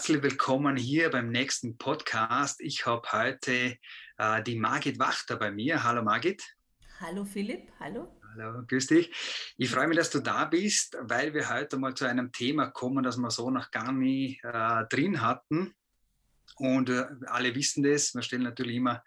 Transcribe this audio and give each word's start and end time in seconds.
Herzlich 0.00 0.22
willkommen 0.22 0.78
hier 0.78 1.10
beim 1.10 1.28
nächsten 1.28 1.76
Podcast. 1.76 2.62
Ich 2.62 2.86
habe 2.86 3.06
heute 3.12 3.76
äh, 4.16 4.42
die 4.42 4.56
Margit 4.56 4.98
Wachter 4.98 5.36
bei 5.36 5.50
mir. 5.50 5.84
Hallo 5.84 6.02
Margit. 6.02 6.42
Hallo 7.00 7.26
Philipp, 7.26 7.70
hallo. 7.78 8.08
Hallo, 8.32 8.62
grüß 8.66 8.86
dich. 8.86 9.12
Ich 9.58 9.68
freue 9.68 9.88
mich, 9.88 9.98
dass 9.98 10.08
du 10.08 10.20
da 10.20 10.46
bist, 10.46 10.96
weil 11.02 11.34
wir 11.34 11.50
heute 11.50 11.76
mal 11.76 11.92
zu 11.92 12.06
einem 12.06 12.32
Thema 12.32 12.68
kommen, 12.68 13.04
das 13.04 13.18
wir 13.18 13.30
so 13.30 13.50
noch 13.50 13.70
gar 13.70 13.92
nie 13.92 14.40
äh, 14.42 14.86
drin 14.88 15.20
hatten. 15.20 15.74
Und 16.56 16.88
äh, 16.88 17.04
alle 17.26 17.54
wissen 17.54 17.82
das. 17.82 18.14
Wir 18.14 18.22
stellen 18.22 18.44
natürlich 18.44 18.76
immer 18.76 19.02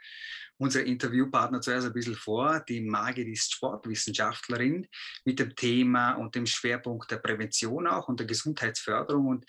unsere 0.58 0.86
Interviewpartner 0.86 1.62
zuerst 1.62 1.88
ein 1.88 1.94
bisschen 1.94 2.16
vor. 2.16 2.60
Die 2.62 2.82
Margit 2.82 3.28
ist 3.28 3.54
Sportwissenschaftlerin 3.54 4.88
mit 5.26 5.40
dem 5.40 5.56
Thema 5.56 6.14
und 6.14 6.36
dem 6.36 6.46
Schwerpunkt 6.46 7.12
der 7.12 7.18
Prävention 7.18 7.88
auch 7.88 8.08
und 8.08 8.20
der 8.20 8.28
Gesundheitsförderung. 8.28 9.28
Und 9.28 9.46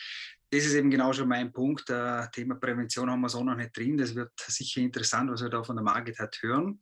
das 0.55 0.67
ist 0.67 0.75
eben 0.75 0.91
genau 0.91 1.13
schon 1.13 1.29
mein 1.29 1.53
Punkt. 1.53 1.91
Äh, 1.91 2.29
Thema 2.31 2.55
Prävention 2.55 3.11
haben 3.11 3.23
wir 3.23 3.29
so 3.29 3.43
noch 3.43 3.57
nicht 3.57 3.77
drin. 3.77 3.97
Das 3.97 4.15
wird 4.15 4.31
sicher 4.39 4.81
interessant, 4.81 5.31
was 5.31 5.43
wir 5.43 5.49
da 5.49 5.65
von 5.65 5.75
der 5.75 5.83
Margit 5.83 6.19
hat 6.21 6.41
hören. 6.43 6.81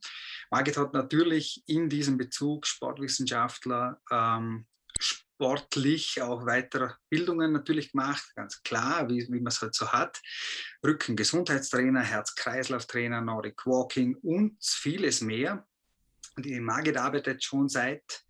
Margit 0.51 0.77
hat 0.77 0.93
natürlich 0.93 1.63
in 1.65 1.89
diesem 1.89 2.17
Bezug 2.17 2.67
Sportwissenschaftler, 2.67 3.99
ähm, 4.11 4.67
sportlich 4.99 6.21
auch 6.21 6.45
weitere 6.45 6.91
Bildungen 7.09 7.51
natürlich 7.51 7.91
gemacht, 7.91 8.23
ganz 8.35 8.61
klar, 8.61 9.09
wie, 9.09 9.27
wie 9.29 9.39
man 9.39 9.47
es 9.47 9.61
halt 9.61 9.73
so 9.73 9.91
hat. 9.91 10.21
Rücken-Gesundheitstrainer, 10.85 12.01
Herz-Kreislauf-Trainer, 12.01 13.21
Nordic 13.21 13.65
Walking 13.65 14.15
und 14.17 14.57
vieles 14.61 15.21
mehr. 15.21 15.67
Die 16.37 16.59
Margit 16.59 16.97
arbeitet 16.97 17.43
schon 17.43 17.69
seit 17.69 18.22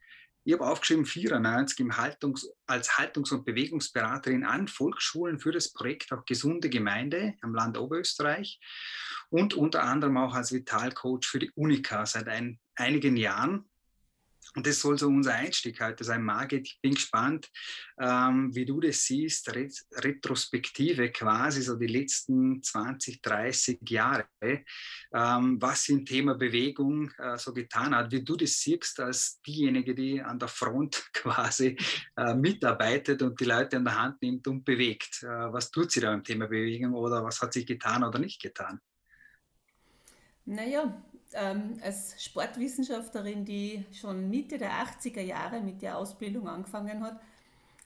ich 0.46 0.54
habe 0.54 0.68
aufgeschrieben 0.68 1.06
94 1.06 1.80
im 1.80 1.98
Haltungs-, 1.98 2.50
als 2.68 2.98
Haltungs- 2.98 3.32
und 3.32 3.46
Bewegungsberaterin 3.46 4.44
an 4.44 4.68
Volksschulen 4.68 5.40
für 5.40 5.52
das 5.52 5.72
Projekt 5.72 6.12
auch 6.12 6.26
Gesunde 6.26 6.70
Gemeinde 6.70 7.36
am 7.42 7.54
Land 7.56 7.78
Oberösterreich 7.78 8.60
und 9.30 9.54
unter 9.54 9.84
anderem 9.84 10.18
auch 10.18 10.34
als 10.34 10.52
Vitalcoach 10.52 11.26
für 11.26 11.40
die 11.40 11.52
Unica 11.52 12.06
seit 12.06 12.28
ein, 12.28 12.60
einigen 12.76 13.16
Jahren. 13.16 13.70
Und 14.56 14.68
das 14.68 14.80
soll 14.80 14.98
so 14.98 15.08
unser 15.08 15.34
Einstieg 15.34 15.82
heute 15.82 16.04
sein, 16.04 16.24
Margit. 16.24 16.68
Ich 16.68 16.80
bin 16.82 16.94
gespannt, 16.94 17.50
ähm, 18.00 18.54
wie 18.54 18.66
du 18.66 18.80
das 18.80 19.04
siehst, 19.04 19.54
Ret 19.56 19.74
Retrospektive 19.96 21.12
quasi, 21.12 21.62
so 21.64 21.76
die 21.76 21.88
letzten 21.88 22.62
20, 22.62 23.22
30 23.22 23.80
Jahre, 23.90 24.28
ähm, 24.42 25.60
was 25.60 25.90
im 25.90 26.06
Thema 26.06 26.36
Bewegung 26.36 27.12
äh, 27.18 27.38
so 27.38 27.52
getan 27.54 27.96
hat, 27.96 28.12
wie 28.12 28.24
du 28.24 28.36
das 28.36 28.60
siehst 28.60 29.00
als 29.00 29.42
diejenige, 29.42 29.96
die 29.96 30.22
an 30.22 30.38
der 30.38 30.50
Front 30.50 31.04
quasi 31.14 31.76
äh, 32.16 32.36
mitarbeitet 32.36 33.24
und 33.24 33.40
die 33.40 33.46
Leute 33.46 33.78
an 33.78 33.86
der 33.86 34.00
Hand 34.00 34.22
nimmt 34.22 34.48
und 34.48 34.64
bewegt. 34.64 35.24
Äh, 35.24 35.28
was 35.28 35.72
tut 35.72 35.92
sie 35.92 36.02
da 36.02 36.14
im 36.14 36.24
Thema 36.24 36.48
Bewegung 36.48 36.94
oder 36.94 37.24
was 37.24 37.42
hat 37.42 37.54
sich 37.54 37.66
getan 37.66 38.04
oder 38.04 38.20
nicht 38.20 38.42
getan? 38.42 38.80
Naja, 40.46 41.02
ähm, 41.36 41.78
als 41.82 42.24
Sportwissenschaftlerin, 42.24 43.46
die 43.46 43.86
schon 43.94 44.30
Mitte 44.30 44.58
der 44.58 44.72
80er 44.72 45.22
Jahre 45.22 45.62
mit 45.62 45.82
der 45.82 45.98
Ausbildung 45.98 46.48
angefangen 46.48 47.04
hat, 47.04 47.20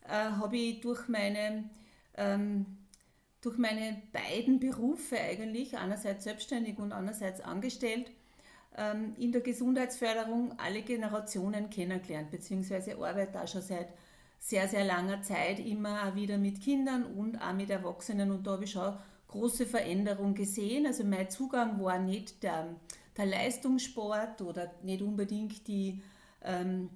äh, 0.08 0.12
habe 0.12 0.58
ich 0.58 0.82
durch 0.82 1.08
meine, 1.08 1.70
ähm, 2.16 2.66
durch 3.42 3.58
meine 3.58 4.02
beiden 4.12 4.60
Berufe 4.60 5.20
eigentlich, 5.20 5.78
einerseits 5.78 6.24
selbstständig 6.24 6.78
und 6.80 6.92
andererseits 6.92 7.42
angestellt, 7.42 8.12
ähm, 8.78 9.16
in 9.18 9.32
der 9.32 9.42
Gesundheitsförderung 9.42 10.58
alle 10.60 10.82
Generationen 10.82 11.70
kennengelernt, 11.70 12.32
beziehungsweise 12.32 12.96
arbeite 12.96 13.34
da 13.34 13.48
schon 13.48 13.62
seit 13.62 13.90
sehr, 14.40 14.68
sehr 14.68 14.86
langer 14.86 15.22
Zeit 15.24 15.60
immer 15.60 16.16
wieder 16.16 16.38
mit 16.38 16.62
Kindern 16.62 17.04
und 17.04 17.38
auch 17.42 17.54
mit 17.54 17.70
Erwachsenen 17.70 18.32
und 18.32 18.46
da 18.46 18.52
habe 18.52 18.66
ich 18.66 18.72
schon 18.72 18.94
große 19.28 19.66
Veränderung 19.66 20.36
gesehen. 20.36 20.86
Also 20.86 21.04
mein 21.04 21.30
Zugang 21.30 21.84
war 21.84 22.00
nicht 22.00 22.44
der, 22.44 22.76
der 23.18 23.26
Leistungssport 23.26 24.42
oder 24.42 24.72
nicht 24.84 25.02
unbedingt 25.02 25.68
die, 25.68 26.02
ähm, 26.44 26.90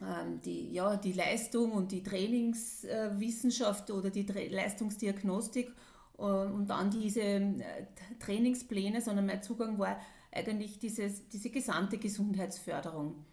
ähm, 0.00 0.40
die, 0.44 0.72
ja, 0.72 0.96
die 0.96 1.12
Leistung 1.12 1.72
und 1.72 1.92
die 1.92 2.02
Trainingswissenschaft 2.02 3.90
oder 3.90 4.10
die 4.10 4.26
Tra 4.26 4.40
Leistungsdiagnostik 4.40 5.70
äh, 6.18 6.22
und 6.22 6.68
dann 6.68 6.90
diese 6.90 7.20
äh, 7.20 7.86
Trainingspläne, 8.18 9.00
sondern 9.00 9.26
mein 9.26 9.42
Zugang 9.42 9.78
war 9.78 10.00
eigentlich 10.32 10.78
dieses, 10.78 11.28
diese 11.28 11.50
gesamte 11.50 11.98
Gesundheitsförderung. 11.98 13.24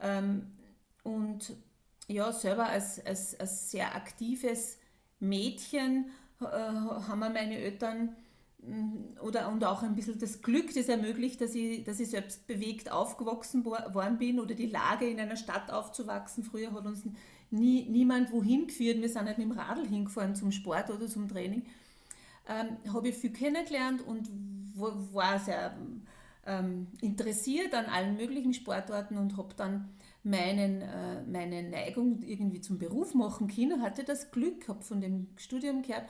Ähm, 0.00 0.52
und 1.02 1.54
ja, 2.08 2.32
selber 2.32 2.66
als, 2.66 3.04
als, 3.04 3.38
als 3.38 3.70
sehr 3.70 3.94
aktives 3.94 4.78
Mädchen 5.20 6.10
äh, 6.40 6.44
haben 6.44 7.18
mir 7.18 7.30
meine 7.30 7.56
Eltern 7.56 8.16
oder 9.22 9.48
und 9.48 9.64
auch 9.64 9.82
ein 9.82 9.94
bisschen 9.94 10.18
das 10.18 10.42
Glück, 10.42 10.74
das 10.74 10.88
ermöglicht, 10.88 11.40
dass 11.40 11.54
ich, 11.54 11.84
dass 11.84 12.00
ich 12.00 12.10
selbst 12.10 12.46
bewegt 12.46 12.90
aufgewachsen 12.90 13.64
worden 13.64 14.18
bin 14.18 14.40
oder 14.40 14.54
die 14.54 14.66
Lage 14.66 15.06
in 15.06 15.20
einer 15.20 15.36
Stadt 15.36 15.70
aufzuwachsen. 15.70 16.44
Früher 16.44 16.72
hat 16.72 16.86
uns 16.86 17.02
nie, 17.50 17.86
niemand 17.88 18.32
wohin 18.32 18.66
geführt. 18.66 19.00
Wir 19.00 19.08
sind 19.08 19.26
halt 19.26 19.38
mit 19.38 19.46
dem 19.46 19.52
Radl 19.52 19.86
hingefahren 19.86 20.34
zum 20.34 20.52
Sport 20.52 20.90
oder 20.90 21.06
zum 21.06 21.28
Training. 21.28 21.62
Ähm, 22.48 22.76
habe 22.92 23.08
ich 23.08 23.16
viel 23.16 23.32
kennengelernt 23.32 24.02
und 24.06 24.28
war 24.74 25.38
sehr 25.38 25.76
ähm, 26.46 26.88
interessiert 27.00 27.74
an 27.74 27.86
allen 27.86 28.16
möglichen 28.16 28.54
Sportarten 28.54 29.16
und 29.16 29.36
habe 29.36 29.54
dann 29.56 29.88
meinen, 30.22 30.82
äh, 30.82 31.22
meine 31.26 31.62
Neigung 31.68 32.22
irgendwie 32.22 32.60
zum 32.60 32.78
Beruf 32.78 33.14
machen 33.14 33.48
können, 33.48 33.82
hatte 33.82 34.04
das 34.04 34.30
Glück, 34.30 34.68
habe 34.68 34.82
von 34.82 35.00
dem 35.00 35.28
Studium 35.36 35.82
gehört 35.82 36.04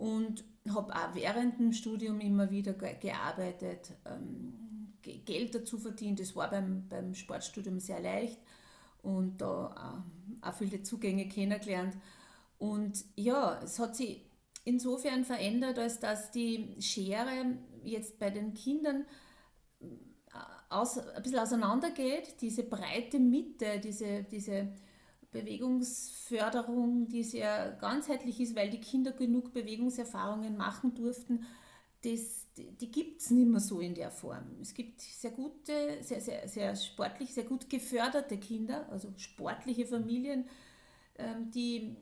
und 0.00 0.44
habe 0.74 0.94
auch 0.94 1.14
während 1.14 1.60
dem 1.60 1.72
Studium 1.74 2.20
immer 2.20 2.50
wieder 2.50 2.72
gearbeitet, 2.72 3.92
ähm, 4.06 4.94
Geld 5.02 5.54
dazu 5.54 5.78
verdient. 5.78 6.20
Das 6.20 6.34
war 6.34 6.50
beim, 6.50 6.88
beim 6.88 7.14
Sportstudium 7.14 7.78
sehr 7.80 8.00
leicht 8.00 8.38
und 9.02 9.40
da 9.40 10.04
auch, 10.42 10.48
auch 10.48 10.54
viele 10.54 10.82
Zugänge 10.82 11.28
kennengelernt. 11.28 11.94
Und 12.58 13.04
ja, 13.16 13.60
es 13.62 13.78
hat 13.78 13.96
sich 13.96 14.24
insofern 14.64 15.24
verändert, 15.24 15.78
als 15.78 16.00
dass 16.00 16.30
die 16.30 16.76
Schere 16.80 17.58
jetzt 17.84 18.18
bei 18.18 18.30
den 18.30 18.54
Kindern 18.54 19.04
aus, 20.70 20.98
ein 20.98 21.22
bisschen 21.22 21.40
auseinandergeht, 21.40 22.40
diese 22.40 22.62
breite 22.62 23.18
Mitte, 23.18 23.80
diese, 23.80 24.22
diese 24.24 24.68
Bewegungsförderung, 25.32 27.08
die 27.08 27.22
sehr 27.22 27.76
ganzheitlich 27.80 28.40
ist, 28.40 28.56
weil 28.56 28.70
die 28.70 28.80
Kinder 28.80 29.12
genug 29.12 29.52
Bewegungserfahrungen 29.52 30.56
machen 30.56 30.94
durften, 30.94 31.46
das, 32.02 32.46
die 32.56 32.90
gibt 32.90 33.20
es 33.20 33.30
nicht 33.30 33.48
mehr 33.48 33.60
so 33.60 33.80
in 33.80 33.94
der 33.94 34.10
Form. 34.10 34.56
Es 34.60 34.74
gibt 34.74 35.00
sehr 35.00 35.30
gute, 35.30 36.02
sehr, 36.02 36.20
sehr, 36.20 36.48
sehr 36.48 36.74
sportlich, 36.74 37.32
sehr 37.34 37.44
gut 37.44 37.68
geförderte 37.68 38.38
Kinder, 38.38 38.88
also 38.90 39.12
sportliche 39.16 39.86
Familien, 39.86 40.46
ähm, 41.16 41.50
die, 41.50 41.96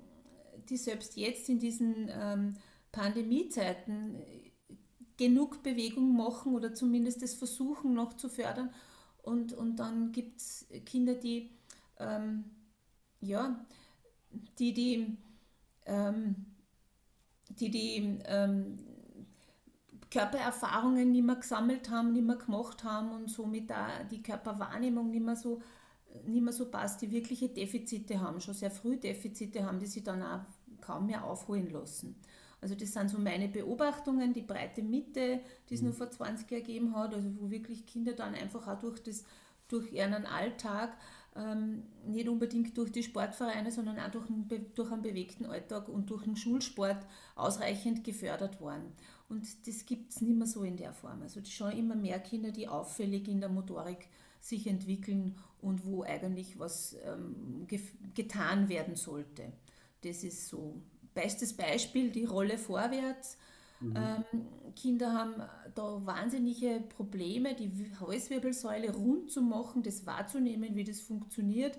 die 0.69 0.77
selbst 0.77 1.17
jetzt 1.17 1.49
in 1.49 1.59
diesen 1.59 2.09
ähm, 2.11 2.55
Pandemiezeiten 2.93 4.23
genug 5.17 5.63
Bewegung 5.63 6.17
machen 6.17 6.55
oder 6.55 6.73
zumindest 6.75 7.23
das 7.23 7.35
versuchen 7.35 7.93
noch 7.93 8.15
zu 8.15 8.29
fördern. 8.29 8.71
Und, 9.21 9.53
und 9.53 9.77
dann 9.77 10.13
gibt 10.13 10.41
es 10.41 10.67
Kinder, 10.87 11.15
die, 11.15 11.51
ähm, 11.99 12.45
ja, 13.21 13.65
die, 14.59 14.73
die, 14.73 15.17
ähm, 15.87 16.47
die, 17.49 17.71
die 17.71 18.19
ähm, 18.25 18.79
Körpererfahrungen 20.11 21.11
nicht 21.13 21.25
mehr 21.25 21.37
gesammelt 21.37 21.91
haben, 21.91 22.13
nicht 22.13 22.27
mehr 22.27 22.37
gemacht 22.37 22.85
haben 22.85 23.11
und 23.13 23.31
somit 23.31 23.71
da 23.71 24.05
die 24.11 24.23
Körperwahrnehmung 24.23 25.11
nicht 25.11 25.25
mehr 25.25 25.37
so 25.37 25.61
nicht 26.27 26.43
mehr 26.43 26.53
so 26.53 26.71
passt, 26.71 27.03
die 27.03 27.11
wirkliche 27.11 27.49
Defizite 27.49 28.21
haben, 28.21 28.41
schon 28.41 28.55
sehr 28.55 28.71
früh 28.71 28.97
Defizite 28.97 29.65
haben, 29.65 29.79
die 29.79 29.87
sie 29.87 30.03
dann 30.03 30.23
auch 30.23 30.41
kaum 30.81 31.07
mehr 31.07 31.25
aufholen 31.25 31.71
lassen. 31.71 32.17
Also 32.61 32.75
das 32.75 32.93
sind 32.93 33.11
so 33.11 33.19
meine 33.19 33.49
Beobachtungen, 33.49 34.33
die 34.33 34.43
breite 34.43 34.83
Mitte, 34.83 35.41
die 35.69 35.75
es 35.75 35.83
nur 35.83 35.93
mhm. 35.93 35.97
vor 35.97 36.11
20 36.11 36.51
Jahren 36.51 36.65
gegeben 36.65 36.97
hat, 36.97 37.15
also 37.15 37.29
wo 37.39 37.51
wirklich 37.51 37.87
Kinder 37.87 38.15
dann 38.15 38.35
einfach 38.35 38.67
auch 38.67 38.81
durch, 38.81 39.01
das, 39.03 39.25
durch 39.69 39.93
ihren 39.93 40.27
Alltag, 40.27 40.97
ähm, 41.39 41.85
nicht 42.07 42.29
unbedingt 42.29 42.77
durch 42.77 42.91
die 42.91 43.03
Sportvereine, 43.03 43.71
sondern 43.71 43.99
auch 43.99 44.11
durch 44.11 44.29
einen, 44.29 44.49
durch 44.75 44.91
einen 44.91 45.03
bewegten 45.03 45.47
Alltag 45.47 45.89
und 45.89 46.11
durch 46.11 46.25
den 46.25 46.37
Schulsport 46.37 47.07
ausreichend 47.37 48.03
gefördert 48.03 48.61
waren. 48.61 48.93
Und 49.29 49.47
das 49.67 49.87
gibt 49.87 50.13
es 50.13 50.21
nicht 50.21 50.37
mehr 50.37 50.47
so 50.47 50.63
in 50.63 50.77
der 50.77 50.93
Form. 50.93 51.23
Also 51.23 51.41
schon 51.45 51.73
immer 51.73 51.95
mehr 51.95 52.19
Kinder, 52.19 52.51
die 52.51 52.67
auffällig 52.67 53.29
in 53.29 53.41
der 53.41 53.51
Motorik 53.51 54.09
sich 54.41 54.67
entwickeln 54.67 55.37
und 55.61 55.85
wo 55.85 56.03
eigentlich 56.03 56.59
was 56.59 56.97
ähm, 57.05 57.67
getan 58.15 58.69
werden 58.69 58.97
sollte. 58.97 59.53
Das 60.03 60.25
ist 60.25 60.49
so 60.49 60.81
bestes 61.15 61.57
Beispiel 61.57 62.11
die 62.11 62.25
Rolle 62.25 62.59
vorwärts. 62.59 63.37
Mhm. 63.81 63.95
Ähm, 63.97 64.47
Kinder 64.75 65.13
haben 65.13 65.35
da 65.75 66.07
wahnsinnige 66.07 66.83
Probleme, 66.97 67.55
die 67.55 67.71
Halswirbelsäule 68.01 68.93
rund 68.93 69.31
zu 69.31 69.43
machen, 69.43 69.83
das 69.83 70.07
wahrzunehmen, 70.07 70.75
wie 70.77 70.85
das 70.85 71.01
funktioniert. 71.01 71.79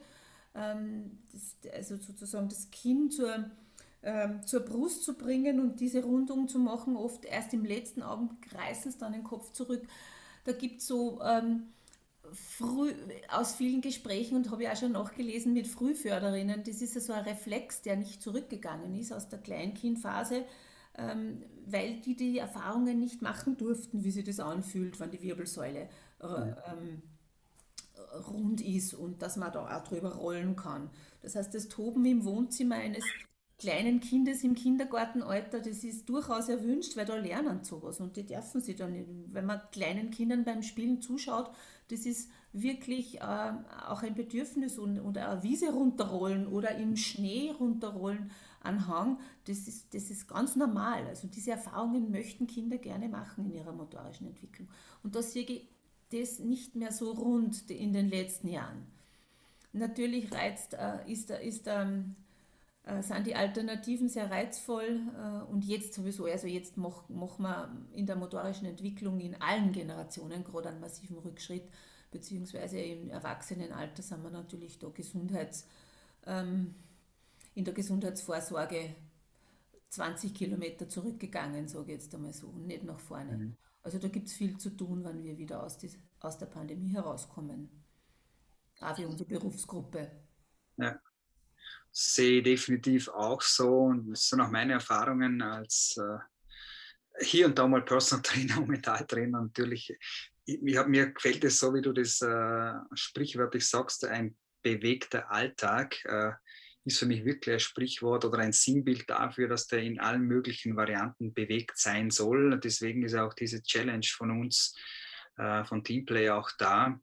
Ähm, 0.55 1.19
das, 1.31 1.55
also 1.73 1.97
sozusagen 1.97 2.49
das 2.49 2.71
Kinn 2.71 3.11
zur, 3.11 3.49
ähm, 4.03 4.45
zur 4.45 4.61
Brust 4.61 5.03
zu 5.03 5.17
bringen 5.17 5.59
und 5.59 5.79
diese 5.79 6.03
Rundung 6.03 6.47
zu 6.47 6.59
machen. 6.59 6.95
Oft 6.95 7.25
erst 7.25 7.53
im 7.53 7.65
letzten 7.65 8.01
Augenblick 8.01 8.53
reißen 8.55 8.91
sie 8.91 8.97
dann 8.97 9.13
den 9.13 9.23
Kopf 9.23 9.51
zurück. 9.51 9.83
Da 10.45 10.53
gibt 10.53 10.81
es 10.81 10.87
so 10.87 11.19
früh, 12.33 12.93
aus 13.29 13.53
vielen 13.53 13.81
Gesprächen 13.81 14.35
und 14.35 14.51
habe 14.51 14.63
ich 14.63 14.69
auch 14.69 14.75
schon 14.75 14.91
nachgelesen 14.91 15.53
mit 15.53 15.67
Frühförderinnen, 15.67 16.63
das 16.63 16.81
ist 16.81 16.95
ja 16.95 17.01
so 17.01 17.13
ein 17.13 17.23
Reflex, 17.23 17.81
der 17.81 17.95
nicht 17.95 18.21
zurückgegangen 18.21 18.95
ist 18.95 19.11
aus 19.11 19.29
der 19.29 19.39
Kleinkindphase, 19.39 20.37
ähm, 20.37 20.45
weil 21.65 21.99
die 22.01 22.15
die 22.15 22.37
Erfahrungen 22.37 22.99
nicht 22.99 23.21
machen 23.21 23.57
durften, 23.57 24.03
wie 24.03 24.11
sich 24.11 24.25
das 24.25 24.39
anfühlt, 24.39 24.99
wenn 24.99 25.11
die 25.11 25.21
Wirbelsäule 25.21 25.89
äh, 26.21 26.25
ähm, 26.25 27.01
rund 28.31 28.61
ist 28.61 28.93
und 28.93 29.21
dass 29.21 29.37
man 29.37 29.51
da 29.51 29.77
auch 29.77 29.83
drüber 29.83 30.15
rollen 30.15 30.55
kann. 30.55 30.89
Das 31.21 31.35
heißt, 31.35 31.53
das 31.53 31.67
Toben 31.67 32.05
im 32.05 32.25
Wohnzimmer 32.25 32.75
eines 32.75 33.03
kleinen 33.59 33.99
Kindes 33.99 34.43
im 34.43 34.55
Kindergartenalter, 34.55 35.59
das 35.59 35.83
ist 35.83 36.07
durchaus 36.07 36.47
erwünscht, 36.47 36.95
weil 36.95 37.05
da 37.05 37.17
lernen 37.17 37.63
sowas 37.63 37.99
und 37.99 38.15
die 38.15 38.25
dürfen 38.25 38.61
sie 38.61 38.75
dann, 38.75 39.05
wenn 39.27 39.45
man 39.45 39.61
kleinen 39.71 40.11
Kindern 40.11 40.45
beim 40.45 40.63
Spielen 40.63 41.01
zuschaut, 41.01 41.51
das 41.89 42.05
ist 42.05 42.29
wirklich 42.53 43.19
äh, 43.19 43.51
auch 43.87 44.01
ein 44.01 44.15
Bedürfnis 44.15 44.77
und, 44.77 44.99
oder 44.99 45.29
eine 45.29 45.43
Wiese 45.43 45.71
runterrollen 45.71 46.47
oder 46.47 46.75
im 46.75 46.95
Schnee 46.95 47.51
runterrollen 47.51 48.31
an 48.61 48.88
Hang, 48.88 49.19
das 49.45 49.67
ist, 49.67 49.94
das 49.94 50.09
ist 50.09 50.27
ganz 50.27 50.56
normal. 50.56 51.06
Also 51.07 51.27
diese 51.27 51.51
Erfahrungen 51.51 52.11
möchten 52.11 52.47
Kinder 52.47 52.77
gerne 52.77 53.07
machen 53.07 53.45
in 53.45 53.53
ihrer 53.53 53.71
motorischen 53.71 54.27
Entwicklung. 54.27 54.67
Und 55.03 55.15
da 55.15 55.21
sehe 55.21 55.44
ich 55.44 55.67
das 56.11 56.39
nicht 56.39 56.75
mehr 56.75 56.91
so 56.91 57.11
rund 57.11 57.69
in 57.69 57.94
den 57.94 58.09
letzten 58.09 58.47
Jahren. 58.47 58.85
Natürlich 59.71 60.31
reizt, 60.31 60.73
äh, 60.73 61.09
ist, 61.09 61.29
ist 61.29 61.67
ähm, 61.67 62.15
äh, 62.89 63.03
sind 63.03 63.27
die 63.27 63.35
Alternativen 63.35 64.09
sehr 64.09 64.31
reizvoll 64.31 65.01
äh, 65.15 65.51
und 65.51 65.63
jetzt 65.63 65.94
sowieso, 65.94 66.25
also 66.25 66.47
jetzt 66.47 66.75
machen 66.77 67.06
mach 67.09 67.38
wir 67.38 67.71
in 67.94 68.07
der 68.07 68.15
motorischen 68.15 68.67
Entwicklung 68.67 69.19
in 69.19 69.39
allen 69.41 69.71
Generationen 69.71 70.44
gerade 70.44 70.69
einen 70.69 70.79
massiven 70.79 71.17
Rückschritt, 71.17 71.69
beziehungsweise 72.09 72.79
im 72.79 73.09
Erwachsenenalter 73.09 74.01
sind 74.01 74.23
wir 74.23 74.31
natürlich 74.31 74.79
da 74.79 74.89
Gesundheits, 74.89 75.67
ähm, 76.25 76.73
in 77.59 77.65
der 77.65 77.73
Gesundheitsvorsorge 77.73 78.95
20 79.89 80.33
Kilometer 80.33 80.88
zurückgegangen, 80.88 81.67
sage 81.67 81.94
ich 81.94 82.01
jetzt 82.01 82.13
einmal 82.15 82.33
so, 82.33 82.47
und 82.47 82.67
nicht 82.67 82.83
nach 82.83 83.00
vorne. 83.00 83.38
Mhm. 83.38 83.57
Also 83.83 83.97
da 83.97 84.07
gibt 84.07 84.27
es 84.27 84.33
viel 84.33 84.57
zu 84.57 84.71
tun, 84.71 85.03
wenn 85.03 85.23
wir 85.23 85.38
wieder 85.38 85.63
aus, 85.63 85.77
die, 85.77 85.91
aus 86.19 86.38
der 86.38 86.47
Pandemie 86.47 86.94
herauskommen. 86.94 87.69
Auch 88.81 88.95
für 88.95 89.07
unsere 89.07 89.27
Berufsgruppe. 89.27 90.11
Ja 90.77 91.00
sehe 91.91 92.44
definitiv 92.44 93.07
auch 93.09 93.41
so 93.41 93.85
und 93.85 94.11
das 94.11 94.29
sind 94.29 94.41
auch 94.41 94.51
meine 94.51 94.73
Erfahrungen 94.73 95.41
als 95.41 95.97
äh, 95.97 97.23
hier 97.23 97.47
und 97.47 97.57
da 97.57 97.67
mal 97.67 97.83
Personal 97.83 98.21
Trainer 98.23 98.59
und 98.59 98.69
Mentaltrainer 98.69 99.41
natürlich. 99.41 99.95
Ich, 100.45 100.61
ich, 100.61 100.85
mir 100.85 101.11
gefällt 101.11 101.44
es 101.44 101.59
so, 101.59 101.73
wie 101.73 101.81
du 101.81 101.91
das 101.94 102.21
äh, 102.21 102.73
sprichwörtlich 102.94 103.67
sagst, 103.67 104.06
ein 104.06 104.35
bewegter 104.61 105.29
Alltag 105.31 106.03
äh, 106.06 106.31
ist 106.85 106.99
für 106.99 107.05
mich 107.05 107.25
wirklich 107.25 107.53
ein 107.53 107.59
Sprichwort 107.59 108.25
oder 108.25 108.39
ein 108.39 108.53
Sinnbild 108.53 109.09
dafür, 109.09 109.47
dass 109.47 109.67
der 109.67 109.79
in 109.79 109.99
allen 109.99 110.23
möglichen 110.23 110.75
Varianten 110.75 111.33
bewegt 111.33 111.77
sein 111.77 112.09
soll. 112.09 112.59
Deswegen 112.59 113.03
ist 113.03 113.15
auch 113.15 113.33
diese 113.33 113.61
Challenge 113.61 114.05
von 114.05 114.31
uns, 114.31 114.75
äh, 115.37 115.63
von 115.65 115.83
Teamplay 115.83 116.29
auch 116.29 116.49
da, 116.57 116.99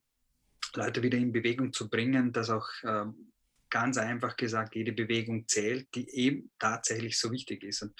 Leute 0.75 1.03
wieder 1.03 1.19
in 1.19 1.33
Bewegung 1.33 1.73
zu 1.73 1.89
bringen, 1.89 2.33
dass 2.33 2.51
auch 2.51 2.69
ähm, 2.85 3.33
ganz 3.71 3.99
einfach 3.99 4.37
gesagt, 4.37 4.75
jede 4.75 4.93
Bewegung 4.93 5.47
zählt, 5.49 5.89
die 5.95 6.09
eben 6.11 6.51
tatsächlich 6.59 7.19
so 7.19 7.31
wichtig 7.31 7.63
ist. 7.63 7.83
Und 7.83 7.95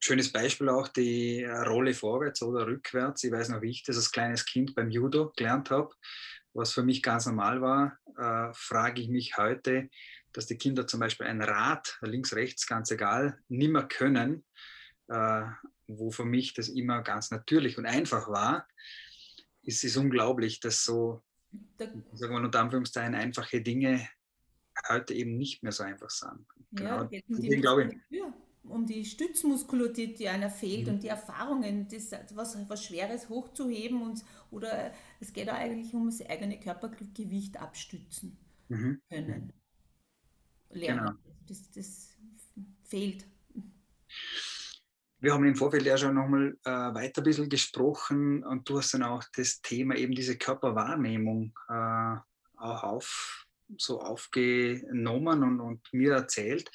schönes 0.00 0.30
Beispiel 0.30 0.68
auch 0.68 0.88
die 0.88 1.44
Rolle 1.44 1.94
vorwärts 1.94 2.42
oder 2.42 2.66
rückwärts. 2.66 3.24
Ich 3.24 3.32
weiß 3.32 3.50
noch, 3.50 3.62
wie 3.62 3.70
ich 3.70 3.82
das 3.82 3.96
als 3.96 4.12
kleines 4.12 4.44
Kind 4.44 4.74
beim 4.74 4.90
Judo 4.90 5.32
gelernt 5.36 5.70
habe, 5.70 5.94
was 6.52 6.72
für 6.72 6.82
mich 6.82 7.02
ganz 7.02 7.26
normal 7.26 7.60
war, 7.60 7.98
äh, 8.16 8.52
frage 8.54 9.00
ich 9.00 9.08
mich 9.08 9.36
heute, 9.36 9.88
dass 10.34 10.46
die 10.46 10.58
Kinder 10.58 10.86
zum 10.86 11.00
Beispiel 11.00 11.26
ein 11.26 11.40
Rad, 11.40 11.98
links, 12.02 12.34
rechts, 12.34 12.66
ganz 12.66 12.90
egal, 12.90 13.38
nimmer 13.48 13.84
können, 13.84 14.44
äh, 15.08 15.44
wo 15.86 16.10
für 16.10 16.24
mich 16.24 16.52
das 16.54 16.68
immer 16.68 17.02
ganz 17.02 17.30
natürlich 17.30 17.78
und 17.78 17.86
einfach 17.86 18.28
war. 18.28 18.68
Es 19.62 19.82
ist 19.84 19.96
unglaublich, 19.96 20.60
dass 20.60 20.84
so, 20.84 21.22
sagen 21.78 22.04
wir 22.12 22.30
unter 22.30 22.60
Anführungszeichen, 22.60 23.14
einfache 23.14 23.62
Dinge 23.62 24.06
heute 24.88 25.14
eben 25.14 25.38
nicht 25.38 25.62
mehr 25.62 25.72
so 25.72 25.84
einfach 25.84 26.10
sind. 26.10 26.44
Genau. 26.72 27.08
Ja, 27.10 27.20
um 27.28 27.40
die, 27.40 27.60
glaube 27.60 27.84
ich, 28.10 28.22
um 28.64 28.86
die 28.86 29.04
Stützmuskulatur, 29.04 30.06
die 30.06 30.28
einer 30.28 30.50
fehlt 30.50 30.86
mhm. 30.86 30.94
und 30.94 31.02
die 31.02 31.08
Erfahrungen, 31.08 31.86
das, 31.88 32.10
was, 32.34 32.56
was 32.68 32.84
Schweres 32.84 33.28
hochzuheben 33.28 34.02
und, 34.02 34.24
oder 34.50 34.92
es 35.20 35.32
geht 35.32 35.48
auch 35.48 35.54
eigentlich 35.54 35.94
um 35.94 36.06
das 36.06 36.24
eigene 36.26 36.58
Körpergewicht 36.58 37.60
abstützen 37.60 38.38
mhm. 38.68 39.00
können. 39.08 39.52
Lernen. 40.70 41.06
Genau. 41.06 41.18
Das, 41.46 41.70
das 41.70 42.16
fehlt. 42.84 43.26
Wir 45.24 45.32
haben 45.32 45.46
im 45.46 45.56
Vorfeld 45.56 45.86
ja 45.86 45.96
schon 45.96 46.14
nochmal 46.14 46.58
äh, 46.64 46.70
weiter 46.70 47.22
ein 47.22 47.24
bisschen 47.24 47.48
gesprochen 47.48 48.44
und 48.44 48.68
du 48.68 48.78
hast 48.78 48.92
dann 48.92 49.02
auch 49.02 49.24
das 49.34 49.62
Thema 49.62 49.96
eben 49.96 50.14
diese 50.14 50.36
Körperwahrnehmung 50.36 51.54
äh, 51.68 52.16
auch 52.58 52.82
auf, 52.82 53.46
so 53.78 54.02
aufgenommen 54.02 55.42
und, 55.42 55.60
und, 55.60 55.80
mir 55.92 56.12
erzählt. 56.12 56.70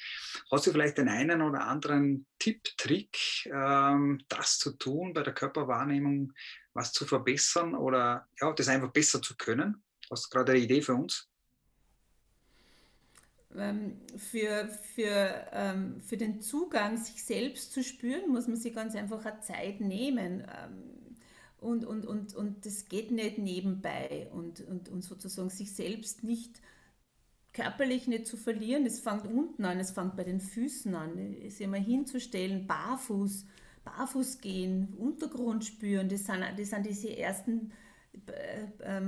Hast 0.50 0.66
du 0.66 0.72
vielleicht 0.72 0.98
den 0.98 1.08
einen 1.08 1.42
oder 1.42 1.60
anderen 1.60 2.26
Tipp, 2.40 2.64
Trick, 2.76 3.46
ähm, 3.46 4.20
das 4.28 4.58
zu 4.58 4.72
tun, 4.72 5.12
bei 5.12 5.22
der 5.22 5.32
Körperwahrnehmung 5.32 6.32
was 6.74 6.92
zu 6.92 7.06
verbessern 7.06 7.76
oder 7.76 8.26
ja, 8.40 8.52
das 8.52 8.66
einfach 8.66 8.90
besser 8.90 9.22
zu 9.22 9.36
können? 9.36 9.84
Hast 10.10 10.26
du 10.26 10.36
gerade 10.36 10.52
eine 10.52 10.60
Idee 10.60 10.82
für 10.82 10.94
uns? 10.94 11.29
Ähm, 13.56 13.96
für, 14.16 14.68
für, 14.94 15.46
ähm, 15.52 16.00
für 16.00 16.16
den 16.16 16.40
Zugang, 16.40 16.96
sich 16.96 17.24
selbst 17.24 17.72
zu 17.72 17.82
spüren, 17.82 18.30
muss 18.30 18.46
man 18.46 18.56
sich 18.56 18.74
ganz 18.74 18.94
einfach 18.94 19.24
eine 19.24 19.40
Zeit 19.40 19.80
nehmen. 19.80 20.42
Ähm, 20.42 21.00
und, 21.58 21.84
und, 21.84 22.06
und, 22.06 22.34
und 22.34 22.64
das 22.64 22.88
geht 22.88 23.10
nicht 23.10 23.38
nebenbei 23.38 24.28
und, 24.32 24.60
und, 24.60 24.88
und 24.88 25.02
sozusagen 25.02 25.50
sich 25.50 25.74
selbst 25.74 26.24
nicht 26.24 26.60
körperlich 27.52 28.06
nicht 28.06 28.26
zu 28.26 28.36
verlieren. 28.36 28.86
Es 28.86 29.00
fängt 29.00 29.26
unten 29.26 29.64
an, 29.64 29.78
es 29.78 29.90
fängt 29.90 30.16
bei 30.16 30.24
den 30.24 30.40
Füßen 30.40 30.94
an, 30.94 31.18
es 31.44 31.60
immer 31.60 31.76
hinzustellen, 31.76 32.66
barfuß, 32.66 33.44
barfuß 33.84 34.40
gehen, 34.40 34.94
Untergrund 34.96 35.64
spüren. 35.64 36.08
Das 36.08 36.24
sind, 36.24 36.44
das 36.56 36.70
sind 36.70 36.86
diese 36.86 37.16
ersten, 37.16 37.72
äh, 38.26 39.02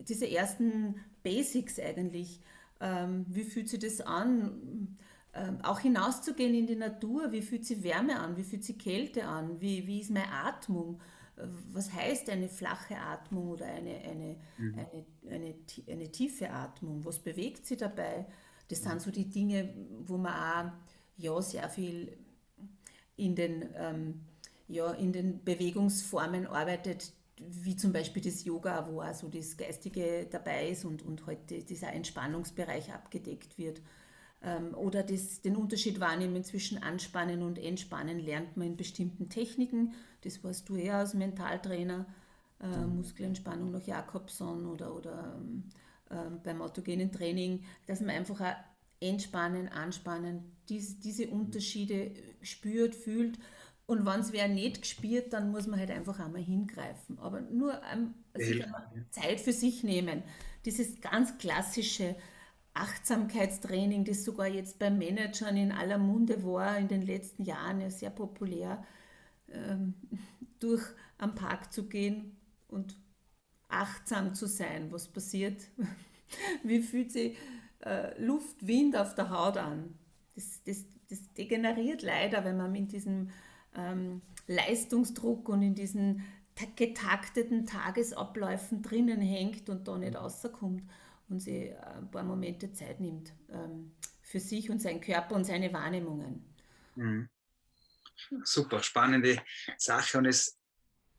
diese 0.00 0.28
ersten 0.28 0.96
Basics 1.22 1.78
eigentlich. 1.78 2.40
Ähm, 2.82 3.24
wie 3.28 3.44
fühlt 3.44 3.68
sich 3.68 3.80
das 3.80 4.00
an? 4.00 4.98
Ähm, 5.34 5.60
auch 5.62 5.80
hinauszugehen 5.80 6.54
in 6.54 6.66
die 6.66 6.76
Natur, 6.76 7.32
wie 7.32 7.40
fühlt 7.40 7.64
sich 7.64 7.82
Wärme 7.82 8.20
an, 8.20 8.36
wie 8.36 8.44
fühlt 8.44 8.64
sich 8.64 8.78
Kälte 8.78 9.24
an, 9.24 9.60
wie, 9.62 9.86
wie 9.86 10.00
ist 10.00 10.10
meine 10.10 10.30
Atmung? 10.30 11.00
was 11.72 11.92
heißt 11.92 12.28
eine 12.30 12.48
flache 12.48 12.96
Atmung 12.96 13.48
oder 13.48 13.66
eine, 13.66 13.96
eine, 14.00 14.36
mhm. 14.58 14.78
eine, 14.78 15.34
eine, 15.34 15.54
eine, 15.88 16.12
tiefe 16.12 16.50
Atmung? 16.50 17.04
Was 17.04 17.18
bewegt 17.18 17.66
sie 17.66 17.76
dabei? 17.76 18.26
Das 18.68 18.82
sind 18.82 19.00
so 19.00 19.10
die 19.10 19.28
Dinge, 19.28 19.74
wo 20.04 20.16
man 20.16 20.32
auch 20.34 20.72
ja, 21.16 21.40
sehr 21.42 21.68
viel 21.68 22.16
in 23.16 23.34
den, 23.34 23.68
ähm, 23.76 24.20
ja, 24.68 24.92
in 24.92 25.12
den 25.12 25.44
Bewegungsformen 25.44 26.46
arbeitet, 26.46 27.12
wie 27.48 27.76
zum 27.76 27.92
Beispiel 27.92 28.22
das 28.22 28.44
Yoga, 28.44 28.88
wo 28.90 29.00
also 29.00 29.28
das 29.28 29.56
Geistige 29.56 30.26
dabei 30.30 30.68
ist 30.68 30.84
und, 30.84 31.02
und 31.02 31.26
heute 31.26 31.56
halt 31.56 31.70
dieser 31.70 31.92
Entspannungsbereich 31.92 32.92
abgedeckt 32.92 33.58
wird. 33.58 33.80
Ähm, 34.42 34.74
oder 34.74 35.02
das, 35.02 35.40
den 35.40 35.56
Unterschied 35.56 36.00
wahrnehmen 36.00 36.44
zwischen 36.44 36.82
Anspannen 36.82 37.42
und 37.42 37.58
Entspannen 37.58 38.18
lernt 38.18 38.56
man 38.56 38.68
in 38.68 38.76
bestimmten 38.76 39.28
Techniken. 39.28 39.94
Das 40.22 40.42
weißt 40.42 40.68
du 40.68 40.76
eher 40.76 40.98
als 40.98 41.14
Mentaltrainer. 41.14 42.06
Äh, 42.60 42.86
Muskelentspannung 42.86 43.72
nach 43.72 43.84
Jakobson 43.86 44.66
oder, 44.66 44.94
oder 44.94 45.40
äh, 46.10 46.14
beim 46.44 46.62
autogenen 46.62 47.10
Training, 47.10 47.64
dass 47.86 48.00
man 48.00 48.10
einfach 48.10 48.40
auch 48.40 48.54
entspannen, 49.00 49.68
anspannen, 49.68 50.44
diese, 50.68 50.94
diese 51.00 51.28
Unterschiede 51.28 52.12
spürt, 52.40 52.94
fühlt. 52.94 53.38
Und 53.92 54.06
wenn 54.06 54.20
es 54.20 54.32
wer 54.32 54.48
nicht 54.48 54.80
gespürt, 54.80 55.32
dann 55.34 55.50
muss 55.50 55.66
man 55.66 55.78
halt 55.78 55.90
einfach 55.90 56.18
einmal 56.18 56.42
hingreifen. 56.42 57.18
Aber 57.18 57.42
nur 57.42 57.78
ähm, 57.92 58.14
also 58.32 58.52
Zeit 59.10 59.40
für 59.40 59.52
sich 59.52 59.84
nehmen. 59.84 60.22
Dieses 60.64 61.00
ganz 61.00 61.36
klassische, 61.36 62.16
Achtsamkeitstraining, 62.74 64.04
das 64.04 64.24
sogar 64.24 64.46
jetzt 64.46 64.78
bei 64.78 64.90
Managern 64.90 65.58
in 65.58 65.72
aller 65.72 65.98
Munde 65.98 66.42
war, 66.42 66.78
in 66.78 66.88
den 66.88 67.02
letzten 67.02 67.44
Jahren 67.44 67.82
ja 67.82 67.90
sehr 67.90 68.08
populär, 68.08 68.82
ähm, 69.50 69.94
durch 70.58 70.82
am 71.18 71.34
Park 71.34 71.70
zu 71.70 71.86
gehen 71.86 72.36
und 72.68 72.96
achtsam 73.68 74.34
zu 74.34 74.46
sein, 74.46 74.90
was 74.90 75.08
passiert, 75.08 75.60
wie 76.62 76.80
fühlt 76.80 77.12
sich 77.12 77.36
äh, 77.84 78.18
Luft, 78.22 78.66
Wind 78.66 78.96
auf 78.96 79.14
der 79.14 79.28
Haut 79.28 79.58
an. 79.58 79.98
das, 80.34 80.62
das, 80.64 80.86
das 81.10 81.30
degeneriert 81.34 82.00
leider, 82.00 82.42
wenn 82.44 82.56
man 82.56 82.72
mit 82.72 82.92
diesem 82.92 83.28
ähm, 83.76 84.22
Leistungsdruck 84.46 85.48
und 85.48 85.62
in 85.62 85.74
diesen 85.74 86.24
getakteten 86.76 87.66
Tagesabläufen 87.66 88.82
drinnen 88.82 89.20
hängt 89.20 89.68
und 89.68 89.88
da 89.88 89.96
nicht 89.96 90.14
rauskommt 90.14 90.82
und 91.28 91.40
sich 91.40 91.76
ein 91.78 92.10
paar 92.10 92.24
Momente 92.24 92.72
Zeit 92.72 93.00
nimmt 93.00 93.32
ähm, 93.50 93.92
für 94.20 94.40
sich 94.40 94.70
und 94.70 94.80
seinen 94.80 95.00
Körper 95.00 95.34
und 95.34 95.44
seine 95.44 95.72
Wahrnehmungen. 95.72 96.44
Mhm. 96.94 97.28
Super, 98.44 98.82
spannende 98.82 99.42
Sache 99.78 100.18
und 100.18 100.26
es 100.26 100.58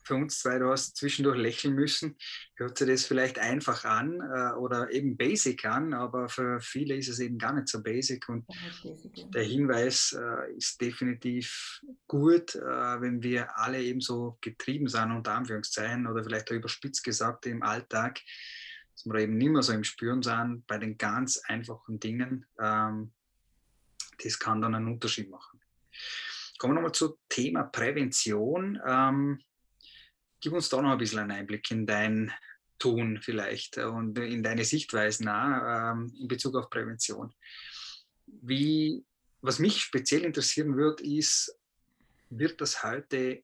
für 0.04 0.16
uns 0.16 0.40
zwei, 0.40 0.60
du 0.60 0.70
hast 0.70 0.98
zwischendurch 0.98 1.38
lächeln 1.38 1.74
müssen, 1.74 2.18
hört 2.56 2.78
sich 2.78 2.88
das 2.88 3.06
vielleicht 3.06 3.40
einfach 3.40 3.86
an 3.86 4.20
äh, 4.22 4.54
oder 4.56 4.92
eben 4.92 5.18
basic 5.18 5.66
an, 5.66 5.94
aber 5.94 6.30
für 6.30 6.60
viele 6.60 6.96
ist 6.96 7.10
es 7.10 7.20
eben 7.20 7.38
gar 7.38 7.54
nicht 7.54 7.68
so 7.68 7.82
basic 7.82 8.28
und 8.30 8.46
basic, 8.84 9.32
der 9.32 9.44
Hinweis 9.44 10.14
äh, 10.14 10.54
ist 10.56 10.80
definitiv 10.82 11.82
gut, 12.08 12.56
äh, 12.56 13.02
wenn 13.02 13.24
wir 13.24 13.58
alle 13.58 13.82
eben 13.82 14.02
so 14.02 14.38
getrieben 14.42 14.88
sind, 14.88 15.12
unter 15.12 15.34
Anführungszeichen 15.34 16.08
oder 16.08 16.24
vielleicht 16.24 16.52
auch 16.52 16.56
überspitzt 16.56 17.04
gesagt 17.04 17.46
im 17.46 17.64
Alltag, 17.64 18.20
dass 18.94 19.06
wir 19.06 19.20
eben 19.20 19.38
nicht 19.38 19.52
mehr 19.52 19.64
so 19.64 19.74
im 19.74 19.84
Spüren 19.84 20.22
sind 20.22 20.66
bei 20.68 20.78
den 20.78 20.98
ganz 20.98 21.42
einfachen 21.48 22.00
Dingen. 22.00 22.46
Ähm, 22.60 23.14
das 24.24 24.38
kann 24.40 24.62
dann 24.62 24.76
einen 24.76 24.88
Unterschied 24.88 25.30
machen. 25.30 25.60
Kommen 26.58 26.74
wir 26.74 26.76
nochmal 26.76 26.94
zum 26.94 27.16
Thema 27.30 27.64
Prävention. 27.64 28.80
Ähm, 28.86 29.40
Gib 30.44 30.52
uns 30.52 30.68
da 30.68 30.82
noch 30.82 30.92
ein 30.92 30.98
bisschen 30.98 31.20
einen 31.20 31.32
Einblick 31.32 31.72
in 31.72 31.86
dein 31.86 32.30
Tun 32.78 33.18
vielleicht 33.22 33.78
und 33.78 34.20
in 34.20 34.44
deine 34.44 34.66
Sichtweisen 34.66 35.30
auch, 35.30 35.94
ähm, 35.94 36.14
in 36.20 36.28
Bezug 36.28 36.58
auf 36.58 36.70
Prävention. 36.70 37.34
Wie, 38.26 39.06
was 39.40 39.60
mich 39.60 39.82
speziell 39.82 40.26
interessieren 40.26 40.76
wird, 40.76 41.00
ist, 41.00 41.58
wird 42.30 42.60
das 42.60 42.84
heute 42.84 43.42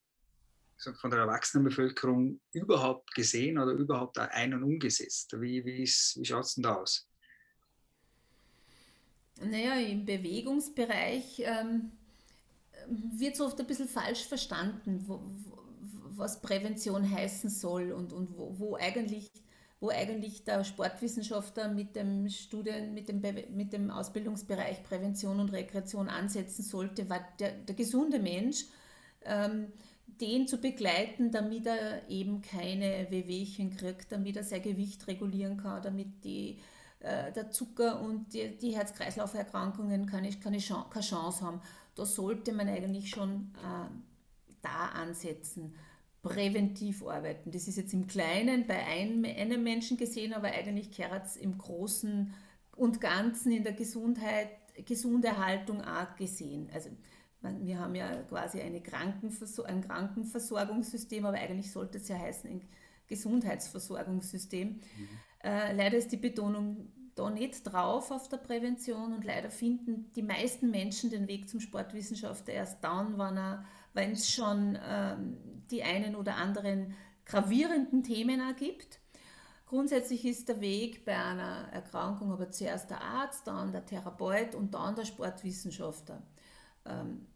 von 0.99 1.09
der 1.09 1.21
Erwachsenenbevölkerung 1.21 2.41
überhaupt 2.51 3.15
gesehen 3.15 3.57
oder 3.59 3.71
überhaupt 3.71 4.17
ein- 4.17 4.53
und 4.53 4.63
umgesetzt? 4.63 5.39
Wie, 5.39 5.63
wie, 5.63 5.83
wie 5.83 6.25
schaut 6.25 6.43
es 6.43 6.55
denn 6.55 6.63
da 6.63 6.75
aus? 6.75 7.07
Naja, 9.41 9.75
im 9.75 10.03
Bewegungsbereich 10.03 11.43
ähm, 11.45 11.93
wird 12.89 13.35
es 13.35 13.39
oft 13.39 13.57
ein 13.57 13.67
bisschen 13.67 13.87
falsch 13.87 14.25
verstanden, 14.25 15.05
wo, 15.07 15.23
was 16.15 16.41
Prävention 16.41 17.09
heißen 17.09 17.49
soll 17.49 17.91
und, 17.91 18.13
und 18.13 18.37
wo, 18.37 18.53
wo, 18.57 18.75
eigentlich, 18.75 19.31
wo 19.79 19.89
eigentlich 19.89 20.43
der 20.43 20.63
Sportwissenschaftler 20.63 21.69
mit 21.69 21.95
dem 21.95 22.29
Studien, 22.29 22.93
mit 22.93 23.09
dem, 23.09 23.21
mit 23.55 23.73
dem 23.73 23.89
Ausbildungsbereich 23.89 24.83
Prävention 24.83 25.39
und 25.39 25.49
Rekreation 25.53 26.09
ansetzen 26.09 26.63
sollte, 26.63 27.09
war 27.09 27.21
der, 27.39 27.51
der 27.51 27.75
gesunde 27.75 28.19
Mensch, 28.19 28.65
ähm, 29.23 29.71
den 30.19 30.47
zu 30.47 30.57
begleiten, 30.57 31.31
damit 31.31 31.65
er 31.65 32.09
eben 32.09 32.41
keine 32.41 33.07
Wehwehchen 33.09 33.75
kriegt, 33.75 34.11
damit 34.11 34.35
er 34.35 34.43
sein 34.43 34.61
Gewicht 34.61 35.07
regulieren 35.07 35.57
kann, 35.57 35.81
damit 35.81 36.23
die, 36.25 36.59
äh, 36.99 37.31
der 37.31 37.51
Zucker 37.51 38.01
und 38.01 38.33
die, 38.33 38.57
die 38.57 38.75
Herz-Kreislauf-Erkrankungen 38.75 40.05
keine, 40.05 40.29
keine, 40.31 40.57
Chance, 40.57 40.89
keine 40.89 41.05
Chance 41.05 41.45
haben. 41.45 41.61
Da 41.95 42.05
sollte 42.05 42.51
man 42.51 42.67
eigentlich 42.67 43.09
schon 43.09 43.53
äh, 43.63 43.89
da 44.61 44.87
ansetzen 44.89 45.75
präventiv 46.21 47.05
arbeiten. 47.05 47.51
Das 47.51 47.67
ist 47.67 47.77
jetzt 47.77 47.93
im 47.93 48.07
Kleinen 48.07 48.67
bei 48.67 48.85
einem 48.85 49.63
Menschen 49.63 49.97
gesehen, 49.97 50.33
aber 50.33 50.49
eigentlich 50.49 50.91
kehrt 50.91 51.25
es 51.25 51.37
im 51.37 51.57
Großen 51.57 52.33
und 52.75 53.01
Ganzen 53.01 53.51
in 53.51 53.63
der 53.63 53.73
Gesundheit, 53.73 54.49
Gesunderhaltung 54.85 55.81
auch 55.81 56.15
gesehen. 56.15 56.69
Also 56.73 56.89
wir 57.41 57.79
haben 57.79 57.95
ja 57.95 58.21
quasi 58.23 58.59
eine 58.59 58.81
Krankenversor 58.81 59.65
ein 59.65 59.81
Krankenversorgungssystem, 59.81 61.25
aber 61.25 61.37
eigentlich 61.37 61.71
sollte 61.71 61.97
es 61.97 62.07
ja 62.09 62.17
heißen 62.17 62.49
ein 62.49 62.61
Gesundheitsversorgungssystem. 63.07 64.67
Mhm. 64.67 64.81
Äh, 65.41 65.73
leider 65.73 65.97
ist 65.97 66.11
die 66.11 66.17
Betonung 66.17 66.91
da 67.15 67.29
nicht 67.29 67.63
drauf 67.63 68.11
auf 68.11 68.29
der 68.29 68.37
Prävention 68.37 69.13
und 69.13 69.23
leider 69.23 69.49
finden 69.49 70.11
die 70.13 70.21
meisten 70.21 70.69
Menschen 70.69 71.09
den 71.09 71.27
Weg 71.27 71.49
zum 71.49 71.59
Sportwissenschaftler 71.59 72.53
erst 72.53 72.83
dann, 72.83 73.17
wenn 73.17 73.37
es 73.99 74.29
schon 74.29 74.77
ähm, 74.87 75.37
die 75.71 75.83
einen 75.83 76.15
oder 76.15 76.35
anderen 76.35 76.95
gravierenden 77.25 78.03
Themen 78.03 78.39
ergibt. 78.39 78.99
Grundsätzlich 79.65 80.25
ist 80.25 80.49
der 80.49 80.61
Weg 80.61 81.05
bei 81.05 81.15
einer 81.15 81.69
Erkrankung 81.71 82.31
aber 82.31 82.49
zuerst 82.49 82.89
der 82.89 83.01
Arzt, 83.01 83.45
dann 83.45 83.71
der 83.71 83.85
Therapeut 83.85 84.55
und 84.55 84.73
dann 84.73 84.95
der 84.95 85.05
Sportwissenschaftler. 85.05 86.23
Ähm, 86.85 87.27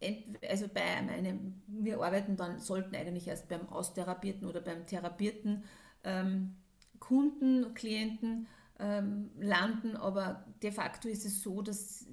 äh, 0.00 0.46
also 0.48 0.68
bei 0.68 0.82
einem, 0.82 1.60
wir 1.66 2.00
arbeiten 2.00 2.36
dann, 2.36 2.60
sollten 2.60 2.94
eigentlich 2.94 3.26
erst 3.26 3.48
beim 3.48 3.68
Austherapierten 3.68 4.46
oder 4.46 4.60
beim 4.60 4.86
Therapierten 4.86 5.64
ähm, 6.04 6.56
Kunden, 7.00 7.74
Klienten 7.74 8.46
ähm, 8.78 9.30
landen, 9.38 9.96
aber 9.96 10.44
de 10.62 10.70
facto 10.70 11.08
ist 11.08 11.24
es 11.24 11.42
so, 11.42 11.62
dass 11.62 12.06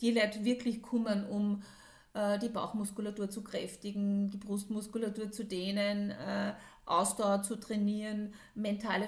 die 0.00 0.10
Leute 0.10 0.44
wirklich 0.44 0.82
kommen, 0.82 1.26
um 1.26 1.62
die 2.12 2.48
Bauchmuskulatur 2.48 3.30
zu 3.30 3.44
kräftigen, 3.44 4.30
die 4.30 4.36
Brustmuskulatur 4.36 5.30
zu 5.30 5.44
dehnen, 5.44 6.10
äh, 6.10 6.54
Ausdauer 6.84 7.42
zu 7.42 7.54
trainieren, 7.54 8.34
mentale 8.56 9.06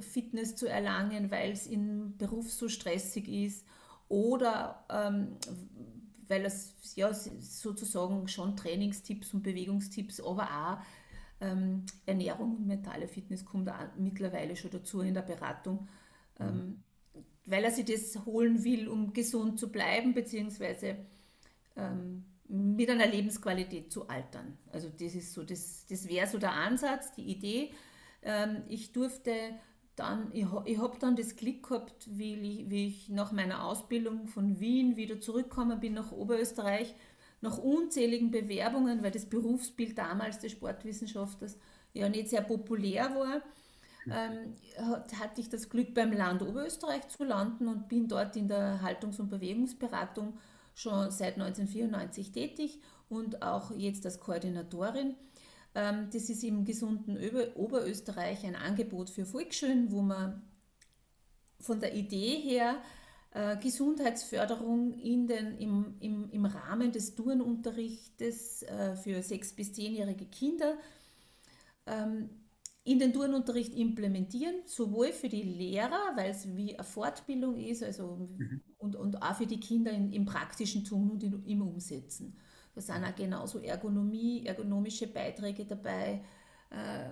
Fitness 0.00 0.54
zu 0.54 0.68
erlangen, 0.68 1.30
weil 1.30 1.52
es 1.52 1.66
im 1.66 2.18
Beruf 2.18 2.52
so 2.52 2.68
stressig 2.68 3.28
ist 3.28 3.66
oder 4.08 4.84
ähm, 4.90 5.36
weil 6.28 6.44
es 6.44 6.74
ja 6.96 7.12
sozusagen 7.14 8.28
schon 8.28 8.56
Trainingstipps 8.56 9.32
und 9.32 9.42
Bewegungstipps, 9.42 10.20
aber 10.20 10.44
auch 10.44 10.78
ähm, 11.40 11.84
Ernährung 12.06 12.56
und 12.56 12.66
mentale 12.66 13.08
Fitness 13.08 13.44
kommt 13.44 13.68
auch 13.70 13.96
mittlerweile 13.96 14.54
schon 14.56 14.70
dazu 14.70 15.00
in 15.00 15.14
der 15.14 15.22
Beratung, 15.22 15.88
ähm, 16.38 16.56
mhm. 16.56 17.22
weil 17.46 17.64
er 17.64 17.70
sich 17.70 17.86
das 17.86 18.24
holen 18.26 18.64
will, 18.64 18.88
um 18.88 19.12
gesund 19.12 19.58
zu 19.58 19.70
bleiben, 19.70 20.14
beziehungsweise 20.14 20.96
ähm, 21.76 22.24
mit 22.48 22.90
einer 22.90 23.06
Lebensqualität 23.06 23.90
zu 23.90 24.08
altern. 24.08 24.58
Also 24.72 24.88
das 24.88 25.14
ist 25.14 25.32
so, 25.32 25.44
das, 25.44 25.86
das 25.86 26.08
wäre 26.08 26.26
so 26.26 26.38
der 26.38 26.52
Ansatz, 26.52 27.12
die 27.12 27.24
Idee. 27.24 27.72
Ähm, 28.22 28.62
ich 28.68 28.92
durfte 28.92 29.32
dann, 29.96 30.30
ich, 30.32 30.44
habe 30.78 30.98
dann 30.98 31.16
das 31.16 31.36
Glück 31.36 31.68
gehabt, 31.68 32.08
wie 32.10 32.34
ich, 32.34 32.70
wie 32.70 32.86
ich 32.88 33.08
nach 33.08 33.32
meiner 33.32 33.64
Ausbildung 33.64 34.26
von 34.26 34.58
Wien 34.58 34.96
wieder 34.96 35.20
zurückgekommen 35.20 35.80
bin 35.80 35.94
nach 35.94 36.12
Oberösterreich, 36.12 36.94
nach 37.40 37.58
unzähligen 37.58 38.30
Bewerbungen, 38.30 39.02
weil 39.02 39.10
das 39.10 39.26
Berufsbild 39.26 39.96
damals 39.96 40.38
des 40.40 40.52
Sportwissenschaftlers 40.52 41.58
ja 41.92 42.08
nicht 42.08 42.28
sehr 42.28 42.40
populär 42.40 43.14
war, 43.14 43.42
ähm, 44.06 44.56
hatte 45.18 45.40
ich 45.40 45.48
das 45.48 45.68
Glück, 45.68 45.94
beim 45.94 46.12
Land 46.12 46.42
Oberösterreich 46.42 47.08
zu 47.08 47.24
landen 47.24 47.68
und 47.68 47.88
bin 47.88 48.08
dort 48.08 48.36
in 48.36 48.48
der 48.48 48.82
Haltungs- 48.82 49.20
und 49.20 49.30
Bewegungsberatung 49.30 50.34
schon 50.74 51.10
seit 51.10 51.34
1994 51.34 52.32
tätig 52.32 52.80
und 53.08 53.42
auch 53.42 53.70
jetzt 53.76 54.04
als 54.04 54.20
Koordinatorin. 54.20 55.14
Ähm, 55.74 56.08
das 56.12 56.28
ist 56.28 56.44
im 56.44 56.64
gesunden 56.64 57.16
Oberösterreich 57.54 58.44
ein 58.44 58.56
Angebot 58.56 59.10
für 59.10 59.24
Volksschulen, 59.24 59.90
wo 59.90 60.02
man 60.02 60.42
von 61.60 61.80
der 61.80 61.94
Idee 61.94 62.36
her 62.40 62.76
äh, 63.30 63.56
Gesundheitsförderung 63.56 64.92
in 64.92 65.26
den, 65.26 65.58
im, 65.58 65.94
im, 66.00 66.30
im 66.30 66.44
Rahmen 66.44 66.92
des 66.92 67.14
Turnunterrichtes 67.14 68.62
äh, 68.62 68.96
für 68.96 69.22
sechs- 69.22 69.52
bis 69.52 69.72
zehnjährige 69.72 70.26
Kinder 70.26 70.76
ähm, 71.86 72.30
in 72.84 72.98
den 72.98 73.14
Turnunterricht 73.14 73.74
implementieren, 73.74 74.56
sowohl 74.66 75.12
für 75.12 75.30
die 75.30 75.42
Lehrer, 75.42 76.12
weil 76.16 76.30
es 76.30 76.54
wie 76.54 76.74
eine 76.74 76.84
Fortbildung 76.84 77.56
ist, 77.56 77.82
also 77.82 78.28
mhm. 78.38 78.60
und, 78.76 78.94
und 78.94 79.22
auch 79.22 79.34
für 79.36 79.46
die 79.46 79.58
Kinder 79.58 79.90
in, 79.90 80.12
im 80.12 80.26
praktischen 80.26 80.84
Tun 80.84 81.10
und 81.10 81.22
in, 81.22 81.44
im 81.46 81.62
Umsetzen. 81.62 82.36
Da 82.74 82.82
sind 82.82 83.04
auch 83.04 83.14
genauso 83.14 83.60
Ergonomie, 83.60 84.44
ergonomische 84.44 85.06
Beiträge 85.06 85.64
dabei, 85.64 86.22
äh, 86.70 87.10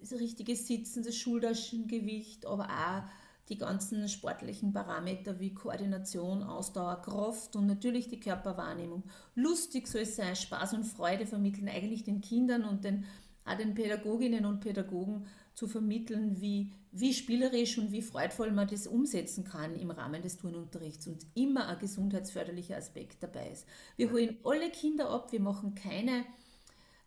das 0.00 0.12
richtige 0.12 0.56
Sitzen, 0.56 1.02
das 1.02 1.16
Schultergewicht, 1.16 2.46
aber 2.46 2.64
auch 2.64 3.02
die 3.50 3.58
ganzen 3.58 4.08
sportlichen 4.08 4.72
Parameter 4.72 5.40
wie 5.40 5.52
Koordination, 5.52 6.44
Ausdauer, 6.44 7.02
Kraft 7.02 7.56
und 7.56 7.66
natürlich 7.66 8.08
die 8.08 8.20
Körperwahrnehmung. 8.20 9.02
Lustig 9.34 9.88
soll 9.88 10.02
es 10.02 10.16
sein, 10.16 10.36
Spaß 10.36 10.74
und 10.74 10.84
Freude 10.84 11.26
vermitteln 11.26 11.68
eigentlich 11.68 12.04
den 12.04 12.20
Kindern 12.20 12.64
und 12.64 12.84
den 12.84 13.04
auch 13.44 13.56
den 13.56 13.74
Pädagoginnen 13.74 14.44
und 14.44 14.60
Pädagogen 14.60 15.26
zu 15.54 15.66
vermitteln, 15.66 16.40
wie, 16.40 16.72
wie 16.92 17.12
spielerisch 17.12 17.78
und 17.78 17.92
wie 17.92 18.02
freudvoll 18.02 18.52
man 18.52 18.68
das 18.68 18.86
umsetzen 18.86 19.44
kann 19.44 19.76
im 19.76 19.90
Rahmen 19.90 20.22
des 20.22 20.36
Turnunterrichts 20.36 21.06
und 21.06 21.26
immer 21.34 21.68
ein 21.68 21.78
gesundheitsförderlicher 21.78 22.76
Aspekt 22.76 23.22
dabei 23.22 23.50
ist. 23.50 23.66
Wir 23.96 24.10
holen 24.10 24.38
alle 24.44 24.70
Kinder 24.70 25.10
ab, 25.10 25.32
wir 25.32 25.40
machen 25.40 25.74
keine, 25.74 26.24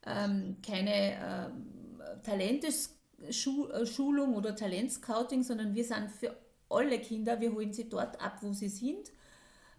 ähm, 0.06 0.58
keine 0.66 1.18
ähm, 1.20 2.02
Talenteschulung 2.24 4.36
oder 4.36 4.56
Talentscouting, 4.56 5.44
sondern 5.44 5.74
wir 5.74 5.84
sind 5.84 6.12
für 6.12 6.36
alle 6.70 7.00
Kinder, 7.00 7.40
wir 7.40 7.54
holen 7.54 7.74
sie 7.74 7.90
dort 7.90 8.22
ab, 8.22 8.38
wo 8.42 8.54
sie 8.54 8.70
sind 8.70 9.12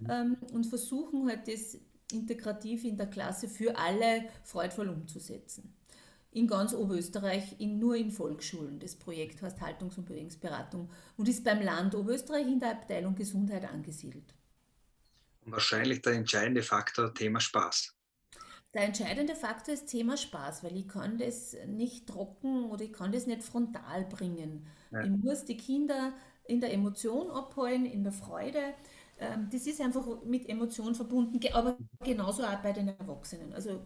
ähm, 0.08 0.36
und 0.52 0.66
versuchen 0.66 1.28
halt 1.28 1.48
das 1.48 1.78
integrativ 2.12 2.84
in 2.84 2.96
der 2.96 3.06
Klasse 3.06 3.48
für 3.48 3.76
alle 3.76 4.24
freudvoll 4.42 4.88
umzusetzen. 4.88 5.74
In 6.34 6.46
ganz 6.46 6.74
Oberösterreich, 6.74 7.58
in, 7.58 7.78
nur 7.78 7.96
in 7.96 8.10
Volksschulen. 8.10 8.78
Das 8.78 8.94
Projekt 8.94 9.40
heißt 9.40 9.60
Haltungs- 9.60 9.96
und 9.96 10.04
Bewegungsberatung 10.04 10.90
und 11.16 11.28
ist 11.28 11.44
beim 11.44 11.62
Land 11.62 11.94
Oberösterreich 11.94 12.46
in 12.46 12.60
der 12.60 12.72
Abteilung 12.72 13.14
Gesundheit 13.14 13.64
angesiedelt. 13.64 14.34
Und 15.46 15.52
wahrscheinlich 15.52 16.02
der 16.02 16.14
entscheidende 16.14 16.62
Faktor 16.62 17.14
Thema 17.14 17.40
Spaß. 17.40 17.94
Der 18.74 18.82
entscheidende 18.82 19.36
Faktor 19.36 19.74
ist 19.74 19.86
Thema 19.86 20.16
Spaß, 20.16 20.64
weil 20.64 20.76
ich 20.76 20.88
kann 20.88 21.16
das 21.16 21.56
nicht 21.66 22.08
trocken 22.08 22.64
oder 22.64 22.82
ich 22.82 22.92
kann 22.92 23.12
das 23.12 23.26
nicht 23.26 23.44
frontal 23.44 24.04
bringen. 24.04 24.66
Ja. 24.90 25.02
Ich 25.02 25.10
muss 25.10 25.44
die 25.44 25.56
Kinder 25.56 26.12
in 26.46 26.60
der 26.60 26.72
Emotion 26.72 27.30
abholen, 27.30 27.86
in 27.86 28.02
der 28.02 28.12
Freude. 28.12 28.74
Ähm, 29.18 29.48
das 29.52 29.68
ist 29.68 29.80
einfach 29.80 30.24
mit 30.24 30.48
Emotion 30.48 30.96
verbunden, 30.96 31.38
aber 31.52 31.78
genauso 32.02 32.42
auch 32.42 32.56
bei 32.56 32.72
den 32.72 32.88
Erwachsenen. 32.88 33.52
Also 33.52 33.80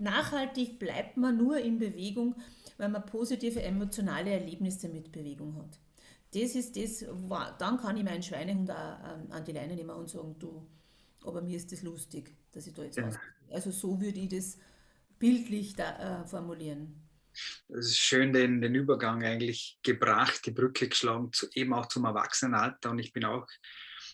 nachhaltig 0.00 0.78
bleibt 0.78 1.16
man 1.16 1.36
nur 1.36 1.58
in 1.58 1.78
Bewegung, 1.78 2.34
wenn 2.78 2.92
man 2.92 3.06
positive 3.06 3.62
emotionale 3.62 4.30
Erlebnisse 4.30 4.88
mit 4.88 5.12
Bewegung 5.12 5.56
hat. 5.56 5.78
Das 6.32 6.54
ist 6.54 6.76
das, 6.76 7.04
dann 7.58 7.78
kann 7.78 7.96
ich 7.96 8.04
meinen 8.04 8.22
Schweinehund 8.22 8.70
auch 8.70 8.98
ähm, 9.04 9.32
an 9.32 9.44
die 9.44 9.52
Leine 9.52 9.74
nehmen 9.74 9.90
und 9.90 10.08
sagen, 10.08 10.36
du, 10.38 10.66
aber 11.24 11.42
mir 11.42 11.56
ist 11.56 11.72
das 11.72 11.82
lustig, 11.82 12.34
dass 12.52 12.66
ich 12.66 12.74
da 12.74 12.84
jetzt 12.84 12.98
ja. 12.98 13.10
Also 13.50 13.70
so 13.72 14.00
würde 14.00 14.20
ich 14.20 14.28
das 14.28 14.58
bildlich 15.18 15.74
da, 15.74 16.22
äh, 16.22 16.26
formulieren. 16.26 16.94
Es 17.68 17.86
ist 17.86 17.98
schön, 17.98 18.32
den, 18.32 18.60
den 18.60 18.74
Übergang 18.74 19.22
eigentlich 19.22 19.78
gebracht, 19.82 20.44
die 20.46 20.50
Brücke 20.50 20.88
geschlagen, 20.88 21.32
zu, 21.32 21.46
eben 21.54 21.72
auch 21.74 21.86
zum 21.86 22.04
Erwachsenenalter. 22.04 22.90
Und 22.90 22.98
ich 22.98 23.12
bin 23.12 23.24
auch, 23.24 23.46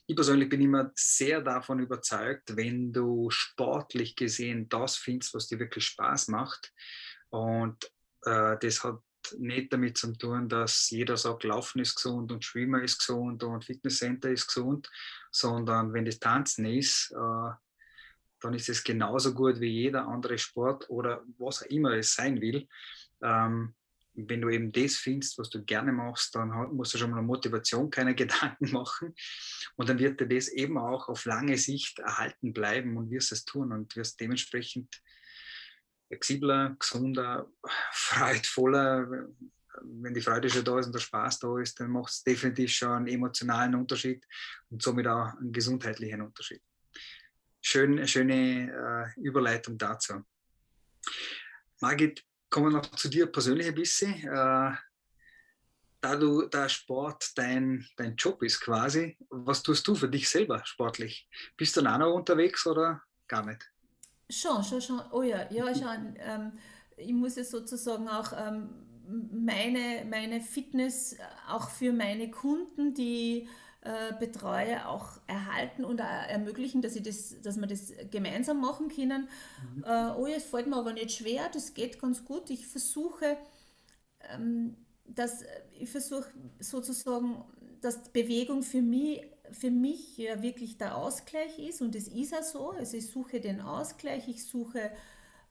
ich 0.07 0.15
persönlich 0.15 0.49
bin 0.49 0.61
immer 0.61 0.93
sehr 0.95 1.41
davon 1.41 1.81
überzeugt, 1.81 2.57
wenn 2.57 2.93
du 2.93 3.29
sportlich 3.31 4.15
gesehen 4.15 4.69
das 4.69 4.97
findest, 4.97 5.35
was 5.35 5.49
dir 5.49 5.59
wirklich 5.59 5.85
Spaß 5.87 6.29
macht. 6.29 6.73
Und 7.31 7.91
äh, 8.25 8.57
das 8.61 8.85
hat 8.85 9.01
nicht 9.39 9.73
damit 9.73 9.99
zu 9.99 10.13
tun, 10.13 10.49
dass 10.49 10.91
jeder 10.91 11.17
sagt, 11.17 11.43
Laufen 11.43 11.81
ist 11.81 11.97
gesund 11.97 12.31
und 12.31 12.45
Schwimmen 12.45 12.85
ist 12.85 13.01
gesund 13.01 13.43
und 13.43 13.65
Fitnesscenter 13.65 14.31
ist 14.31 14.47
gesund, 14.47 14.89
sondern 15.33 15.93
wenn 15.93 16.05
das 16.05 16.21
Tanzen 16.21 16.67
ist, 16.67 17.11
äh, 17.13 17.51
dann 18.41 18.55
ist 18.55 18.69
es 18.69 18.85
genauso 18.85 19.35
gut 19.35 19.61
wie 19.61 19.71
jeder 19.71 20.07
andere 20.07 20.39
Sport 20.39 20.89
oder 20.89 21.25
was 21.39 21.63
auch 21.63 21.67
immer 21.67 21.93
es 21.93 22.15
sein 22.15 22.41
will. 22.41 22.69
Ähm, 23.23 23.75
wenn 24.17 24.41
du 24.41 24.49
eben 24.49 24.73
das 24.73 24.97
findest, 24.97 25.39
was 25.39 25.51
du 25.51 25.63
gerne 25.63 25.93
machst, 25.93 26.35
dann 26.35 26.49
musst 26.75 26.95
du 26.95 26.99
schon 26.99 27.11
mal 27.11 27.19
eine 27.19 27.27
Motivation 27.27 27.91
keine 27.91 28.15
Gedanken 28.17 28.73
machen. 28.73 29.15
Und 29.77 29.89
dann 29.89 29.99
wird 29.99 30.21
dir 30.21 30.29
das 30.29 30.49
eben 30.49 30.79
auch 30.79 31.09
auf 31.09 31.25
lange 31.27 31.57
Sicht 31.59 31.99
erhalten 31.99 32.53
bleiben 32.53 32.97
und 32.97 33.11
wirst 33.11 33.33
es 33.33 33.45
tun 33.45 33.73
und 33.73 33.95
wirst 33.97 34.19
dementsprechend 34.21 35.03
flexibler, 36.09 36.77
gesunder, 36.79 37.51
freudvoller. 37.93 39.29
Wenn 39.83 40.15
die 40.15 40.23
Freude 40.23 40.49
schon 40.49 40.65
da 40.65 40.79
ist 40.79 40.87
und 40.87 40.95
der 40.95 41.01
Spaß 41.01 41.41
da 41.41 41.59
ist, 41.59 41.79
dann 41.79 41.91
macht 41.91 42.11
es 42.11 42.23
definitiv 42.23 42.73
schon 42.73 42.93
einen 42.93 43.09
emotionalen 43.09 43.75
Unterschied 43.75 44.27
und 44.71 44.83
somit 44.83 45.07
auch 45.07 45.35
einen 45.37 45.53
gesundheitlichen 45.53 46.23
Unterschied. 46.23 46.63
Schön, 47.61 48.07
schöne 48.09 49.13
äh, 49.17 49.21
Überleitung 49.21 49.77
dazu. 49.77 50.25
Margit, 51.81 52.25
kommen 52.51 52.73
wir 52.73 52.79
noch 52.79 52.87
zu 52.97 53.09
dir 53.09 53.27
persönlich 53.27 53.69
ein 53.69 53.75
bisschen. 53.75 54.15
Äh, 54.15 54.73
da 56.01 56.15
du 56.17 56.47
der 56.47 56.69
Sport 56.69 57.37
dein, 57.37 57.87
dein 57.97 58.17
Job 58.17 58.43
ist 58.43 58.61
quasi, 58.61 59.17
was 59.29 59.63
tust 59.63 59.87
du 59.89 59.95
für 59.95 60.09
dich 60.09 60.29
selber 60.29 60.63
sportlich? 60.65 61.29
Bist 61.57 61.77
du 61.77 61.83
dann 61.83 61.95
auch 61.95 62.07
noch 62.07 62.15
unterwegs 62.15 62.67
oder 62.67 63.03
gar 63.27 63.45
nicht? 63.45 63.69
Schon, 64.29 64.63
schon, 64.63 64.81
schon. 64.81 65.01
Oh 65.13 65.23
ja, 65.23 65.51
ja, 65.51 65.75
schon. 65.75 66.15
Ähm, 66.19 66.53
ich 66.97 67.13
muss 67.13 67.37
es 67.37 67.51
sozusagen 67.51 68.09
auch 68.09 68.33
ähm, 68.37 68.69
meine, 69.33 70.05
meine 70.05 70.41
Fitness 70.41 71.17
auch 71.49 71.71
für 71.71 71.93
meine 71.93 72.31
Kunden, 72.31 72.95
die 72.95 73.49
äh, 73.87 74.13
betreue, 74.19 74.89
auch 74.89 75.21
erhalten 75.29 75.85
und 75.85 76.01
auch 76.01 76.29
ermöglichen, 76.29 76.83
dass, 76.83 76.97
ich 76.97 77.05
das, 77.05 77.41
dass 77.43 77.57
wir 77.57 77.69
das 77.69 77.93
gemeinsam 78.11 78.61
machen 78.61 78.89
können. 78.89 79.29
Mhm. 79.77 79.85
Äh, 79.85 80.11
oh 80.17 80.27
es 80.27 80.45
fällt 80.45 80.67
mir 80.67 80.77
aber 80.77 80.93
nicht 80.93 81.13
schwer, 81.13 81.49
das 81.53 81.73
geht 81.73 82.01
ganz 82.01 82.25
gut. 82.25 82.51
Ich 82.51 82.67
versuche, 82.67 83.37
ähm, 84.33 84.77
dass, 85.05 85.45
ich 85.79 85.89
versuche 85.89 86.27
sozusagen, 86.59 87.45
dass 87.81 88.09
Bewegung 88.09 88.65
für 88.65 88.83
mich, 88.83 89.23
für 89.53 89.71
mich 89.71 90.19
ja 90.19 90.43
wirklich 90.43 90.79
der 90.79 90.97
Ausgleich 90.97 91.57
ist 91.61 91.81
und 91.81 91.95
es 91.95 92.09
ist 92.09 92.33
ja 92.33 92.43
so. 92.43 92.71
Also 92.71 92.97
ich 92.97 93.09
suche 93.09 93.41
den 93.41 93.61
Ausgleich, 93.61 94.27
ich 94.27 94.45
suche 94.45 94.91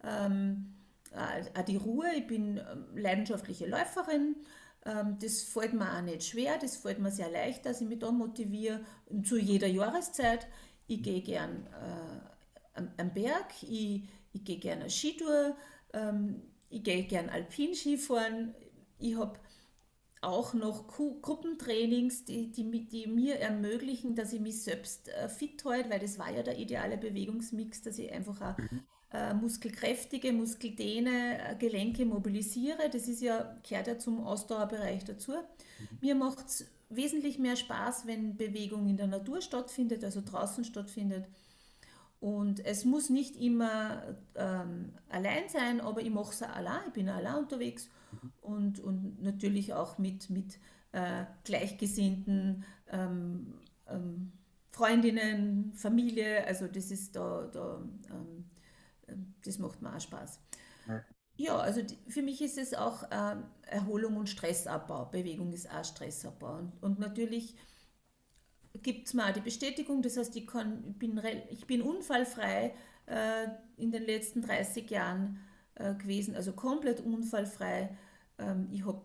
ähm, 0.04 0.74
auch 1.14 1.62
die 1.64 1.78
Ruhe, 1.78 2.08
ich 2.18 2.28
bin 2.28 2.58
ähm, 2.58 2.86
leidenschaftliche 2.96 3.66
Läuferin 3.66 4.36
das 4.86 5.42
fällt 5.42 5.74
mir 5.74 5.98
auch 5.98 6.02
nicht 6.02 6.24
schwer, 6.24 6.60
das 6.60 6.78
fällt 6.78 7.00
mir 7.00 7.12
sehr 7.12 7.32
leicht, 7.32 7.66
dass 7.66 7.82
ich 7.82 7.88
mich 7.88 8.00
da 8.00 8.12
motiviere, 8.12 8.82
zu 9.24 9.38
jeder 9.38 9.68
Jahreszeit. 9.68 10.48
Ich 10.88 11.02
gehe 11.02 11.22
gern 11.22 11.66
äh, 12.76 12.82
am, 12.98 13.14
Berg, 13.14 13.52
ich, 13.64 14.04
ich 14.32 14.44
gehe 14.44 14.60
gerne 14.60 14.90
Skitour, 14.90 15.56
ähm, 15.94 16.44
ich 16.70 16.84
gehe 16.84 17.04
gern 17.06 17.30
Alpinskifahren. 17.30 18.54
Ich 19.00 19.18
habe 19.18 19.40
auch 20.22 20.54
noch 20.54 20.88
Gruppentrainings, 20.88 22.26
die, 22.26 22.52
die, 22.52 22.88
die, 22.88 23.08
mir 23.08 23.40
ermöglichen, 23.40 24.16
dass 24.16 24.34
ich 24.34 24.40
mich 24.40 24.62
selbst 24.62 25.10
äh, 25.10 25.30
fit 25.30 25.66
halte, 25.66 25.90
weil 25.90 26.00
das 26.00 26.20
war 26.20 26.32
ja 26.32 26.44
der 26.44 26.60
ideale 26.60 26.98
Bewegungsmix, 26.98 27.82
dass 27.82 27.98
ich 27.98 28.12
einfach 28.12 28.40
auch 28.42 28.58
mhm 28.58 28.86
äh, 29.12 29.34
muskelkräftige, 29.34 30.34
Muskeldehne, 30.34 31.52
äh, 31.52 31.56
Gelenke 31.56 32.06
mobilisiere. 32.06 32.90
Das 32.92 33.08
ist 33.08 33.22
ja, 33.22 33.56
gehört 33.68 33.88
ja 33.88 33.98
zum 33.98 34.24
Ausdauerbereich 34.26 35.04
dazu. 35.04 35.32
Mhm. 35.32 35.98
Mir 36.02 36.16
macht 36.16 36.48
es 36.48 36.66
wesentlich 36.90 37.40
mehr 37.40 37.56
Spaß, 37.56 38.08
wenn 38.08 38.38
Bewegung 38.38 38.88
in 38.88 38.98
der 38.98 39.08
Natur 39.08 39.42
stattfindet, 39.42 40.04
also 40.04 40.22
draußen 40.24 40.64
stattfindet. 40.64 41.28
Und 42.20 42.66
es 42.66 42.86
muss 42.86 43.10
nicht 43.10 43.36
immer 43.36 44.16
ähm, 44.36 44.94
allein 45.10 45.48
sein, 45.50 45.82
aber 45.82 46.02
ich 46.02 46.10
mache 46.10 46.32
es 46.32 46.42
allein, 46.42 46.82
ich 46.88 46.94
bin 46.94 47.10
allein 47.10 47.36
unterwegs 47.36 47.90
mhm. 48.12 48.32
und, 48.42 48.80
und 48.80 49.22
natürlich 49.22 49.74
auch 49.74 49.98
mit, 49.98 50.30
mit 50.30 50.58
äh, 50.92 51.26
Gleichgesinnten, 51.44 52.64
ähm, 52.90 53.54
ähm, 53.88 54.32
Freundinnen, 54.70 55.74
Familie, 55.76 56.46
also 56.48 56.68
das 56.68 56.92
ist 56.92 57.16
da, 57.16 57.50
da 57.52 57.82
ähm, 58.10 58.46
das 59.44 59.60
macht 59.60 59.82
mir 59.82 59.96
auch 59.96 60.02
Spaß. 60.02 60.40
Ja. 60.88 61.04
Ja, 61.38 61.58
also 61.58 61.82
die, 61.82 61.98
für 62.08 62.22
mich 62.22 62.42
ist 62.42 62.58
es 62.58 62.74
auch 62.74 63.04
äh, 63.12 63.36
Erholung 63.64 64.16
und 64.16 64.30
Stressabbau. 64.30 65.06
Bewegung 65.06 65.52
ist 65.52 65.70
auch 65.70 65.84
Stressabbau. 65.84 66.60
Und, 66.60 66.72
und 66.82 67.00
natürlich 67.00 67.56
gibt 68.82 69.08
es 69.08 69.14
mir 69.14 69.26
auch 69.26 69.34
die 69.34 69.42
Bestätigung, 69.42 70.02
das 70.02 70.18
heißt, 70.18 70.36
ich, 70.36 70.48
kann, 70.48 70.84
ich, 70.88 70.98
bin, 70.98 71.22
ich 71.50 71.66
bin 71.66 71.82
unfallfrei 71.82 72.74
äh, 73.08 73.48
in 73.78 73.92
den 73.92 74.04
letzten 74.04 74.42
30 74.42 74.90
Jahren 74.90 75.40
äh, 75.76 75.94
gewesen, 75.96 76.36
also 76.36 76.54
komplett 76.54 77.02
unfallfrei. 77.02 77.98
Ähm, 78.38 78.68
ich 78.72 78.86
habe 78.86 79.02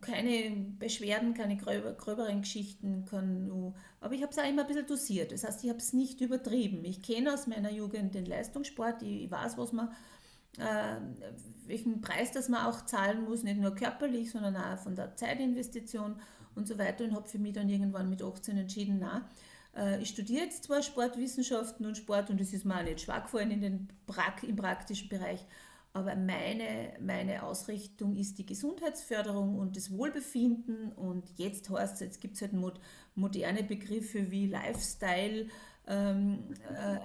keine 0.00 0.50
Beschwerden, 0.78 1.34
keine 1.34 1.56
gröber, 1.56 1.92
gröberen 1.92 2.42
Geschichten, 2.42 3.04
kann 3.06 3.74
aber 4.00 4.14
ich 4.14 4.22
habe 4.22 4.32
es 4.32 4.38
auch 4.38 4.48
immer 4.48 4.62
ein 4.62 4.68
bisschen 4.68 4.86
dosiert. 4.86 5.32
Das 5.32 5.44
heißt, 5.44 5.64
ich 5.64 5.70
habe 5.70 5.78
es 5.78 5.92
nicht 5.92 6.20
übertrieben. 6.20 6.84
Ich 6.84 7.02
kenne 7.02 7.34
aus 7.34 7.46
meiner 7.46 7.70
Jugend 7.70 8.14
den 8.14 8.26
Leistungssport, 8.26 9.02
ich, 9.02 9.30
weiß, 9.30 9.58
was 9.58 9.72
man, 9.72 9.88
äh, 10.58 10.96
welchen 11.66 12.00
Preis 12.00 12.32
das 12.32 12.48
man 12.48 12.66
auch 12.66 12.84
zahlen 12.84 13.24
muss, 13.24 13.42
nicht 13.42 13.60
nur 13.60 13.74
körperlich, 13.74 14.30
sondern 14.30 14.56
auch 14.56 14.78
von 14.78 14.94
der 14.94 15.16
Zeitinvestition 15.16 16.16
und 16.54 16.66
so 16.66 16.78
weiter 16.78 17.04
und 17.04 17.14
habe 17.14 17.28
für 17.28 17.38
mich 17.38 17.52
dann 17.52 17.68
irgendwann 17.68 18.08
mit 18.08 18.22
18 18.22 18.56
entschieden, 18.56 18.98
na, 19.00 19.28
äh, 19.76 20.00
ich 20.00 20.08
studiere 20.10 20.44
jetzt 20.44 20.64
zwar 20.64 20.82
Sportwissenschaften 20.82 21.86
und 21.86 21.96
Sport 21.96 22.30
und 22.30 22.40
es 22.40 22.52
ist 22.52 22.64
mir 22.64 22.76
auch 22.76 22.82
nicht 22.82 23.00
schwach 23.00 23.24
gefallen 23.24 23.50
in 23.50 23.60
den 23.60 23.88
pra 24.06 24.34
im 24.42 24.56
praktischen 24.56 25.08
Bereich, 25.08 25.44
aber 25.92 26.14
meine, 26.14 26.92
meine 27.00 27.42
Ausrichtung 27.42 28.14
ist 28.14 28.38
die 28.38 28.46
Gesundheitsförderung 28.46 29.58
und 29.58 29.76
das 29.76 29.90
Wohlbefinden. 29.90 30.92
Und 30.92 31.36
jetzt 31.36 31.68
heißt 31.68 31.94
es, 31.94 32.00
jetzt 32.00 32.20
gibt 32.20 32.36
es 32.36 32.42
halt 32.42 32.52
mod 32.52 32.78
moderne 33.16 33.64
Begriffe 33.64 34.30
wie 34.30 34.46
Lifestyle, 34.46 35.48
ähm, 35.88 36.54
äh, 36.72 36.98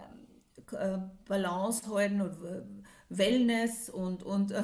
äh 0.76 1.00
Balance 1.28 1.90
halten 1.90 2.22
und 2.22 2.38
Wellness 3.10 3.90
und, 3.90 4.24
und 4.24 4.52
äh, 4.52 4.64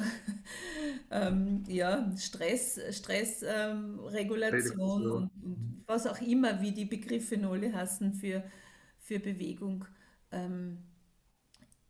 ähm, 1.10 1.64
ja, 1.66 2.10
Stress, 2.16 2.80
Stressregulation 2.90 5.02
ähm, 5.02 5.10
und, 5.10 5.30
und, 5.42 5.84
was 5.86 6.06
auch 6.06 6.20
immer, 6.20 6.60
wie 6.60 6.72
die 6.72 6.84
Begriffe 6.84 7.36
Nolle 7.36 7.72
hassen 7.72 8.12
für, 8.12 8.44
für 8.98 9.18
Bewegung. 9.18 9.84
Ähm, 10.30 10.78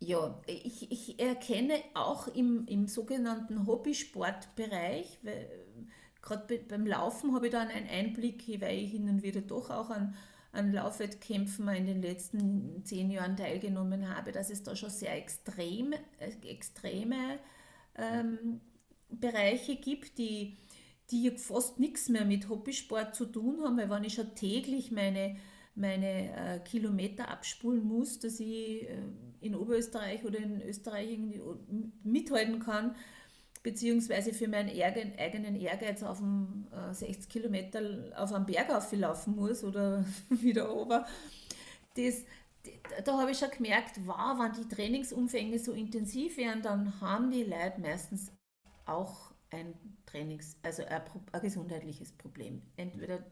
ja, 0.02 0.40
ich, 0.46 0.90
ich 0.90 1.20
erkenne 1.20 1.74
auch 1.94 2.26
im, 2.28 2.66
im 2.66 2.88
sogenannten 2.88 3.66
Hobbysportbereich, 3.66 5.20
gerade 6.20 6.58
beim 6.58 6.86
Laufen 6.86 7.34
habe 7.34 7.46
ich 7.46 7.52
dann 7.52 7.68
einen 7.68 7.88
Einblick, 7.88 8.60
weil 8.60 8.78
ich 8.78 8.90
hin 8.90 9.08
und 9.08 9.22
wieder 9.22 9.40
doch 9.40 9.70
auch 9.70 9.90
einen, 9.90 10.14
an 10.52 10.72
Laufwettkämpfen 10.72 11.68
in 11.68 11.86
den 11.86 12.02
letzten 12.02 12.84
zehn 12.84 13.10
Jahren 13.10 13.36
teilgenommen 13.36 14.14
habe, 14.14 14.32
dass 14.32 14.50
es 14.50 14.62
da 14.62 14.76
schon 14.76 14.90
sehr 14.90 15.16
extrem, 15.16 15.92
äh, 15.92 16.48
extreme 16.48 17.38
ähm, 17.96 18.60
Bereiche 19.08 19.76
gibt, 19.76 20.18
die, 20.18 20.56
die 21.10 21.30
fast 21.30 21.78
nichts 21.78 22.08
mehr 22.08 22.24
mit 22.24 22.48
Hobbysport 22.48 23.14
zu 23.14 23.26
tun 23.26 23.62
haben, 23.62 23.78
weil 23.78 23.88
wenn 23.88 24.04
ich 24.04 24.14
schon 24.14 24.34
täglich 24.34 24.90
meine, 24.90 25.36
meine 25.74 26.34
äh, 26.34 26.58
Kilometer 26.60 27.28
abspulen 27.28 27.84
muss, 27.84 28.18
dass 28.18 28.40
ich 28.40 28.88
äh, 28.88 28.98
in 29.40 29.54
Oberösterreich 29.54 30.24
oder 30.24 30.38
in 30.38 30.60
Österreich 30.62 31.10
irgendwie 31.10 31.40
mithalten 32.04 32.60
kann, 32.60 32.94
beziehungsweise 33.62 34.32
für 34.32 34.48
meinen 34.48 34.68
eigenen 34.68 35.56
Ehrgeiz 35.56 36.02
auf 36.02 36.18
dem 36.18 36.66
äh, 36.72 36.92
60 36.92 37.28
Kilometer 37.28 37.80
auf 38.16 38.32
einem 38.32 38.46
Berg 38.46 38.70
auflaufen 38.70 39.36
muss 39.36 39.64
oder 39.64 40.04
wieder 40.28 40.74
ober. 40.74 41.06
Das, 41.96 42.22
da 43.04 43.18
habe 43.18 43.30
ich 43.30 43.38
schon 43.38 43.50
gemerkt, 43.50 43.98
wow, 44.04 44.38
wenn 44.38 44.52
die 44.52 44.74
Trainingsumfänge 44.74 45.58
so 45.58 45.72
intensiv 45.72 46.36
wären, 46.36 46.62
dann 46.62 47.00
haben 47.00 47.30
die 47.30 47.44
Leute 47.44 47.80
meistens 47.80 48.32
auch 48.84 49.32
ein 49.50 49.74
Trainings-, 50.06 50.56
also 50.62 50.84
ein, 50.84 51.02
ein 51.32 51.40
gesundheitliches 51.40 52.12
Problem. 52.12 52.62
Entweder 52.76 53.24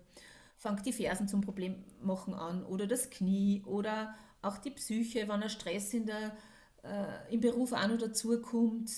fängt 0.60 0.84
die 0.84 0.92
Fersen 0.92 1.26
zum 1.26 1.40
Problem 1.40 1.82
machen 2.02 2.34
an 2.34 2.62
oder 2.66 2.86
das 2.86 3.08
Knie 3.08 3.62
oder 3.64 4.14
auch 4.42 4.58
die 4.58 4.70
Psyche, 4.70 5.26
wenn 5.26 5.42
ein 5.42 5.48
Stress 5.48 5.94
in 5.94 6.04
der, 6.04 6.36
äh, 6.82 7.32
im 7.32 7.40
Beruf 7.40 7.72
auch 7.72 7.88
noch 7.88 7.96
dazukommt, 7.96 8.90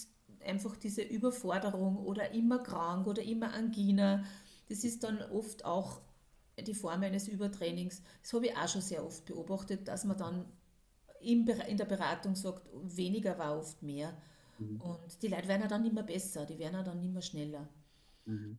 einfach 0.44 0.74
diese 0.76 1.02
Überforderung 1.02 1.98
oder 1.98 2.32
immer 2.32 2.58
krank 2.58 3.06
oder 3.06 3.22
immer 3.22 3.54
Angina, 3.54 4.24
das 4.68 4.82
ist 4.82 5.04
dann 5.04 5.22
oft 5.22 5.64
auch 5.64 6.00
die 6.58 6.74
Form 6.74 7.04
eines 7.04 7.28
Übertrainings. 7.28 8.02
Das 8.22 8.32
habe 8.32 8.46
ich 8.46 8.56
auch 8.56 8.68
schon 8.68 8.82
sehr 8.82 9.06
oft 9.06 9.24
beobachtet, 9.24 9.86
dass 9.86 10.04
man 10.04 10.18
dann 10.18 10.44
in 11.20 11.46
der 11.46 11.84
Beratung 11.84 12.34
sagt, 12.34 12.66
weniger 12.82 13.38
war 13.38 13.56
oft 13.56 13.80
mehr. 13.84 14.20
Mhm. 14.58 14.80
Und 14.80 15.22
die 15.22 15.28
Leute 15.28 15.46
werden 15.46 15.68
dann 15.68 15.86
immer 15.86 16.02
besser, 16.02 16.44
die 16.44 16.58
werden 16.58 16.84
dann 16.84 17.00
immer 17.04 17.22
schneller. 17.22 17.68
Mhm. 18.24 18.58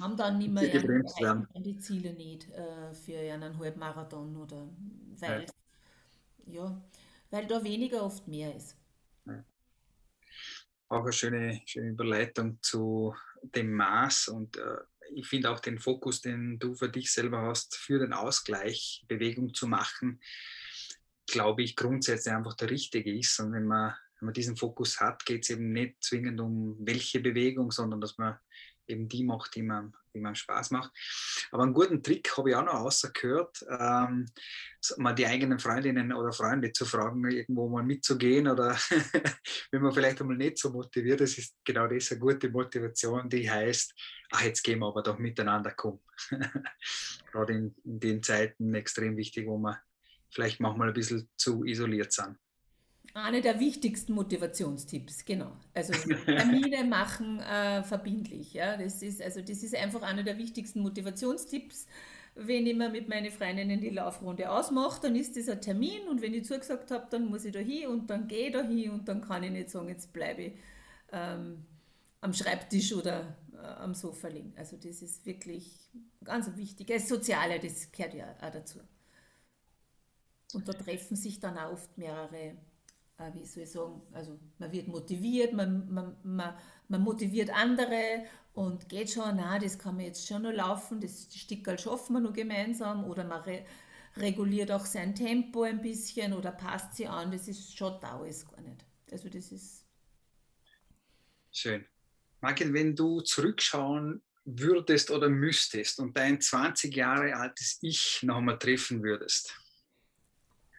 haben 0.00 0.16
dann 0.16 0.38
nicht 0.38 0.50
mehr 0.50 0.68
die, 0.68 1.62
die 1.62 1.78
Ziele 1.78 2.14
nicht 2.14 2.50
äh, 2.50 2.94
für 2.94 3.18
einen 3.18 3.58
Halbmarathon 3.58 4.36
oder 4.36 4.68
weil, 5.18 5.46
ja. 6.46 6.64
ja. 6.64 6.82
weil 7.30 7.46
da 7.46 7.62
weniger 7.62 8.02
oft 8.02 8.26
mehr 8.26 8.54
ist. 8.54 8.76
Ja. 9.26 9.44
Auch 10.88 11.02
eine 11.02 11.12
schöne, 11.12 11.60
schöne 11.66 11.90
Überleitung 11.90 12.58
zu 12.62 13.14
dem 13.42 13.72
Maß 13.72 14.28
und 14.28 14.56
äh, 14.56 14.76
ich 15.14 15.26
finde 15.26 15.50
auch 15.50 15.60
den 15.60 15.78
Fokus, 15.78 16.20
den 16.20 16.58
du 16.58 16.74
für 16.74 16.88
dich 16.88 17.12
selber 17.12 17.42
hast, 17.42 17.76
für 17.76 17.98
den 17.98 18.12
Ausgleich 18.12 19.04
Bewegung 19.08 19.54
zu 19.54 19.66
machen, 19.66 20.20
glaube 21.26 21.62
ich 21.62 21.76
grundsätzlich 21.76 22.34
einfach 22.34 22.54
der 22.54 22.70
richtige 22.70 23.16
ist. 23.16 23.38
Und 23.40 23.52
wenn 23.52 23.66
man, 23.66 23.94
wenn 24.18 24.26
man 24.26 24.34
diesen 24.34 24.56
Fokus 24.56 25.00
hat, 25.00 25.24
geht 25.24 25.44
es 25.44 25.50
eben 25.50 25.72
nicht 25.72 26.02
zwingend 26.02 26.40
um 26.40 26.76
welche 26.80 27.20
Bewegung, 27.20 27.70
sondern 27.70 28.00
dass 28.00 28.18
man 28.18 28.38
eben 28.90 29.08
die 29.08 29.24
macht, 29.24 29.54
die 29.54 29.62
man, 29.62 29.94
die 30.14 30.20
man 30.20 30.34
Spaß 30.34 30.70
macht. 30.72 30.90
Aber 31.50 31.62
einen 31.62 31.74
guten 31.74 32.02
Trick 32.02 32.36
habe 32.36 32.50
ich 32.50 32.56
auch 32.56 32.64
noch 32.64 32.74
außergehört, 32.74 33.64
ähm, 33.68 34.26
mal 34.96 35.14
die 35.14 35.26
eigenen 35.26 35.58
Freundinnen 35.58 36.12
oder 36.12 36.32
Freunde 36.32 36.72
zu 36.72 36.84
fragen, 36.84 37.24
irgendwo 37.30 37.68
mal 37.68 37.82
mitzugehen 37.82 38.48
oder 38.48 38.76
wenn 39.70 39.82
man 39.82 39.92
vielleicht 39.92 40.20
einmal 40.20 40.36
nicht 40.36 40.58
so 40.58 40.70
motiviert 40.70 41.20
ist, 41.20 41.38
ist 41.38 41.56
genau 41.64 41.86
das 41.86 42.10
eine 42.10 42.20
gute 42.20 42.50
Motivation, 42.50 43.28
die 43.28 43.50
heißt, 43.50 43.94
ach, 44.32 44.42
jetzt 44.42 44.62
gehen 44.62 44.80
wir 44.80 44.88
aber 44.88 45.02
doch 45.02 45.18
miteinander 45.18 45.72
kommen. 45.72 46.00
Gerade 47.32 47.52
in, 47.54 47.74
in 47.84 48.00
den 48.00 48.22
Zeiten 48.22 48.74
extrem 48.74 49.16
wichtig, 49.16 49.46
wo 49.46 49.58
wir 49.58 49.80
vielleicht 50.32 50.60
manchmal 50.60 50.88
ein 50.88 50.94
bisschen 50.94 51.28
zu 51.36 51.64
isoliert 51.64 52.12
sind. 52.12 52.36
Einer 53.14 53.40
der 53.40 53.58
wichtigsten 53.58 54.12
Motivationstipps, 54.12 55.24
genau. 55.24 55.52
Also 55.74 55.92
Termine 55.92 56.84
machen 56.88 57.40
äh, 57.40 57.82
verbindlich. 57.82 58.52
Ja? 58.52 58.76
Das, 58.76 59.02
ist, 59.02 59.20
also 59.20 59.40
das 59.40 59.62
ist 59.62 59.74
einfach 59.74 60.02
einer 60.02 60.22
der 60.22 60.38
wichtigsten 60.38 60.80
Motivationstipps. 60.80 61.86
Wenn 62.36 62.66
ich 62.66 62.76
mir 62.76 62.88
mit 62.88 63.08
meinen 63.08 63.30
Freundinnen 63.32 63.80
die 63.80 63.90
Laufrunde 63.90 64.50
ausmache, 64.50 65.00
dann 65.02 65.16
ist 65.16 65.34
dieser 65.34 65.60
Termin 65.60 66.08
und 66.08 66.22
wenn 66.22 66.32
ich 66.32 66.44
zugesagt 66.44 66.92
habe, 66.92 67.08
dann 67.10 67.26
muss 67.26 67.44
ich 67.44 67.52
da 67.52 67.58
hin 67.58 67.88
und 67.88 68.08
dann 68.08 68.28
gehe 68.28 68.46
ich 68.46 68.52
da 68.52 68.62
hin 68.62 68.92
und 68.92 69.08
dann 69.08 69.20
kann 69.20 69.42
ich 69.42 69.50
nicht 69.50 69.70
sagen, 69.70 69.88
jetzt 69.88 70.12
bleibe 70.12 70.42
ich 70.42 70.52
ähm, 71.10 71.64
am 72.20 72.32
Schreibtisch 72.32 72.92
oder 72.92 73.36
äh, 73.52 73.66
am 73.66 73.94
Sofa 73.94 74.28
liegen. 74.28 74.52
Also 74.56 74.76
das 74.76 75.02
ist 75.02 75.26
wirklich 75.26 75.90
ganz 76.22 76.56
wichtig. 76.56 76.86
Das 76.86 77.08
Soziale, 77.08 77.58
das 77.58 77.90
gehört 77.90 78.14
ja 78.14 78.32
auch 78.40 78.50
dazu. 78.50 78.78
Und 80.52 80.68
da 80.68 80.72
treffen 80.72 81.16
sich 81.16 81.40
dann 81.40 81.58
auch 81.58 81.72
oft 81.72 81.98
mehrere 81.98 82.56
wie 83.34 83.44
soll 83.44 83.64
ich 83.64 83.70
sagen, 83.70 84.00
also 84.12 84.38
man 84.58 84.72
wird 84.72 84.88
motiviert, 84.88 85.52
man, 85.52 85.92
man, 85.92 86.16
man, 86.22 86.54
man 86.88 87.00
motiviert 87.02 87.50
andere 87.50 88.24
und 88.54 88.88
geht 88.88 89.10
schon, 89.10 89.36
na, 89.36 89.58
das 89.58 89.78
kann 89.78 89.96
man 89.96 90.06
jetzt 90.06 90.26
schon 90.26 90.42
noch 90.42 90.52
laufen, 90.52 91.00
das 91.00 91.28
Stickerl 91.34 91.78
schaffen 91.78 92.14
wir 92.14 92.20
noch 92.20 92.32
gemeinsam 92.32 93.04
oder 93.04 93.24
man 93.24 93.42
re 93.42 93.64
reguliert 94.16 94.72
auch 94.72 94.84
sein 94.86 95.14
Tempo 95.14 95.62
ein 95.62 95.80
bisschen 95.80 96.32
oder 96.32 96.50
passt 96.50 96.96
sie 96.96 97.06
an, 97.06 97.30
das 97.30 97.46
ist 97.46 97.76
schon 97.76 98.00
da 98.00 98.18
alles 98.18 98.44
gar 98.44 98.60
nicht. 98.60 98.84
Also 99.10 99.28
das 99.28 99.52
ist... 99.52 99.86
Schön. 101.52 101.86
Margit, 102.40 102.72
wenn 102.72 102.96
du 102.96 103.20
zurückschauen 103.20 104.20
würdest 104.44 105.10
oder 105.10 105.28
müsstest 105.28 106.00
und 106.00 106.16
dein 106.16 106.40
20 106.40 106.94
Jahre 106.94 107.36
altes 107.36 107.78
Ich 107.82 108.22
noch 108.22 108.38
einmal 108.38 108.58
treffen 108.58 109.02
würdest, 109.02 109.54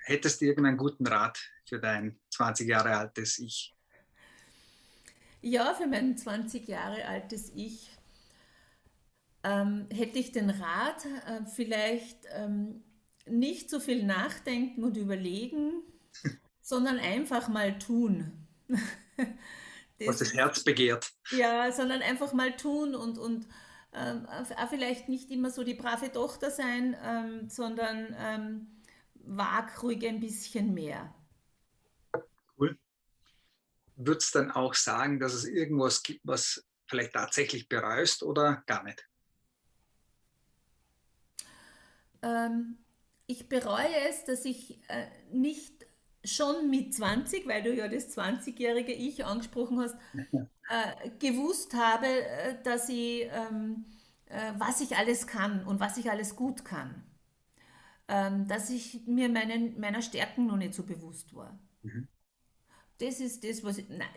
hättest 0.04 0.42
du 0.42 0.46
irgendeinen 0.46 0.78
guten 0.78 1.08
Rat 1.08 1.40
für 1.66 1.80
dein 1.80 2.20
20 2.32 2.68
Jahre 2.68 2.96
altes 2.96 3.40
Ich? 3.40 3.76
Ja, 5.42 5.74
für 5.74 5.88
mein 5.88 6.18
20 6.18 6.68
Jahre 6.68 7.06
altes 7.06 7.52
Ich 7.56 7.90
ähm, 9.44 9.88
hätte 9.92 10.20
ich 10.20 10.32
den 10.32 10.50
Rat, 10.50 11.06
äh, 11.06 11.46
vielleicht 11.46 12.28
ähm, 12.34 12.84
nicht 13.26 13.70
so 13.70 13.80
viel 13.80 14.04
nachdenken 14.04 14.84
und 14.84 14.98
überlegen, 14.98 15.82
sondern 16.62 17.00
einfach 17.00 17.48
mal 17.48 17.78
tun. 17.80 18.48
das, 19.18 20.08
Was 20.08 20.20
das 20.20 20.34
Herz 20.34 20.64
begehrt. 20.64 21.12
Ja, 21.32 21.72
sondern 21.72 22.02
einfach 22.02 22.34
mal 22.34 22.56
tun 22.56 22.96
und, 22.96 23.18
und 23.18 23.48
ähm, 23.94 24.26
auch 24.28 24.70
vielleicht 24.70 25.10
nicht 25.10 25.32
immer 25.32 25.50
so 25.50 25.64
die 25.64 25.74
brave 25.74 26.12
Tochter 26.12 26.52
sein, 26.52 26.96
ähm, 27.04 27.50
sondern 27.50 28.16
ähm, 28.18 28.68
wag 29.26 29.82
ruhig 29.84 30.06
ein 30.08 30.20
bisschen 30.20 30.74
mehr. 30.74 31.14
Cool. 32.58 32.78
Würdest 33.96 34.36
du 34.36 34.40
dann 34.40 34.52
auch 34.52 34.74
sagen, 34.74 35.20
dass 35.20 35.34
es 35.34 35.46
irgendwas 35.46 36.04
gibt, 36.04 36.22
was 36.24 36.66
vielleicht 36.88 37.14
tatsächlich 37.14 37.70
bereust 37.70 38.24
oder 38.24 38.64
gar 38.66 38.84
nicht? 38.84 39.08
Ähm, 42.22 42.78
ich 43.28 43.48
bereue 43.48 44.10
es, 44.10 44.26
dass 44.26 44.46
ich 44.46 44.82
äh, 44.90 45.08
nicht 45.32 45.86
schon 46.24 46.70
mit 46.70 46.94
20, 46.94 47.48
weil 47.48 47.64
du 47.64 47.74
ja 47.74 47.88
das 47.88 48.16
20-jährige 48.16 48.92
Ich 48.92 49.26
angesprochen 49.26 49.80
hast, 49.80 49.96
äh, 50.70 51.10
gewusst 51.18 51.74
habe, 51.74 52.08
äh, 52.08 52.62
dass 52.64 52.90
ich, 52.90 53.24
ähm, 53.32 53.86
äh, 54.26 54.54
was 54.58 54.82
ich 54.82 54.96
alles 54.98 55.26
kann 55.26 55.66
und 55.66 55.80
was 55.80 55.98
ich 55.98 56.12
alles 56.12 56.36
gut 56.36 56.64
kann 56.64 57.11
ähm, 58.12 58.46
dass 58.48 58.70
ich 58.70 59.08
mir 59.08 59.30
meinen, 59.30 59.80
meiner 59.80 60.02
Stärken 60.02 60.46
noch 60.46 60.58
nicht 60.58 60.74
so 60.74 60.84
bewusst 60.84 61.34
war. 61.34 61.58
Mhm. 61.82 62.10
Das 62.98 63.20
ist 63.20 63.44
das, 63.44 63.64
was 63.64 63.80
ich, 63.80 63.90
nein, 63.90 64.08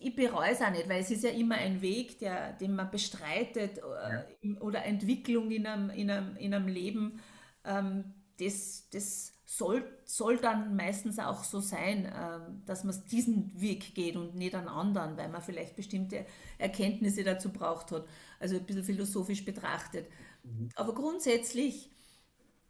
ich 0.00 0.16
bereue 0.16 0.50
es 0.50 0.62
auch 0.62 0.70
nicht, 0.70 0.88
weil 0.88 1.02
es 1.02 1.10
ist 1.10 1.22
ja 1.22 1.30
immer 1.30 1.56
ein 1.56 1.82
Weg, 1.82 2.18
der, 2.18 2.54
den 2.54 2.74
man 2.74 2.90
bestreitet 2.90 3.78
äh, 3.78 4.24
ja. 4.42 4.60
oder 4.60 4.84
Entwicklung 4.84 5.50
in 5.50 5.66
einem, 5.66 5.90
in 5.90 6.10
einem, 6.10 6.36
in 6.36 6.54
einem 6.54 6.66
Leben. 6.66 7.20
Ähm, 7.64 8.14
das, 8.40 8.88
das 8.90 9.34
soll, 9.44 9.84
soll 10.04 10.38
dann 10.38 10.74
meistens 10.74 11.18
auch 11.18 11.44
so 11.44 11.60
sein, 11.60 12.10
ähm, 12.12 12.62
dass 12.64 12.82
man 12.82 12.96
diesen 13.10 13.60
Weg 13.60 13.94
geht 13.94 14.16
und 14.16 14.34
nicht 14.34 14.54
einen 14.54 14.68
anderen, 14.68 15.16
weil 15.16 15.28
man 15.28 15.42
vielleicht 15.42 15.76
bestimmte 15.76 16.26
Erkenntnisse 16.58 17.22
dazu 17.22 17.52
braucht 17.52 17.92
hat. 17.92 18.08
Also 18.40 18.56
ein 18.56 18.64
bisschen 18.64 18.84
philosophisch 18.84 19.44
betrachtet. 19.44 20.08
Mhm. 20.42 20.70
Aber 20.74 20.94
grundsätzlich 20.94 21.93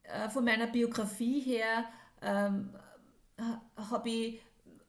äh, 0.04 0.28
von 0.28 0.44
meiner 0.44 0.66
Biografie 0.66 1.40
her 1.40 1.84
ähm, 2.22 2.70
habe 3.76 4.10
ich, 4.10 4.40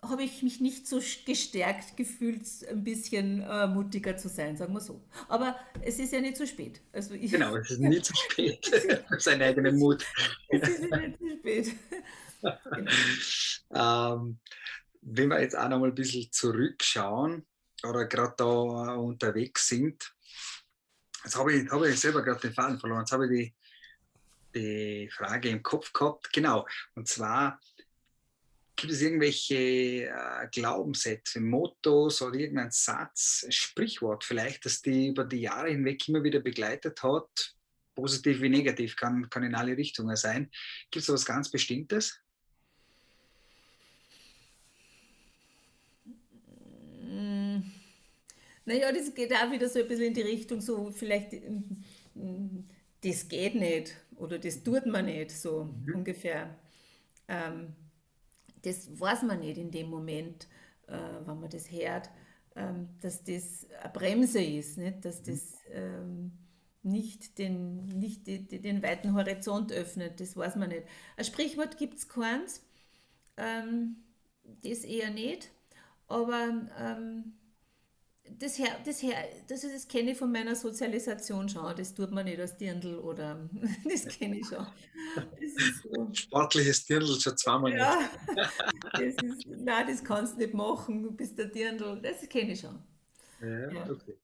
hab 0.01 0.19
ich 0.19 0.43
mich 0.43 0.62
nicht 0.62 0.88
so 0.88 1.01
gestärkt 1.25 1.97
gefühlt, 1.97 2.43
ein 2.69 2.84
bisschen 2.84 3.41
äh, 3.41 3.67
mutiger 3.67 4.17
zu 4.17 4.30
sein, 4.30 4.56
sagen 4.58 4.73
wir 4.73 4.82
so. 4.82 5.01
Aber 5.28 5.56
es 5.82 5.99
ist 5.99 6.13
ja 6.13 6.21
nicht 6.21 6.38
zu 6.38 6.45
spät. 6.45 6.82
Also 6.93 7.13
ich, 7.13 7.32
genau, 7.32 7.56
es 7.56 7.71
ist 7.71 7.80
nie 7.80 8.01
zu 8.01 8.13
spät. 8.15 8.69
Sein 9.19 9.41
eigenen 9.41 9.78
Mut. 9.78 10.06
es 10.49 10.67
ist 10.67 10.82
nicht 10.82 11.17
zu 11.17 11.30
spät. 11.39 11.75
genau. 12.41 12.91
ähm, 14.19 14.39
wenn 15.01 15.30
wir 15.30 15.41
jetzt 15.41 15.58
auch 15.58 15.69
noch 15.69 15.80
mal 15.80 15.89
ein 15.89 15.95
bisschen 15.95 16.32
zurückschauen 16.32 17.45
oder 17.84 18.06
gerade 18.06 18.34
da 18.38 18.95
unterwegs 18.95 19.67
sind, 19.67 20.13
jetzt 21.23 21.38
habe 21.38 21.54
ich, 21.54 21.69
hab 21.69 21.84
ich 21.84 21.99
selber 21.99 22.23
gerade 22.23 22.41
den 22.41 22.54
Faden 22.54 22.80
verloren. 22.80 23.01
Jetzt 23.01 23.12
habe 23.12 23.25
ich 23.25 23.32
die 23.32 23.56
die 24.55 25.09
Frage 25.11 25.49
im 25.49 25.61
Kopf 25.61 25.93
gehabt. 25.93 26.31
Genau. 26.33 26.65
Und 26.95 27.07
zwar 27.07 27.59
gibt 28.75 28.93
es 28.93 29.01
irgendwelche 29.01 29.55
äh, 29.55 30.47
Glaubenssätze, 30.51 31.39
Mottos 31.39 32.21
oder 32.21 32.37
irgendein 32.37 32.71
Satz, 32.71 33.45
Sprichwort 33.49 34.23
vielleicht, 34.23 34.65
das 34.65 34.81
die 34.81 35.07
über 35.07 35.23
die 35.23 35.41
Jahre 35.41 35.69
hinweg 35.69 36.07
immer 36.07 36.23
wieder 36.23 36.39
begleitet 36.39 37.01
hat, 37.03 37.55
positiv 37.95 38.41
wie 38.41 38.49
negativ, 38.49 38.95
kann, 38.95 39.29
kann 39.29 39.43
in 39.43 39.55
alle 39.55 39.77
Richtungen 39.77 40.15
sein. 40.15 40.51
Gibt 40.91 41.03
es 41.03 41.09
etwas 41.09 41.25
ganz 41.25 41.49
Bestimmtes? 41.49 42.19
Mm. 47.01 47.59
Naja, 48.65 48.91
das 48.91 49.13
geht 49.13 49.31
auch 49.31 49.51
wieder 49.51 49.69
so 49.69 49.79
ein 49.79 49.87
bisschen 49.87 50.05
in 50.05 50.13
die 50.13 50.21
Richtung, 50.21 50.59
so 50.59 50.91
vielleicht, 50.91 51.33
mm, 52.13 52.63
das 53.01 53.27
geht 53.27 53.55
nicht 53.55 53.95
oder 54.17 54.39
das 54.39 54.63
tut 54.63 54.86
man 54.86 55.06
nicht, 55.06 55.32
so 55.32 55.65
mhm. 55.65 55.95
ungefähr. 55.95 56.56
Ähm, 57.28 57.75
das 58.62 58.99
weiß 58.99 59.23
man 59.23 59.39
nicht 59.39 59.58
in 59.58 59.71
dem 59.71 59.89
Moment, 59.89 60.47
äh, 60.88 60.97
wenn 61.25 61.39
man 61.39 61.49
das 61.49 61.71
hört, 61.71 62.10
ähm, 62.56 62.89
dass 63.01 63.23
das 63.23 63.67
eine 63.82 63.93
Bremse 63.93 64.41
ist, 64.41 64.78
nicht? 64.78 65.06
dass 65.06 65.21
mhm. 65.21 65.25
das 65.25 65.54
ähm, 65.71 66.32
nicht, 66.84 67.38
den, 67.38 67.88
nicht 67.88 68.28
die, 68.28 68.47
die, 68.47 68.62
den 68.62 68.84
weiten 68.84 69.13
Horizont 69.13 69.71
öffnet, 69.71 70.19
das 70.19 70.38
weiß 70.38 70.56
man 70.56 70.69
nicht. 70.69 70.84
Ein 71.17 71.25
Sprichwort 71.25 71.78
gibt 71.78 71.97
es 71.97 72.08
keins, 72.08 72.63
ähm, 73.38 73.97
das 74.63 74.84
eher 74.84 75.10
nicht, 75.10 75.51
aber 76.08 76.67
ähm, 76.80 77.34
das, 78.29 78.57
her, 78.57 78.79
das, 78.85 79.01
her, 79.01 79.27
das, 79.47 79.61
das 79.61 79.88
kenne 79.88 80.11
ich 80.11 80.17
von 80.17 80.31
meiner 80.31 80.55
Sozialisation 80.55 81.47
schon. 81.49 81.75
Das 81.75 81.93
tut 81.93 82.11
man 82.11 82.25
nicht 82.25 82.39
als 82.39 82.57
Dirndl 82.57 82.97
oder 82.99 83.49
das 83.83 84.07
kenne 84.17 84.39
ich 84.39 84.47
schon. 84.47 84.65
So. 85.83 86.09
Sportliches 86.13 86.85
Dirndl 86.85 87.19
schon 87.19 87.38
zweimal 87.38 87.77
ja, 87.77 88.09
das 88.93 89.01
ist, 89.01 89.47
Nein, 89.47 89.88
das 89.88 90.03
kannst 90.03 90.35
du 90.35 90.39
nicht 90.39 90.53
machen, 90.53 91.03
du 91.03 91.11
bist 91.11 91.38
der 91.38 91.47
Dirndl. 91.47 92.01
Das 92.01 92.27
kenne 92.27 92.53
ich 92.53 92.59
schon. 92.59 92.81
Ja, 93.41 93.71
ja. 93.71 93.89
Okay. 93.89 94.17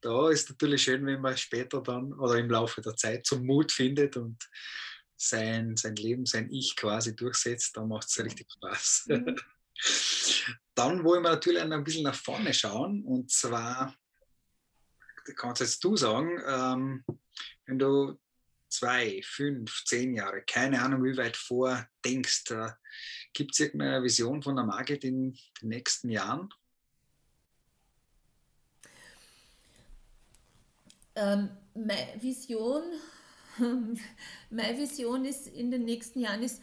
Da 0.00 0.30
ist 0.30 0.48
natürlich 0.50 0.82
schön, 0.82 1.04
wenn 1.06 1.20
man 1.20 1.36
später 1.36 1.82
dann 1.82 2.12
oder 2.12 2.38
im 2.38 2.48
Laufe 2.50 2.80
der 2.80 2.96
Zeit 2.96 3.26
zum 3.26 3.44
Mut 3.44 3.72
findet 3.72 4.16
und 4.16 4.48
sein, 5.16 5.76
sein 5.76 5.96
Leben, 5.96 6.26
sein 6.26 6.50
Ich 6.50 6.76
quasi 6.76 7.16
durchsetzt. 7.16 7.76
Da 7.76 7.84
macht 7.84 8.08
es 8.08 8.22
richtig 8.22 8.46
Spaß. 8.52 9.06
Mhm. 9.08 9.36
Dann 10.74 11.04
wollen 11.04 11.22
wir 11.22 11.30
natürlich 11.30 11.62
ein 11.62 11.84
bisschen 11.84 12.04
nach 12.04 12.14
vorne 12.14 12.52
schauen 12.52 13.04
und 13.04 13.30
zwar, 13.30 13.94
kannst 15.36 15.60
jetzt 15.60 15.82
du 15.84 15.96
sagen, 15.96 16.40
ähm, 16.46 17.04
wenn 17.66 17.78
du 17.78 18.18
zwei, 18.68 19.20
fünf, 19.24 19.84
zehn 19.84 20.14
Jahre, 20.14 20.42
keine 20.42 20.82
Ahnung 20.82 21.04
wie 21.04 21.16
weit 21.16 21.36
vor 21.36 21.86
denkst, 22.04 22.50
äh, 22.50 22.70
gibt 23.32 23.52
es 23.52 23.60
irgendeine 23.60 24.02
Vision 24.02 24.42
von 24.42 24.56
der 24.56 24.64
Market 24.64 25.04
in 25.04 25.32
den 25.60 25.68
nächsten 25.68 26.10
Jahren? 26.10 26.48
Ähm, 31.14 31.50
meine 31.74 32.20
Vision, 32.20 32.82
meine 34.50 34.78
Vision 34.78 35.24
ist 35.24 35.46
in 35.46 35.70
den 35.70 35.84
nächsten 35.84 36.20
Jahren 36.20 36.42
ist, 36.42 36.60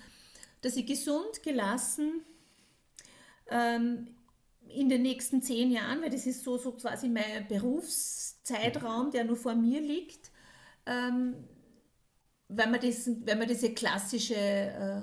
dass 0.62 0.76
ich 0.76 0.86
gesund, 0.86 1.42
gelassen, 1.42 2.26
ähm, 3.52 4.08
in 4.68 4.90
den 4.90 5.02
nächsten 5.02 5.42
zehn 5.42 5.70
Jahren, 5.72 6.02
weil 6.02 6.10
das 6.10 6.26
ist 6.26 6.44
so, 6.44 6.58
so 6.58 6.72
quasi 6.72 7.10
mein 7.10 7.48
Berufszeitraum, 7.48 9.12
der 9.12 9.26
nur 9.26 9.36
vor 9.36 9.54
mir 9.54 9.82
liegt, 9.82 10.32
ähm, 10.86 11.36
wenn, 12.48 12.72
man 12.72 12.80
das, 12.80 13.10
wenn 13.26 13.38
man 13.38 13.48
diese 13.48 13.74
klassische, 13.74 14.36
äh, 14.36 15.02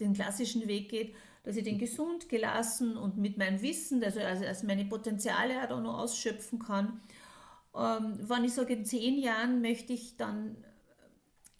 den 0.00 0.14
klassischen 0.14 0.66
Weg 0.66 0.90
geht, 0.90 1.14
dass 1.44 1.56
ich 1.56 1.64
den 1.64 1.78
gesund, 1.78 2.28
gelassen 2.28 2.96
und 2.96 3.18
mit 3.18 3.38
meinem 3.38 3.62
Wissen, 3.62 4.02
also, 4.02 4.20
also, 4.20 4.44
also 4.44 4.66
meine 4.66 4.84
Potenziale 4.84 5.70
auch 5.70 5.80
noch 5.80 5.98
ausschöpfen 5.98 6.58
kann. 6.58 7.00
Ähm, 7.74 8.18
wenn 8.28 8.44
ich 8.44 8.54
sage, 8.54 8.72
in 8.72 8.84
zehn 8.84 9.18
Jahren 9.18 9.60
möchte 9.60 9.92
ich 9.92 10.16
dann 10.16 10.56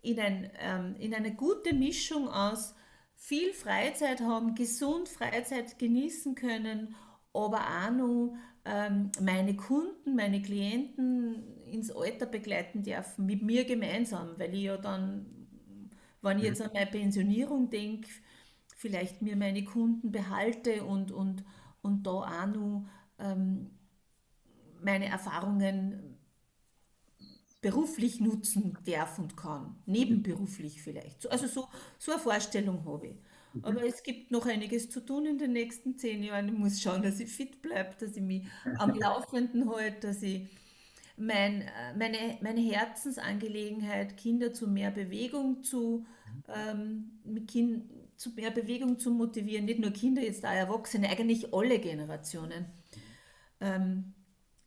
in, 0.03 0.19
ein, 0.19 0.51
ähm, 0.59 0.97
in 0.99 1.15
eine 1.15 1.35
gute 1.35 1.73
Mischung 1.75 2.29
aus 2.29 2.75
viel 3.17 3.53
Freizeit 3.53 4.21
haben, 4.21 4.55
gesund 4.55 5.09
Freizeit 5.09 5.79
genießen 5.79 6.35
können, 6.35 6.95
aber 7.33 7.61
auch 7.61 7.91
noch 7.91 8.37
ähm, 8.65 9.11
meine 9.21 9.57
Kunden, 9.57 10.17
meine 10.17 10.43
Klienten 10.43 11.65
ins 11.67 11.91
Alter 11.91 12.27
begleiten 12.27 12.83
dürfen, 12.83 13.27
mit 13.27 13.43
mir 13.43 13.65
gemeinsam, 13.65 14.39
weil 14.39 14.55
ich 14.55 14.63
ja 14.65 14.77
dann, 14.77 15.27
wenn 16.23 16.39
ich 16.39 16.45
jetzt 16.45 16.63
an 16.63 16.71
meine 16.73 16.91
Pensionierung 16.91 17.71
denke, 17.71 18.09
vielleicht 18.77 19.23
mir 19.23 19.37
meine 19.37 19.65
Kunden 19.65 20.13
behalte 20.13 20.85
und, 20.85 21.11
und, 21.13 21.45
und 21.83 22.07
da 22.07 22.11
auch 22.11 22.47
noch 22.47 22.87
ähm, 23.19 23.71
meine 24.83 25.07
Erfahrungen 25.07 26.16
beruflich 27.67 28.21
nutzen 28.21 28.79
darf 28.87 29.19
und 29.19 29.37
kann, 29.37 29.75
nebenberuflich 29.87 30.81
vielleicht. 30.81 31.29
Also 31.33 31.49
so, 31.49 31.67
so 31.99 32.13
eine 32.13 32.21
Vorstellung 32.21 32.85
habe 32.85 33.09
ich. 33.09 33.17
Mhm. 33.55 33.65
Aber 33.65 33.85
es 33.85 34.05
gibt 34.05 34.31
noch 34.31 34.47
einiges 34.47 34.89
zu 34.89 35.05
tun 35.05 35.27
in 35.27 35.37
den 35.37 35.53
nächsten 35.53 35.99
zehn 35.99 36.23
Jahren. 36.23 36.47
Ich 36.47 36.55
muss 36.55 36.81
schauen, 36.81 37.03
dass 37.03 37.19
ich 37.19 37.29
fit 37.29 37.63
bleibe, 37.63 37.97
dass 37.99 38.15
ich 38.15 38.23
mich 38.23 38.47
am 38.79 38.95
Laufenden 39.01 39.69
halte, 39.69 40.07
dass 40.07 40.23
ich 40.23 40.49
mein, 41.17 41.69
meine, 41.99 42.39
meine 42.41 42.61
Herzensangelegenheit, 42.61 44.17
Kinder 44.17 44.53
zu 44.53 44.69
mehr 44.69 44.93
Bewegung 44.93 45.65
zu, 45.65 46.07
ähm, 46.47 47.19
mit 47.25 47.49
kind, 47.49 47.91
zu 48.17 48.31
mehr 48.31 48.53
Bewegung 48.53 49.01
zu 49.01 49.11
motivieren, 49.11 49.65
nicht 49.65 49.81
nur 49.81 49.91
Kinder, 49.91 50.23
jetzt 50.23 50.47
auch 50.47 50.51
Erwachsene, 50.51 51.09
eigentlich 51.09 51.53
alle 51.53 51.81
Generationen, 51.81 52.67
ähm, 53.61 54.15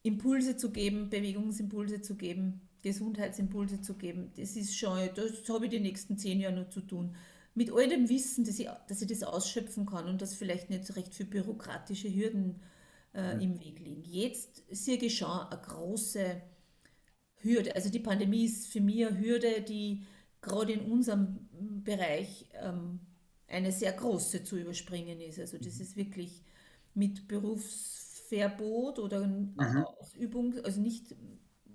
Impulse 0.03 0.57
zu 0.57 0.71
geben, 0.71 1.09
Bewegungsimpulse 1.09 2.01
zu 2.01 2.17
geben, 2.17 2.68
Gesundheitsimpulse 2.81 3.81
zu 3.81 3.95
geben, 3.95 4.31
das 4.37 4.55
ist 4.55 4.75
schon, 4.75 4.97
das 5.15 5.47
habe 5.49 5.65
ich 5.65 5.71
die 5.71 5.79
nächsten 5.79 6.17
zehn 6.17 6.39
Jahre 6.39 6.55
noch 6.55 6.69
zu 6.69 6.81
tun. 6.81 7.15
Mit 7.55 7.71
all 7.71 7.87
dem 7.87 8.09
Wissen, 8.09 8.45
dass 8.45 8.59
ich, 8.59 8.69
dass 8.87 9.01
ich 9.01 9.07
das 9.07 9.23
ausschöpfen 9.23 9.85
kann 9.85 10.07
und 10.07 10.21
dass 10.21 10.35
vielleicht 10.35 10.69
nicht 10.69 10.95
recht 10.95 11.13
für 11.13 11.25
bürokratische 11.25 12.13
Hürden 12.13 12.61
äh, 13.13 13.35
mhm. 13.35 13.41
im 13.41 13.59
Weg 13.59 13.79
liegen. 13.79 14.03
Jetzt 14.03 14.63
sehe 14.69 14.97
ich 14.97 15.17
schon 15.17 15.29
eine 15.29 15.61
große 15.61 16.41
Hürde. 17.41 17.75
Also 17.75 17.89
die 17.89 17.99
Pandemie 17.99 18.45
ist 18.45 18.67
für 18.67 18.81
mich 18.81 19.05
eine 19.05 19.19
Hürde, 19.19 19.61
die 19.61 20.03
gerade 20.41 20.73
in 20.73 20.91
unserem 20.91 21.49
Bereich 21.83 22.45
ähm, 22.53 22.99
eine 23.47 23.71
sehr 23.71 23.91
große 23.93 24.43
zu 24.43 24.57
überspringen 24.57 25.19
ist. 25.21 25.39
Also 25.39 25.57
das 25.57 25.75
mhm. 25.75 25.81
ist 25.81 25.95
wirklich 25.95 26.43
mit 26.93 27.27
Berufsverbot 27.27 28.99
oder 28.99 29.25
mhm. 29.25 29.55
Ausübung, 29.99 30.55
also 30.63 30.81
nicht 30.81 31.15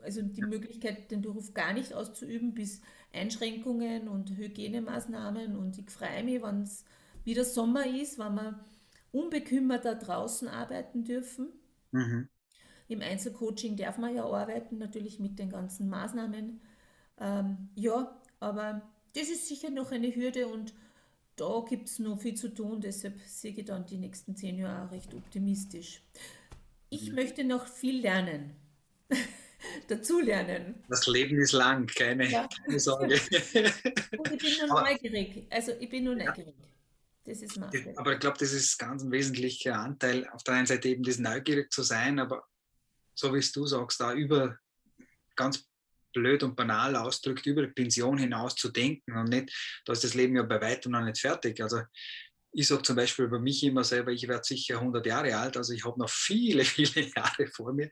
also 0.04 0.22
die 0.22 0.42
Möglichkeit, 0.42 1.10
den 1.10 1.22
Beruf 1.22 1.54
gar 1.54 1.72
nicht 1.72 1.92
auszuüben, 1.92 2.54
bis 2.54 2.80
Einschränkungen 3.12 4.08
und 4.08 4.36
Hygienemaßnahmen. 4.36 5.56
Und 5.56 5.78
ich 5.78 5.90
freue 5.90 6.22
mich, 6.22 6.42
wenn 6.42 6.62
es 6.62 6.84
wieder 7.24 7.44
Sommer 7.44 7.86
ist, 7.86 8.18
wenn 8.18 8.34
wir 8.34 8.64
unbekümmert 9.12 9.84
da 9.84 9.94
draußen 9.94 10.48
arbeiten 10.48 11.04
dürfen. 11.04 11.48
Mhm. 11.92 12.28
Im 12.88 13.00
Einzelcoaching 13.00 13.76
darf 13.76 13.98
man 13.98 14.14
ja 14.14 14.24
arbeiten, 14.24 14.78
natürlich 14.78 15.18
mit 15.18 15.38
den 15.38 15.48
ganzen 15.48 15.88
Maßnahmen. 15.88 16.60
Ähm, 17.18 17.68
ja, 17.76 18.20
aber 18.40 18.82
das 19.14 19.28
ist 19.28 19.48
sicher 19.48 19.70
noch 19.70 19.92
eine 19.92 20.14
Hürde 20.14 20.48
und 20.48 20.74
da 21.36 21.64
gibt 21.68 21.88
es 21.88 21.98
noch 21.98 22.20
viel 22.20 22.34
zu 22.34 22.48
tun, 22.48 22.80
deshalb 22.80 23.18
sehe 23.20 23.52
ich 23.52 23.64
dann 23.64 23.86
die 23.86 23.98
nächsten 23.98 24.36
zehn 24.36 24.58
Jahre 24.58 24.92
recht 24.92 25.14
optimistisch. 25.14 26.02
Ich 26.90 27.10
mhm. 27.10 27.14
möchte 27.16 27.44
noch 27.44 27.66
viel 27.66 28.00
lernen. 28.00 28.54
dazulernen. 29.88 30.82
Das 30.88 31.06
Leben 31.06 31.38
ist 31.38 31.52
lang, 31.52 31.86
keine, 31.86 32.30
ja. 32.30 32.48
keine 32.64 32.80
Sorge. 32.80 33.14
Und 34.18 34.32
ich 34.32 34.38
bin 34.38 34.68
nur 34.68 34.82
neugierig. 34.82 35.46
Also 35.50 35.72
ich 35.78 35.88
bin 35.88 36.04
nur 36.04 36.14
neugierig. 36.14 36.54
Das 37.24 37.40
ist 37.40 37.58
Marke. 37.58 37.94
Aber 37.96 38.12
ich 38.12 38.18
glaube, 38.20 38.36
das 38.38 38.52
ist 38.52 38.78
ganz 38.78 39.02
ein 39.02 39.10
wesentlicher 39.10 39.78
Anteil. 39.78 40.28
Auf 40.28 40.42
der 40.44 40.54
einen 40.54 40.66
Seite 40.66 40.88
eben 40.88 41.02
das 41.02 41.18
neugierig 41.18 41.72
zu 41.72 41.82
sein, 41.82 42.18
aber 42.18 42.46
so 43.14 43.32
wie 43.32 43.38
es 43.38 43.52
du 43.52 43.66
sagst, 43.66 44.00
da 44.00 44.12
über 44.12 44.58
ganz 45.36 45.66
blöd 46.12 46.42
und 46.42 46.54
banal 46.54 46.96
ausdrückt, 46.96 47.46
über 47.46 47.66
die 47.66 47.72
Pension 47.72 48.18
hinaus 48.18 48.54
zu 48.54 48.70
denken 48.70 49.16
und 49.16 49.30
nicht, 49.30 49.82
da 49.84 49.92
ist 49.92 50.04
das 50.04 50.14
Leben 50.14 50.36
ja 50.36 50.42
bei 50.42 50.60
weitem 50.60 50.92
noch 50.92 51.02
nicht 51.02 51.18
fertig. 51.18 51.60
Also 51.62 51.80
ich 52.54 52.68
sage 52.68 52.82
zum 52.82 52.96
Beispiel 52.96 53.24
über 53.24 53.40
mich 53.40 53.64
immer 53.64 53.82
selber, 53.82 54.12
ich 54.12 54.28
werde 54.28 54.44
sicher 54.44 54.78
100 54.78 55.04
Jahre 55.04 55.36
alt, 55.36 55.56
also 55.56 55.72
ich 55.72 55.84
habe 55.84 55.98
noch 55.98 56.08
viele, 56.08 56.64
viele 56.64 57.10
Jahre 57.14 57.46
vor 57.48 57.72
mir. 57.72 57.90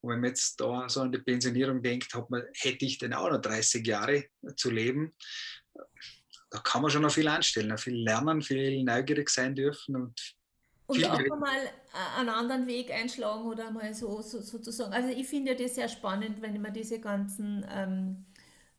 Und 0.00 0.10
wenn 0.10 0.20
man 0.20 0.28
jetzt 0.28 0.60
da 0.60 0.88
so 0.88 1.00
an 1.00 1.12
die 1.12 1.18
Pensionierung 1.18 1.82
denkt, 1.82 2.14
man, 2.28 2.42
hätte 2.54 2.84
ich 2.84 2.98
denn 2.98 3.14
auch 3.14 3.30
noch 3.30 3.40
30 3.40 3.86
Jahre 3.86 4.24
zu 4.56 4.70
leben. 4.70 5.14
Da 6.50 6.58
kann 6.58 6.82
man 6.82 6.90
schon 6.90 7.02
noch 7.02 7.12
viel 7.12 7.28
anstellen, 7.28 7.76
viel 7.78 7.96
lernen, 8.04 8.42
viel 8.42 8.84
neugierig 8.84 9.30
sein 9.30 9.54
dürfen 9.54 9.96
und 9.96 10.36
und 10.88 11.04
auch 11.06 11.38
mal 11.38 11.70
einen 12.18 12.28
anderen 12.28 12.66
Weg 12.66 12.90
einschlagen 12.90 13.44
oder 13.44 13.70
mal 13.70 13.94
so, 13.94 14.20
so 14.20 14.42
sozusagen. 14.42 14.92
Also 14.92 15.08
ich 15.08 15.26
finde 15.26 15.54
das 15.54 15.76
sehr 15.76 15.88
spannend, 15.88 16.42
wenn 16.42 16.60
man 16.60 16.74
diese 16.74 17.00
ganzen 17.00 17.64
ähm, 17.70 18.26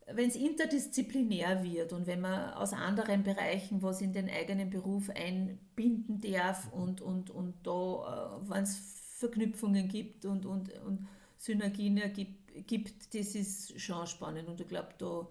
wenn 0.08 0.30
es 0.30 0.36
interdisziplinär 0.36 1.64
wird 1.64 1.94
und 1.94 2.08
wenn 2.08 2.22
man 2.22 2.54
aus 2.54 2.74
anderen 2.74 3.24
Bereichen 3.24 3.82
was 3.82 4.02
in 4.02 4.14
den 4.14 4.30
eigenen 4.30 4.70
Beruf 4.70 5.10
einbinden 5.10 6.20
darf 6.20 6.72
und, 6.74 7.02
und, 7.02 7.30
und 7.30 7.56
da, 7.66 8.40
äh, 8.42 8.50
wenn 8.50 8.64
es 8.64 8.78
Verknüpfungen 9.18 9.88
gibt 9.88 10.26
und, 10.26 10.46
und, 10.46 10.72
und 10.86 11.08
Synergien 11.38 12.02
gibt, 12.14 12.68
gibt, 12.68 13.16
das 13.16 13.36
ist 13.36 13.80
schon 13.80 14.06
spannend. 14.08 14.48
Und 14.48 14.60
ich 14.60 14.68
glaube, 14.68 14.90
da, 14.98 15.28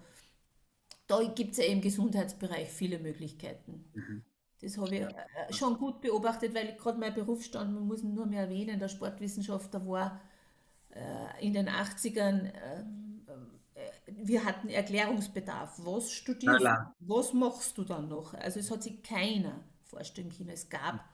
da 1.06 1.22
gibt 1.28 1.52
es 1.52 1.58
ja 1.58 1.64
im 1.64 1.80
Gesundheitsbereich 1.80 2.68
viele 2.68 2.98
Möglichkeiten. 2.98 3.84
Mhm. 3.94 4.22
Das 4.60 4.78
habe 4.78 4.94
ich 4.94 5.02
äh, 5.02 5.52
schon 5.52 5.76
gut 5.76 6.00
beobachtet, 6.00 6.54
weil 6.54 6.74
gerade 6.76 6.98
mein 6.98 7.14
Berufsstand, 7.14 7.74
man 7.74 7.86
muss 7.86 8.02
nur 8.02 8.26
mehr 8.26 8.42
erwähnen, 8.42 8.78
der 8.78 8.88
Sportwissenschaftler 8.88 9.86
war 9.86 10.20
äh, 10.90 11.46
in 11.46 11.52
den 11.52 11.68
80ern 11.68 12.52
wir 14.16 14.44
hatten 14.44 14.68
Erklärungsbedarf. 14.68 15.78
Was 15.84 16.12
studierst 16.12 16.64
du? 16.64 16.94
Was 17.00 17.32
machst 17.32 17.78
du 17.78 17.84
dann 17.84 18.08
noch? 18.08 18.34
Also 18.34 18.60
es 18.60 18.70
hat 18.70 18.82
sich 18.82 19.02
keiner 19.02 19.64
vorstellen 19.84 20.30
können. 20.36 20.50
Es 20.50 20.68
gab 20.68 21.04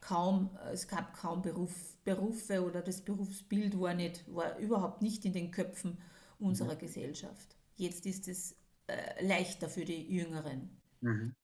kaum, 0.00 0.56
es 0.72 0.88
gab 0.88 1.14
kaum 1.16 1.42
Beruf, 1.42 1.96
Berufe 2.04 2.64
oder 2.64 2.82
das 2.82 3.02
Berufsbild 3.02 3.78
war, 3.78 3.94
nicht, 3.94 4.24
war 4.32 4.58
überhaupt 4.58 5.02
nicht 5.02 5.24
in 5.24 5.32
den 5.32 5.50
Köpfen 5.50 5.98
unserer 6.38 6.74
mhm. 6.74 6.78
Gesellschaft. 6.78 7.56
Jetzt 7.76 8.06
ist 8.06 8.28
es 8.28 8.56
äh, 8.86 9.24
leichter 9.24 9.68
für 9.68 9.84
die 9.84 10.12
Jüngeren. 10.12 10.70
Mhm. 11.00 11.34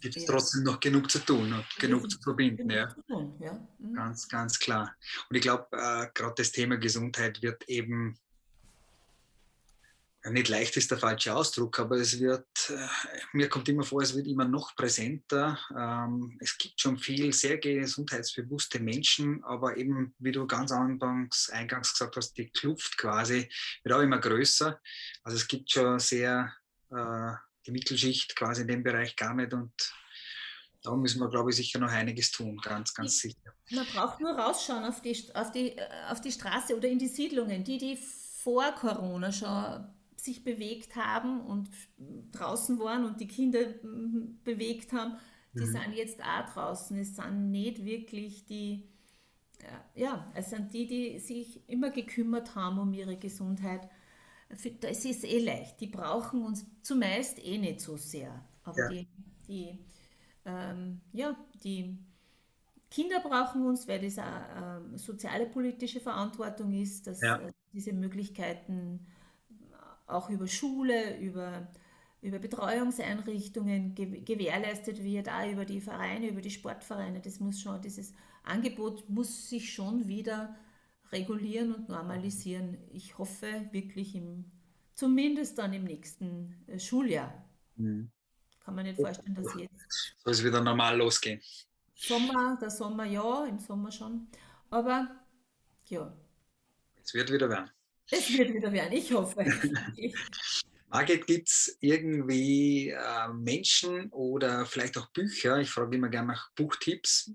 Gibt 0.00 0.16
es 0.16 0.26
trotzdem 0.26 0.64
noch 0.64 0.78
genug 0.80 1.10
zu 1.10 1.18
tun 1.18 1.50
und 1.50 1.64
genug 1.78 2.10
zu 2.10 2.20
verbinden. 2.20 2.68
Ja. 2.68 2.88
Zu 2.90 3.02
tun, 3.02 3.34
ja. 3.40 3.58
Mhm. 3.78 3.94
Ganz, 3.94 4.28
ganz 4.28 4.58
klar. 4.58 4.94
Und 5.30 5.36
ich 5.36 5.42
glaube, 5.42 5.66
äh, 5.72 6.08
gerade 6.12 6.34
das 6.36 6.52
Thema 6.52 6.76
Gesundheit 6.76 7.40
wird 7.40 7.66
eben 7.68 8.18
nicht 10.30 10.48
leicht 10.48 10.76
ist 10.76 10.90
der 10.90 10.98
falsche 10.98 11.34
Ausdruck, 11.34 11.78
aber 11.78 11.96
es 11.96 12.18
wird, 12.18 12.46
äh, 12.70 12.88
mir 13.32 13.48
kommt 13.48 13.68
immer 13.68 13.84
vor, 13.84 14.02
es 14.02 14.14
wird 14.14 14.26
immer 14.26 14.44
noch 14.44 14.74
präsenter. 14.74 15.58
Ähm, 15.76 16.36
es 16.40 16.56
gibt 16.58 16.80
schon 16.80 16.98
viel 16.98 17.32
sehr 17.32 17.58
gesundheitsbewusste 17.58 18.80
Menschen, 18.80 19.44
aber 19.44 19.76
eben, 19.76 20.14
wie 20.18 20.32
du 20.32 20.46
ganz 20.46 20.72
anfangs, 20.72 21.50
eingangs 21.50 21.92
gesagt 21.92 22.16
hast, 22.16 22.36
die 22.36 22.50
Kluft 22.50 22.98
quasi 22.98 23.48
wird 23.82 23.94
auch 23.94 24.02
immer 24.02 24.18
größer. 24.18 24.80
Also 25.22 25.36
es 25.36 25.46
gibt 25.46 25.70
schon 25.70 25.98
sehr 25.98 26.52
äh, 26.90 27.32
die 27.66 27.72
Mittelschicht 27.72 28.34
quasi 28.36 28.62
in 28.62 28.68
dem 28.68 28.82
Bereich 28.82 29.16
gar 29.16 29.34
nicht 29.34 29.52
und 29.52 29.72
da 30.82 30.94
müssen 30.94 31.20
wir, 31.20 31.28
glaube 31.28 31.50
ich, 31.50 31.56
sicher 31.56 31.80
noch 31.80 31.90
einiges 31.90 32.30
tun, 32.30 32.58
ganz, 32.58 32.94
ganz 32.94 33.18
sicher. 33.18 33.52
Man 33.70 33.86
braucht 33.86 34.20
nur 34.20 34.30
rausschauen 34.30 34.84
auf 34.84 35.02
die, 35.02 35.16
auf 35.34 35.50
die, 35.50 35.76
auf 36.08 36.20
die 36.20 36.30
Straße 36.30 36.76
oder 36.76 36.88
in 36.88 36.98
die 36.98 37.08
Siedlungen, 37.08 37.64
die, 37.64 37.78
die 37.78 37.96
vor 37.96 38.70
Corona 38.72 39.32
schon 39.32 39.84
sich 40.26 40.44
bewegt 40.44 40.96
haben 40.96 41.40
und 41.40 41.70
draußen 42.32 42.78
waren 42.78 43.04
und 43.04 43.20
die 43.20 43.26
Kinder 43.26 43.60
bewegt 44.44 44.92
haben, 44.92 45.16
die 45.54 45.64
mhm. 45.64 45.72
sind 45.72 45.92
jetzt 45.94 46.20
auch 46.22 46.52
draußen. 46.52 46.98
Es 46.98 47.16
sind 47.16 47.50
nicht 47.50 47.84
wirklich 47.84 48.44
die, 48.44 48.88
äh, 49.60 50.00
ja, 50.00 50.30
es 50.34 50.50
sind 50.50 50.74
die, 50.74 50.86
die 50.86 51.18
sich 51.18 51.66
immer 51.68 51.90
gekümmert 51.90 52.54
haben 52.54 52.78
um 52.78 52.92
ihre 52.92 53.16
Gesundheit. 53.16 53.88
Es 54.48 55.04
ist 55.04 55.24
eh 55.24 55.40
leicht. 55.40 55.80
Die 55.80 55.88
brauchen 55.88 56.44
uns 56.44 56.66
zumeist 56.82 57.42
eh 57.42 57.58
nicht 57.58 57.80
so 57.80 57.96
sehr. 57.96 58.44
Aber 58.62 58.78
ja. 58.78 58.88
die, 58.90 59.08
die, 59.48 59.78
ähm, 60.44 61.00
ja, 61.12 61.36
die 61.64 61.98
Kinder 62.90 63.20
brauchen 63.20 63.64
uns, 63.66 63.88
weil 63.88 64.00
das 64.00 64.18
eine 64.18 64.82
ähm, 64.86 64.98
soziale 64.98 65.46
politische 65.46 66.00
Verantwortung 66.00 66.72
ist, 66.72 67.06
dass 67.06 67.20
ja. 67.20 67.36
äh, 67.38 67.52
diese 67.72 67.92
Möglichkeiten 67.92 69.06
auch 70.06 70.30
über 70.30 70.46
Schule, 70.46 71.18
über, 71.18 71.68
über 72.22 72.38
Betreuungseinrichtungen 72.38 73.94
gewährleistet 73.94 75.02
wird, 75.02 75.28
auch 75.28 75.50
über 75.50 75.64
die 75.64 75.80
Vereine, 75.80 76.28
über 76.28 76.40
die 76.40 76.50
Sportvereine. 76.50 77.20
Das 77.20 77.40
muss 77.40 77.60
schon, 77.60 77.80
dieses 77.82 78.14
Angebot 78.44 79.08
muss 79.08 79.48
sich 79.48 79.72
schon 79.72 80.08
wieder 80.08 80.56
regulieren 81.12 81.74
und 81.74 81.88
normalisieren. 81.88 82.78
Ich 82.92 83.18
hoffe 83.18 83.68
wirklich 83.72 84.14
im, 84.14 84.50
zumindest 84.94 85.58
dann 85.58 85.72
im 85.72 85.84
nächsten 85.84 86.64
äh, 86.66 86.78
Schuljahr. 86.78 87.44
Mhm. 87.76 88.10
Kann 88.60 88.74
man 88.74 88.84
nicht 88.84 89.00
vorstellen, 89.00 89.34
dass 89.34 89.54
jetzt. 89.54 90.14
Soll 90.24 90.32
es 90.32 90.42
wieder 90.42 90.60
normal 90.60 90.98
losgehen? 90.98 91.40
Sommer, 91.94 92.58
der 92.60 92.70
Sommer 92.70 93.04
ja, 93.04 93.46
im 93.46 93.58
Sommer 93.58 93.92
schon. 93.92 94.26
Aber 94.70 95.08
ja. 95.86 96.12
Es 97.02 97.14
wird 97.14 97.32
wieder 97.32 97.48
werden. 97.48 97.70
Es 98.10 98.36
wird 98.36 98.54
wieder 98.54 98.72
werden, 98.72 98.92
ich 98.92 99.12
hoffe. 99.12 99.44
Margit, 100.88 101.26
gibt 101.26 101.48
es 101.48 101.76
irgendwie 101.80 102.90
äh, 102.90 103.28
Menschen 103.32 104.10
oder 104.10 104.64
vielleicht 104.66 104.96
auch 104.96 105.10
Bücher, 105.10 105.58
ich 105.58 105.70
frage 105.70 105.96
immer 105.96 106.08
gerne 106.08 106.28
nach 106.28 106.50
Buchtipps, 106.52 107.32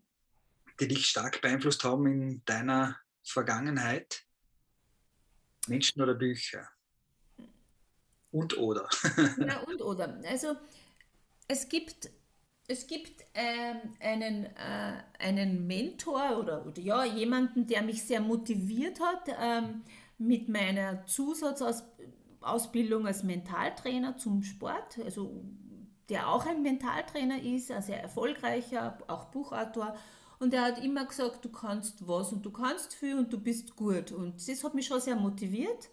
die 0.80 0.88
dich 0.88 1.08
stark 1.08 1.42
beeinflusst 1.42 1.84
haben 1.84 2.08
in 2.08 2.42
deiner 2.46 2.98
Vergangenheit? 3.24 4.24
Menschen 5.68 6.02
oder 6.02 6.16
Bücher? 6.16 6.68
Und 8.32 8.58
oder? 8.58 8.88
ja, 9.38 9.60
und 9.60 9.82
oder. 9.82 10.20
Also 10.26 10.56
es 11.48 11.68
gibt, 11.68 12.10
es 12.68 12.88
gibt 12.88 13.26
ähm, 13.34 13.96
einen, 14.00 14.46
äh, 14.46 15.04
einen 15.20 15.68
Mentor 15.68 16.38
oder, 16.40 16.66
oder 16.66 16.80
ja, 16.82 17.04
jemanden, 17.04 17.68
der 17.68 17.82
mich 17.82 18.04
sehr 18.04 18.22
motiviert 18.22 19.00
hat. 19.02 19.28
Ähm, 19.38 19.84
mit 20.22 20.50
meiner 20.50 21.06
Zusatzausbildung 21.08 23.08
als 23.08 23.24
Mentaltrainer 23.24 24.18
zum 24.18 24.44
Sport, 24.44 25.00
also 25.04 25.44
der 26.10 26.30
auch 26.30 26.46
ein 26.46 26.62
Mentaltrainer 26.62 27.42
ist, 27.42 27.72
ein 27.72 27.82
sehr 27.82 28.00
erfolgreicher, 28.02 29.00
auch 29.08 29.26
Buchautor. 29.26 29.96
Und 30.40 30.54
er 30.54 30.64
hat 30.64 30.84
immer 30.84 31.06
gesagt, 31.06 31.44
du 31.44 31.50
kannst 31.50 32.08
was 32.08 32.32
und 32.34 32.46
du 32.46 32.52
kannst 32.52 32.94
viel 32.94 33.18
und 33.18 33.34
du 33.34 33.40
bist 33.40 33.76
gut. 33.76 34.12
Und 34.12 34.48
das 34.48 34.64
hat 34.64 34.76
mich 34.76 34.88
schon 34.88 35.00
sehr 35.00 35.16
motiviert. 35.16 35.90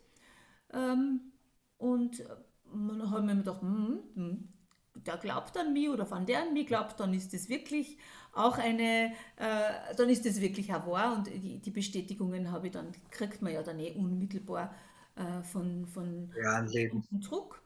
Ähm, 0.73 1.33
und 1.79 2.23
dann 2.71 3.11
habe 3.11 3.21
ich 3.21 3.27
mir 3.27 3.37
gedacht, 3.37 3.62
hm, 3.62 4.01
hm, 4.14 4.49
der 4.95 5.17
glaubt 5.17 5.57
an 5.57 5.73
mich 5.73 5.88
oder 5.88 6.11
wenn 6.11 6.27
der 6.27 6.43
an 6.43 6.53
mich 6.53 6.67
glaubt, 6.67 7.01
dann 7.01 7.14
ist 7.14 7.33
das 7.33 7.49
wirklich 7.49 7.97
auch 8.35 8.59
eine, 8.59 9.12
äh, 9.37 9.95
dann 9.97 10.09
ist 10.09 10.25
das 10.27 10.41
wirklich 10.41 10.73
auch 10.73 10.87
wahr 10.87 11.17
und 11.17 11.27
die, 11.27 11.59
die 11.59 11.71
Bestätigungen 11.71 12.51
habe 12.51 12.69
ich 12.69 12.73
dann, 12.73 12.93
kriegt 13.11 13.43
man 13.43 13.53
ja 13.53 13.62
dann 13.62 13.79
eh 13.81 13.93
unmittelbar 13.93 14.75
äh, 15.17 15.43
von, 15.43 15.87
von 15.87 16.31
ja, 16.41 16.61
Leben. 16.61 17.05
Druck. 17.11 17.61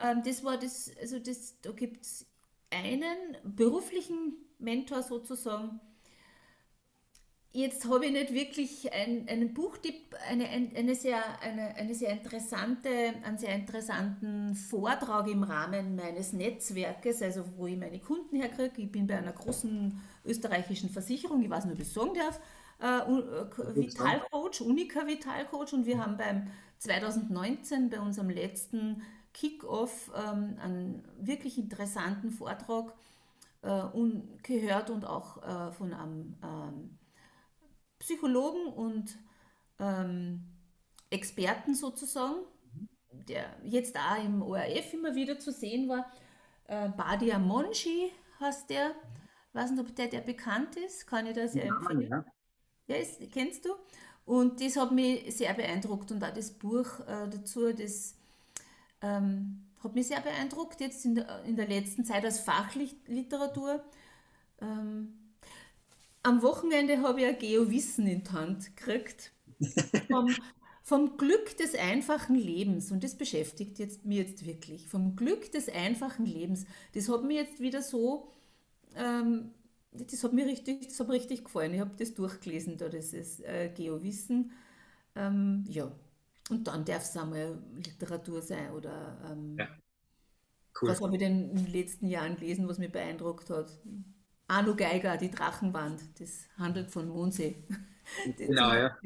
Ähm, 0.00 0.22
das 0.24 0.44
war 0.44 0.58
das, 0.58 0.90
also 1.00 1.18
das, 1.18 1.54
da 1.62 1.72
gibt 1.72 2.04
es 2.04 2.26
einen 2.70 3.36
beruflichen 3.44 4.34
Mentor 4.58 5.02
sozusagen, 5.02 5.80
Jetzt 7.56 7.88
habe 7.88 8.06
ich 8.06 8.10
nicht 8.10 8.34
wirklich 8.34 8.92
ein, 8.92 9.28
einen 9.28 9.54
Buchtipp, 9.54 10.16
eine, 10.28 10.48
eine, 10.48 10.96
sehr, 10.96 11.22
eine, 11.40 11.76
eine 11.76 11.94
sehr 11.94 12.10
interessante, 12.10 12.88
einen 13.22 13.38
sehr 13.38 13.54
interessanten 13.54 14.56
Vortrag 14.56 15.28
im 15.28 15.44
Rahmen 15.44 15.94
meines 15.94 16.32
Netzwerkes, 16.32 17.22
also 17.22 17.44
wo 17.56 17.68
ich 17.68 17.78
meine 17.78 18.00
Kunden 18.00 18.34
herkriege. 18.34 18.82
Ich 18.82 18.90
bin 18.90 19.06
bei 19.06 19.18
einer 19.18 19.30
großen 19.30 19.96
österreichischen 20.24 20.90
Versicherung, 20.90 21.42
ich 21.42 21.48
weiß 21.48 21.66
nicht, 21.66 21.74
ob 21.74 21.80
ich 21.80 21.86
es 21.86 21.94
sagen 21.94 22.10
darf, 22.14 22.40
äh, 22.80 23.76
Vitalcoach, 23.76 24.60
Unica 24.60 25.06
Vitalcoach 25.06 25.74
und 25.74 25.86
wir 25.86 26.04
haben 26.04 26.16
beim 26.16 26.48
2019 26.80 27.88
bei 27.88 28.00
unserem 28.00 28.30
letzten 28.30 29.00
Kick-Off 29.32 30.10
ähm, 30.16 30.56
einen 30.60 31.04
wirklich 31.20 31.56
interessanten 31.56 32.32
Vortrag 32.32 32.94
äh, 33.62 33.82
gehört 34.42 34.90
und 34.90 35.04
auch 35.04 35.40
äh, 35.44 35.70
von 35.70 35.92
einem 35.92 36.34
ähm, 36.42 36.98
Psychologen 38.04 38.66
und 38.66 39.16
ähm, 39.78 40.44
Experten 41.08 41.74
sozusagen, 41.74 42.44
der 43.10 43.46
jetzt 43.62 43.96
auch 43.96 44.22
im 44.22 44.42
ORF 44.42 44.92
immer 44.92 45.14
wieder 45.14 45.38
zu 45.38 45.50
sehen 45.50 45.88
war. 45.88 46.04
Äh, 46.66 46.90
Badia 46.90 47.38
Monchi 47.38 48.12
heißt 48.40 48.68
der. 48.68 48.90
Ich 49.48 49.54
weiß 49.54 49.70
nicht, 49.70 49.80
ob 49.80 49.96
der, 49.96 50.08
der 50.08 50.20
bekannt 50.20 50.76
ist. 50.76 51.06
Kann 51.06 51.26
ich 51.26 51.34
das 51.34 51.54
ja 51.54 51.62
empfehlen? 51.62 52.10
Ja, 52.10 52.24
ja 52.88 52.96
ist, 52.96 53.20
kennst 53.32 53.64
du? 53.64 53.70
Und 54.26 54.60
das 54.60 54.76
hat 54.76 54.92
mich 54.92 55.34
sehr 55.34 55.54
beeindruckt 55.54 56.12
und 56.12 56.22
auch 56.22 56.34
das 56.34 56.50
Buch 56.50 57.00
äh, 57.06 57.28
dazu, 57.30 57.72
das 57.72 58.16
ähm, 59.00 59.64
hat 59.82 59.94
mich 59.94 60.08
sehr 60.08 60.20
beeindruckt, 60.20 60.80
jetzt 60.80 61.06
in 61.06 61.14
der, 61.14 61.42
in 61.44 61.56
der 61.56 61.68
letzten 61.68 62.04
Zeit 62.04 62.24
als 62.24 62.40
Fachliteratur. 62.40 63.82
Ähm, 64.60 65.23
am 66.24 66.42
Wochenende 66.42 67.02
habe 67.02 67.22
ich 67.22 67.26
ein 67.28 67.38
Geowissen 67.38 68.06
in 68.08 68.24
die 68.24 68.30
Hand 68.32 68.76
gekriegt. 68.76 69.32
Vom, 70.10 70.36
vom 70.82 71.16
Glück 71.18 71.56
des 71.58 71.74
einfachen 71.74 72.36
Lebens. 72.36 72.92
Und 72.92 73.04
das 73.04 73.16
beschäftigt 73.16 73.78
jetzt, 73.78 74.04
mich 74.06 74.18
jetzt 74.18 74.46
wirklich. 74.46 74.88
Vom 74.88 75.16
Glück 75.16 75.52
des 75.52 75.68
einfachen 75.68 76.26
Lebens. 76.26 76.66
Das 76.94 77.08
hat 77.08 77.24
mir 77.24 77.42
jetzt 77.42 77.60
wieder 77.60 77.82
so, 77.82 78.30
ähm, 78.96 79.52
das 79.92 80.24
hat 80.24 80.32
mir 80.34 80.46
richtig, 80.46 80.88
das 80.88 81.00
hat 81.00 81.08
mir 81.08 81.14
richtig 81.14 81.44
gefallen. 81.44 81.74
Ich 81.74 81.80
habe 81.80 81.92
das 81.98 82.14
durchgelesen, 82.14 82.78
da 82.78 82.88
das 82.88 83.12
ist 83.14 83.42
äh, 83.44 83.70
Geowissen. 83.74 84.52
Ähm, 85.16 85.64
ja, 85.68 85.92
Und 86.50 86.68
dann 86.68 86.84
darf 86.86 87.04
es 87.04 87.16
einmal 87.16 87.58
Literatur 87.76 88.42
sein 88.42 88.72
oder 88.72 89.18
ähm, 89.32 89.58
Ja, 89.58 89.68
cool. 90.80 90.90
was 90.90 91.00
habe 91.00 91.14
ich 91.14 91.18
denn 91.20 91.50
in 91.50 91.56
den 91.56 91.72
letzten 91.72 92.06
Jahren 92.08 92.36
gelesen, 92.36 92.68
was 92.68 92.78
mich 92.78 92.92
beeindruckt 92.92 93.50
hat? 93.50 93.76
Arno 94.46 94.74
Geiger, 94.76 95.16
Die 95.16 95.30
Drachenwand, 95.30 96.02
das 96.18 96.46
handelt 96.58 96.90
von 96.90 97.08
Mondsee. 97.08 97.56
Genau, 98.36 98.74
ja. 98.74 98.98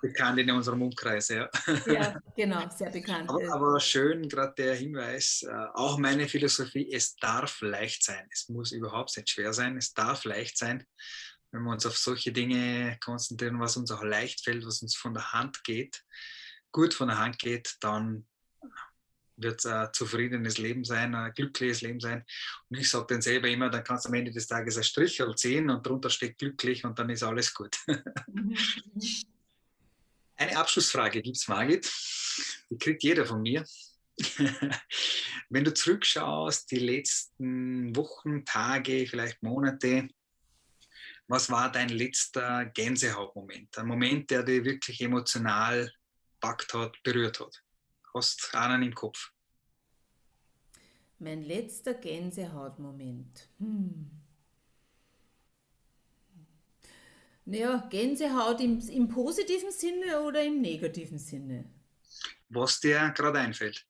Bekannt 0.00 0.38
in 0.38 0.50
unserem 0.50 0.80
Umkreis, 0.80 1.28
ja. 1.28 1.50
Ja, 1.86 2.18
genau, 2.34 2.70
sehr 2.70 2.88
bekannt. 2.90 3.28
Aber, 3.28 3.52
aber 3.52 3.80
schön, 3.80 4.28
gerade 4.30 4.54
der 4.56 4.74
Hinweis, 4.74 5.42
äh, 5.46 5.66
auch 5.74 5.98
meine 5.98 6.26
Philosophie, 6.26 6.90
es 6.90 7.16
darf 7.16 7.60
leicht 7.60 8.02
sein. 8.02 8.26
Es 8.32 8.48
muss 8.48 8.72
überhaupt 8.72 9.14
nicht 9.14 9.28
schwer 9.28 9.52
sein, 9.52 9.76
es 9.76 9.92
darf 9.92 10.24
leicht 10.24 10.56
sein. 10.56 10.84
Wenn 11.50 11.64
wir 11.64 11.72
uns 11.72 11.84
auf 11.84 11.98
solche 11.98 12.32
Dinge 12.32 12.96
konzentrieren, 13.04 13.60
was 13.60 13.76
uns 13.76 13.90
auch 13.90 14.02
leicht 14.02 14.42
fällt, 14.42 14.64
was 14.64 14.80
uns 14.80 14.96
von 14.96 15.12
der 15.12 15.32
Hand 15.32 15.62
geht, 15.64 16.02
gut 16.72 16.94
von 16.94 17.08
der 17.08 17.18
Hand 17.18 17.38
geht, 17.38 17.76
dann 17.80 18.26
wird 19.42 19.60
es 19.60 19.66
ein 19.66 19.88
zufriedenes 19.92 20.58
Leben 20.58 20.84
sein, 20.84 21.14
ein 21.14 21.32
glückliches 21.32 21.80
Leben 21.82 22.00
sein. 22.00 22.24
Und 22.68 22.78
ich 22.78 22.90
sage 22.90 23.06
dann 23.08 23.22
selber 23.22 23.48
immer, 23.48 23.70
dann 23.70 23.84
kannst 23.84 24.04
du 24.04 24.08
am 24.08 24.14
Ende 24.14 24.30
des 24.30 24.46
Tages 24.46 24.76
ein 24.76 24.84
Strichel 24.84 25.34
ziehen 25.34 25.70
und 25.70 25.86
drunter 25.86 26.10
steht 26.10 26.38
glücklich 26.38 26.84
und 26.84 26.98
dann 26.98 27.10
ist 27.10 27.22
alles 27.22 27.54
gut. 27.54 27.76
mhm. 28.26 28.56
Eine 30.36 30.56
Abschlussfrage 30.56 31.20
gibt 31.20 31.36
es, 31.36 31.48
Margit. 31.48 31.92
Die 32.70 32.78
kriegt 32.78 33.02
jeder 33.02 33.26
von 33.26 33.42
mir. 33.42 33.62
Wenn 35.50 35.64
du 35.64 35.74
zurückschaust, 35.74 36.70
die 36.70 36.78
letzten 36.78 37.94
Wochen, 37.94 38.44
Tage, 38.46 39.06
vielleicht 39.06 39.42
Monate, 39.42 40.08
was 41.28 41.50
war 41.50 41.70
dein 41.70 41.90
letzter 41.90 42.64
Gänsehautmoment? 42.64 43.76
Ein 43.78 43.86
Moment, 43.86 44.30
der 44.30 44.42
dich 44.42 44.64
wirklich 44.64 45.00
emotional 45.02 45.92
packt 46.40 46.72
hat, 46.72 46.96
berührt 47.02 47.38
hat? 47.38 47.62
Hast 48.14 48.54
einen 48.54 48.82
im 48.82 48.94
Kopf? 48.94 49.32
Mein 51.18 51.42
letzter 51.42 51.94
Gänsehautmoment. 51.94 53.48
Hm. 53.58 54.10
Naja, 57.44 57.88
Gänsehaut 57.90 58.60
im, 58.60 58.80
im 58.88 59.08
positiven 59.08 59.70
Sinne 59.70 60.22
oder 60.22 60.42
im 60.42 60.60
negativen 60.60 61.18
Sinne? 61.18 61.64
Was 62.48 62.80
dir 62.80 63.10
gerade 63.10 63.38
einfällt? 63.38 63.86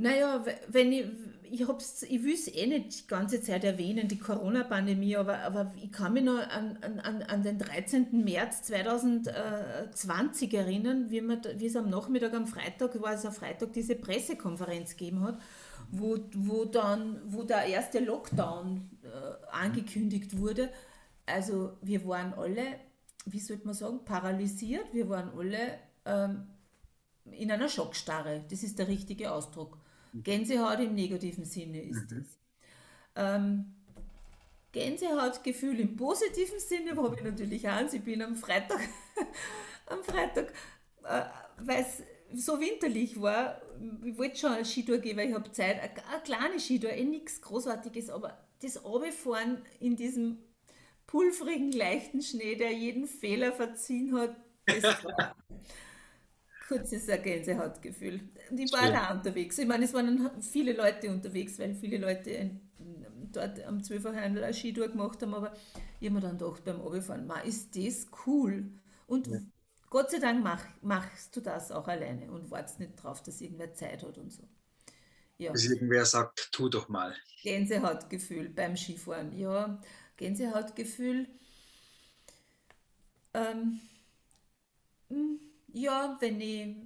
Naja, 0.00 0.44
we- 0.46 0.58
wenn 0.68 0.92
ich, 0.92 1.04
ich 1.50 1.60
ich 1.62 2.22
will 2.24 2.34
es 2.34 2.48
eh 2.48 2.66
nicht 2.66 3.02
die 3.02 3.06
ganze 3.06 3.42
Zeit 3.42 3.64
erwähnen, 3.64 4.08
die 4.08 4.18
Corona-Pandemie, 4.18 5.16
aber, 5.16 5.38
aber 5.40 5.72
ich 5.82 5.90
kann 5.92 6.12
mich 6.14 6.24
noch 6.24 6.38
an, 6.38 6.78
an, 7.02 7.22
an 7.22 7.42
den 7.42 7.58
13. 7.58 8.24
März 8.24 8.62
2020 8.62 10.54
erinnern, 10.54 11.10
wie, 11.10 11.20
da- 11.20 11.58
wie 11.58 11.66
es 11.66 11.76
am 11.76 11.90
Nachmittag, 11.90 12.32
am 12.34 12.46
Freitag, 12.46 13.00
war 13.02 13.12
es 13.14 13.26
am 13.26 13.32
Freitag, 13.32 13.72
diese 13.74 13.94
Pressekonferenz 13.96 14.92
gegeben 14.96 15.22
hat, 15.22 15.38
wo, 15.90 16.18
wo 16.34 16.64
dann, 16.64 17.20
wo 17.26 17.42
der 17.42 17.64
erste 17.66 17.98
Lockdown 17.98 18.88
äh, 19.02 19.08
angekündigt 19.54 20.38
wurde. 20.38 20.70
Also 21.26 21.76
wir 21.82 22.06
waren 22.06 22.32
alle, 22.34 22.62
wie 23.26 23.40
sollte 23.40 23.66
man 23.66 23.74
sagen, 23.74 24.04
paralysiert, 24.04 24.94
wir 24.94 25.08
waren 25.10 25.30
alle 25.36 25.58
ähm, 26.06 26.46
in 27.32 27.50
einer 27.50 27.68
Schockstarre. 27.68 28.44
Das 28.50 28.62
ist 28.62 28.78
der 28.78 28.88
richtige 28.88 29.32
Ausdruck. 29.32 29.78
Gänsehaut 30.14 30.80
im 30.80 30.94
negativen 30.94 31.44
Sinne 31.44 31.82
ist 31.82 32.10
Mhm. 32.10 32.18
es. 32.18 32.38
Ähm, 33.16 33.74
Gänsehautgefühl 34.72 35.80
im 35.80 35.96
positiven 35.96 36.60
Sinne 36.60 36.96
habe 36.96 37.16
ich 37.16 37.22
natürlich 37.22 37.68
auch. 37.68 37.92
Ich 37.92 38.02
bin 38.02 38.22
am 38.22 38.36
Freitag, 38.36 38.78
am 39.86 40.02
Freitag, 40.04 40.52
äh, 41.04 41.22
weil 41.58 41.82
es 41.82 42.02
so 42.32 42.60
winterlich 42.60 43.20
war, 43.20 43.60
ich 44.04 44.16
wollte 44.16 44.38
schon 44.38 44.52
eine 44.52 44.64
Skitour 44.64 44.98
gehen, 44.98 45.16
weil 45.16 45.28
ich 45.30 45.34
habe 45.34 45.50
Zeit. 45.50 45.80
Eine, 45.80 45.90
eine 46.12 46.22
kleine 46.22 46.60
Skitour, 46.60 46.90
eh 46.92 47.04
nichts 47.04 47.40
Großartiges, 47.40 48.10
aber 48.10 48.38
das 48.62 48.84
Runterfahren 48.84 49.62
in 49.80 49.96
diesem 49.96 50.38
pulverigen, 51.08 51.72
leichten 51.72 52.22
Schnee, 52.22 52.54
der 52.54 52.72
jeden 52.72 53.06
Fehler 53.08 53.52
verziehen 53.52 54.14
hat, 54.16 54.36
das 54.66 54.84
war 55.04 55.34
kurzes 56.70 57.08
ein 57.08 57.22
Gänsehautgefühl. 57.22 58.20
Ich 58.56 58.72
war 58.72 58.90
da 58.90 59.12
unterwegs. 59.12 59.58
Ich 59.58 59.66
meine, 59.66 59.84
es 59.84 59.92
waren 59.92 60.30
viele 60.40 60.72
Leute 60.72 61.10
unterwegs, 61.10 61.58
weil 61.58 61.74
viele 61.74 61.98
Leute 61.98 62.30
in, 62.30 62.60
dort 63.32 63.62
am 63.64 63.82
Zwölferheim 63.82 64.36
eine 64.36 64.54
Skitour 64.54 64.88
gemacht 64.88 65.20
haben, 65.22 65.34
aber 65.34 65.52
ich 65.98 66.06
habe 66.08 66.14
mir 66.14 66.20
dann 66.20 66.38
gedacht 66.38 66.64
beim 66.64 66.80
Runterfahren, 66.80 67.26
ma, 67.26 67.40
ist 67.40 67.76
das 67.76 68.06
cool. 68.26 68.70
Und 69.08 69.26
Ja. 69.26 69.40
Gott 69.90 70.12
sei 70.12 70.20
Dank 70.20 70.44
mach, 70.44 70.64
machst 70.82 71.34
du 71.34 71.40
das 71.40 71.72
auch 71.72 71.88
alleine 71.88 72.30
und 72.30 72.48
wartest 72.52 72.78
nicht 72.78 73.02
drauf, 73.02 73.20
dass 73.24 73.40
irgendwer 73.40 73.74
Zeit 73.74 74.04
hat 74.04 74.18
und 74.18 74.32
so. 74.32 74.44
Ja, 75.38 75.52
Dass 75.52 75.64
irgendwer 75.64 76.04
sagt, 76.04 76.50
tu 76.52 76.68
doch 76.68 76.88
mal. 76.88 77.16
Gänsehautgefühl 77.42 78.50
beim 78.50 78.76
Skifahren. 78.76 79.36
Ja, 79.36 79.78
Gänsehautgefühl. 80.16 81.26
Ähm, 83.34 83.80
mm, 85.08 85.49
ja, 85.72 86.16
wenn 86.20 86.40
ich, 86.40 86.76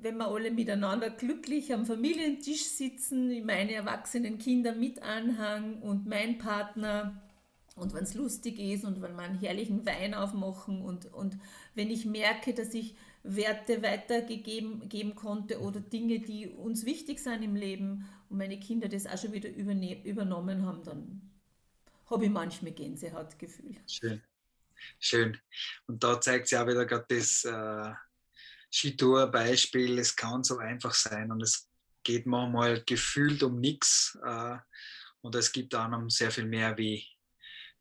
wenn 0.00 0.16
wir 0.16 0.28
alle 0.28 0.50
miteinander 0.50 1.10
glücklich 1.10 1.72
am 1.72 1.86
Familientisch 1.86 2.64
sitzen, 2.64 3.44
meine 3.44 3.72
erwachsenen 3.72 4.38
Kinder 4.38 4.74
mit 4.74 5.02
Anhang 5.02 5.80
und 5.82 6.06
mein 6.06 6.38
Partner 6.38 7.20
und 7.76 7.92
wenn 7.92 8.04
es 8.04 8.14
lustig 8.14 8.58
ist 8.58 8.84
und 8.84 9.02
wenn 9.02 9.16
wir 9.16 9.22
einen 9.22 9.40
herrlichen 9.40 9.84
Wein 9.84 10.14
aufmachen 10.14 10.82
und, 10.82 11.12
und 11.12 11.38
wenn 11.74 11.90
ich 11.90 12.06
merke, 12.06 12.54
dass 12.54 12.72
ich 12.74 12.94
Werte 13.24 13.82
weitergegeben 13.82 14.88
geben 14.88 15.14
konnte 15.14 15.60
oder 15.60 15.80
Dinge, 15.80 16.20
die 16.20 16.48
uns 16.48 16.84
wichtig 16.84 17.18
sind 17.20 17.42
im 17.42 17.56
Leben 17.56 18.06
und 18.28 18.36
meine 18.36 18.60
Kinder 18.60 18.88
das 18.88 19.06
auch 19.06 19.18
schon 19.18 19.32
wieder 19.32 19.48
übernommen 19.48 20.64
haben, 20.66 20.84
dann 20.84 21.22
habe 22.06 22.26
ich 22.26 22.30
manchmal 22.30 22.72
Gänsehautgefühl. 22.72 23.76
Schön. 23.88 24.22
Schön. 24.98 25.38
Und 25.86 26.04
da 26.04 26.20
zeigt 26.20 26.48
sich 26.48 26.58
auch 26.58 26.66
wieder 26.66 26.84
gerade 26.84 27.06
das 27.08 27.44
äh, 27.44 27.92
Skitour-Beispiel. 28.74 29.98
Es 29.98 30.16
kann 30.16 30.42
so 30.42 30.58
einfach 30.58 30.94
sein 30.94 31.30
und 31.30 31.42
es 31.42 31.68
geht 32.02 32.26
manchmal 32.26 32.82
gefühlt 32.82 33.42
um 33.42 33.60
nichts. 33.60 34.18
Äh, 34.24 34.56
und 35.20 35.34
es 35.36 35.52
gibt 35.52 35.74
einem 35.74 36.10
sehr 36.10 36.30
viel 36.30 36.46
mehr, 36.46 36.76
wie, 36.76 37.06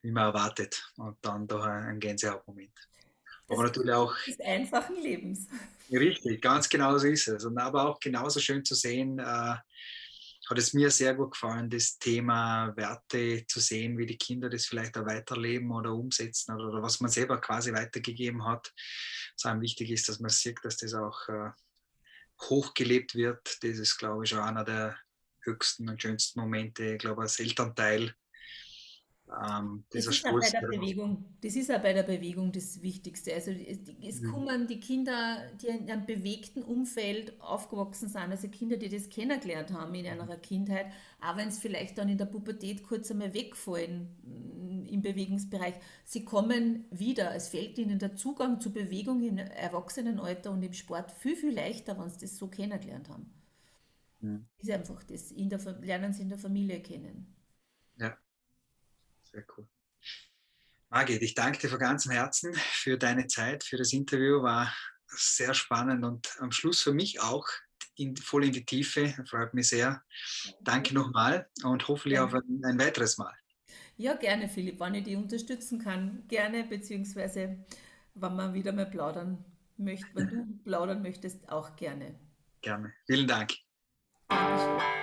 wie 0.02 0.12
man 0.12 0.26
erwartet. 0.26 0.82
Und 0.98 1.18
dann 1.22 1.48
da 1.48 1.64
ein 1.64 2.00
Gänsehautmoment. 2.00 2.72
Aber 3.50 3.64
natürlich 3.64 3.92
auch 3.92 4.16
des 4.26 4.40
einfachen 4.40 4.96
Lebens. 5.02 5.48
richtig, 5.92 6.42
ganz 6.42 6.70
genau 6.70 6.98
so 6.98 7.08
ist 7.08 7.28
es. 7.28 7.44
Und 7.44 7.58
aber 7.58 7.90
auch 7.90 8.00
genauso 8.00 8.40
schön 8.40 8.64
zu 8.64 8.76
sehen, 8.76 9.20
äh, 9.20 9.56
hat 10.50 10.58
es 10.58 10.74
mir 10.74 10.92
sehr 10.92 11.16
gut 11.16 11.32
gefallen, 11.32 11.70
das 11.70 11.98
Thema 11.98 12.76
Werte 12.76 13.46
zu 13.48 13.60
sehen, 13.60 13.98
wie 13.98 14.06
die 14.06 14.18
Kinder 14.18 14.50
das 14.50 14.66
vielleicht 14.66 14.98
auch 14.98 15.06
weiterleben 15.06 15.72
oder 15.72 15.94
umsetzen 15.94 16.54
oder, 16.56 16.82
was 16.82 17.00
man 17.00 17.10
selber 17.10 17.40
quasi 17.40 17.74
weitergegeben 17.74 18.46
hat. 18.46 18.74
So 19.36 19.50
einem 19.50 19.62
wichtig 19.62 19.90
ist, 19.92 20.10
dass 20.10 20.20
man 20.20 20.30
sieht, 20.30 20.60
dass 20.64 20.78
das 20.78 20.94
auch 20.94 21.28
äh, 21.30 21.52
hochgelebt 22.42 23.16
wird. 23.16 23.64
Das 23.64 23.78
ist, 23.78 23.98
glaube 23.98 24.24
ich, 24.24 24.30
schon 24.30 24.40
einer 24.40 24.66
der 24.66 24.98
höchsten 25.44 25.90
und 25.90 26.02
schönsten 26.02 26.40
Momente, 26.40 26.94
ich 26.94 27.00
glaube, 27.00 27.22
als 27.22 27.40
Elternteil. 27.40 28.16
Ähm, 29.30 29.84
Das 29.92 30.08
ist 30.08 30.26
auch 30.26 30.40
bei 30.40 30.50
der 30.50 30.64
Bewegung, 30.64 31.24
das 31.42 31.56
ist 31.56 31.70
auch 31.72 31.80
bei 31.80 31.94
der 31.94 32.02
Bewegung 32.02 32.52
das 32.52 32.82
Wichtigste. 32.82 33.32
Also 33.36 33.52
es, 33.52 34.24
Mhm. 34.24 34.24
kommen 34.24 34.66
die 34.66 34.80
Kinder, 34.80 35.38
die 35.62 35.68
in 35.68 35.88
einem 35.90 36.08
bewegten 36.08 36.64
Umfeld 36.64 37.40
aufgewachsen 37.40 38.10
sind, 38.10 38.32
also 38.32 38.48
Kinder, 38.48 38.76
die 38.78 38.90
das 38.90 39.10
kennengelernt 39.10 39.72
haben 39.72 39.94
in 39.94 40.06
ihrer 40.06 40.38
Kindheit, 40.38 40.88
auch 41.22 41.38
wenn 41.38 41.50
es 41.50 41.60
vielleicht 41.60 42.00
dann 42.00 42.10
in 42.10 42.18
der 42.18 42.26
Pubertät 42.26 42.82
kurz 42.82 43.12
einmal 43.12 43.36
wegfallen 43.36 44.08
mm, 44.24 44.86
im 44.88 45.02
Bewegungsbereich, 45.04 45.76
sie 46.06 46.26
kommen 46.26 46.86
wieder. 46.90 47.36
Es 47.36 47.50
fällt 47.50 47.78
ihnen 47.78 48.00
der 48.00 48.16
Zugang 48.16 48.60
zur 48.60 48.74
Bewegung 48.74 49.22
im 49.22 49.38
Erwachsenenalter 49.38 50.50
und 50.50 50.64
im 50.64 50.74
Sport 50.74 51.12
viel, 51.12 51.36
viel 51.36 51.54
leichter, 51.54 52.00
wenn 52.00 52.10
sie 52.10 52.22
das 52.22 52.36
so 52.38 52.48
kennengelernt 52.48 53.10
haben. 53.10 53.32
Mhm. 54.22 54.46
Ist 54.58 54.72
einfach 54.72 55.04
das, 55.04 55.32
in 55.32 55.48
der, 55.50 55.60
lernen 55.82 56.12
sie 56.12 56.24
in 56.24 56.30
der 56.30 56.40
Familie 56.40 56.82
kennen. 56.82 57.36
Ja, 57.98 58.18
sehr 59.34 59.46
cool. 59.58 59.68
Margit, 60.90 61.22
ich 61.24 61.34
danke 61.34 61.60
dir 61.60 61.70
von 61.70 61.80
ganzem 61.80 62.12
Herzen 62.12 62.54
für 62.54 62.98
deine 62.98 63.28
Zeit, 63.28 63.64
für 63.64 63.78
das 63.78 63.92
Interview. 63.94 64.44
War 64.44 64.74
sehr 65.08 65.54
spannend 65.54 66.06
und 66.06 66.30
am 66.40 66.52
Schluss 66.52 66.82
für 66.82 66.94
mich 66.94 67.20
auch 67.20 67.48
in, 67.96 68.16
voll 68.16 68.46
in 68.46 68.52
die 68.52 68.66
Tiefe. 68.66 69.14
Freut 69.28 69.54
mich 69.54 69.70
sehr. 69.70 70.04
Danke 70.62 70.94
nochmal 70.94 71.50
und 71.64 71.88
hoffentlich 71.88 72.20
auf 72.20 72.32
Gerne. 72.32 72.46
ein, 72.48 72.66
ein 72.66 72.80
weiteres 72.80 73.18
Mal. 73.18 73.34
Ja, 73.98 74.16
gerne, 74.16 74.50
Philipp, 74.50 74.80
wenn 74.80 74.96
ich 74.96 75.04
dich 75.04 75.16
unterstützen 75.16 75.80
kann, 75.80 76.28
gerne, 76.28 76.64
beziehungsweise 76.64 77.64
wenn 78.16 78.36
man 78.36 78.54
wieder 78.54 78.72
mal 78.72 78.86
plaudern 78.86 79.44
möchte, 79.78 80.08
wenn 80.14 80.28
du 80.28 80.64
plaudern 80.64 81.02
möchtest, 81.02 81.50
auch 81.50 81.76
gerne. 81.76 82.20
Gerne. 82.62 82.94
Vielen 83.06 83.28
Dank. 83.28 83.54
Dankeschön. 84.28 85.03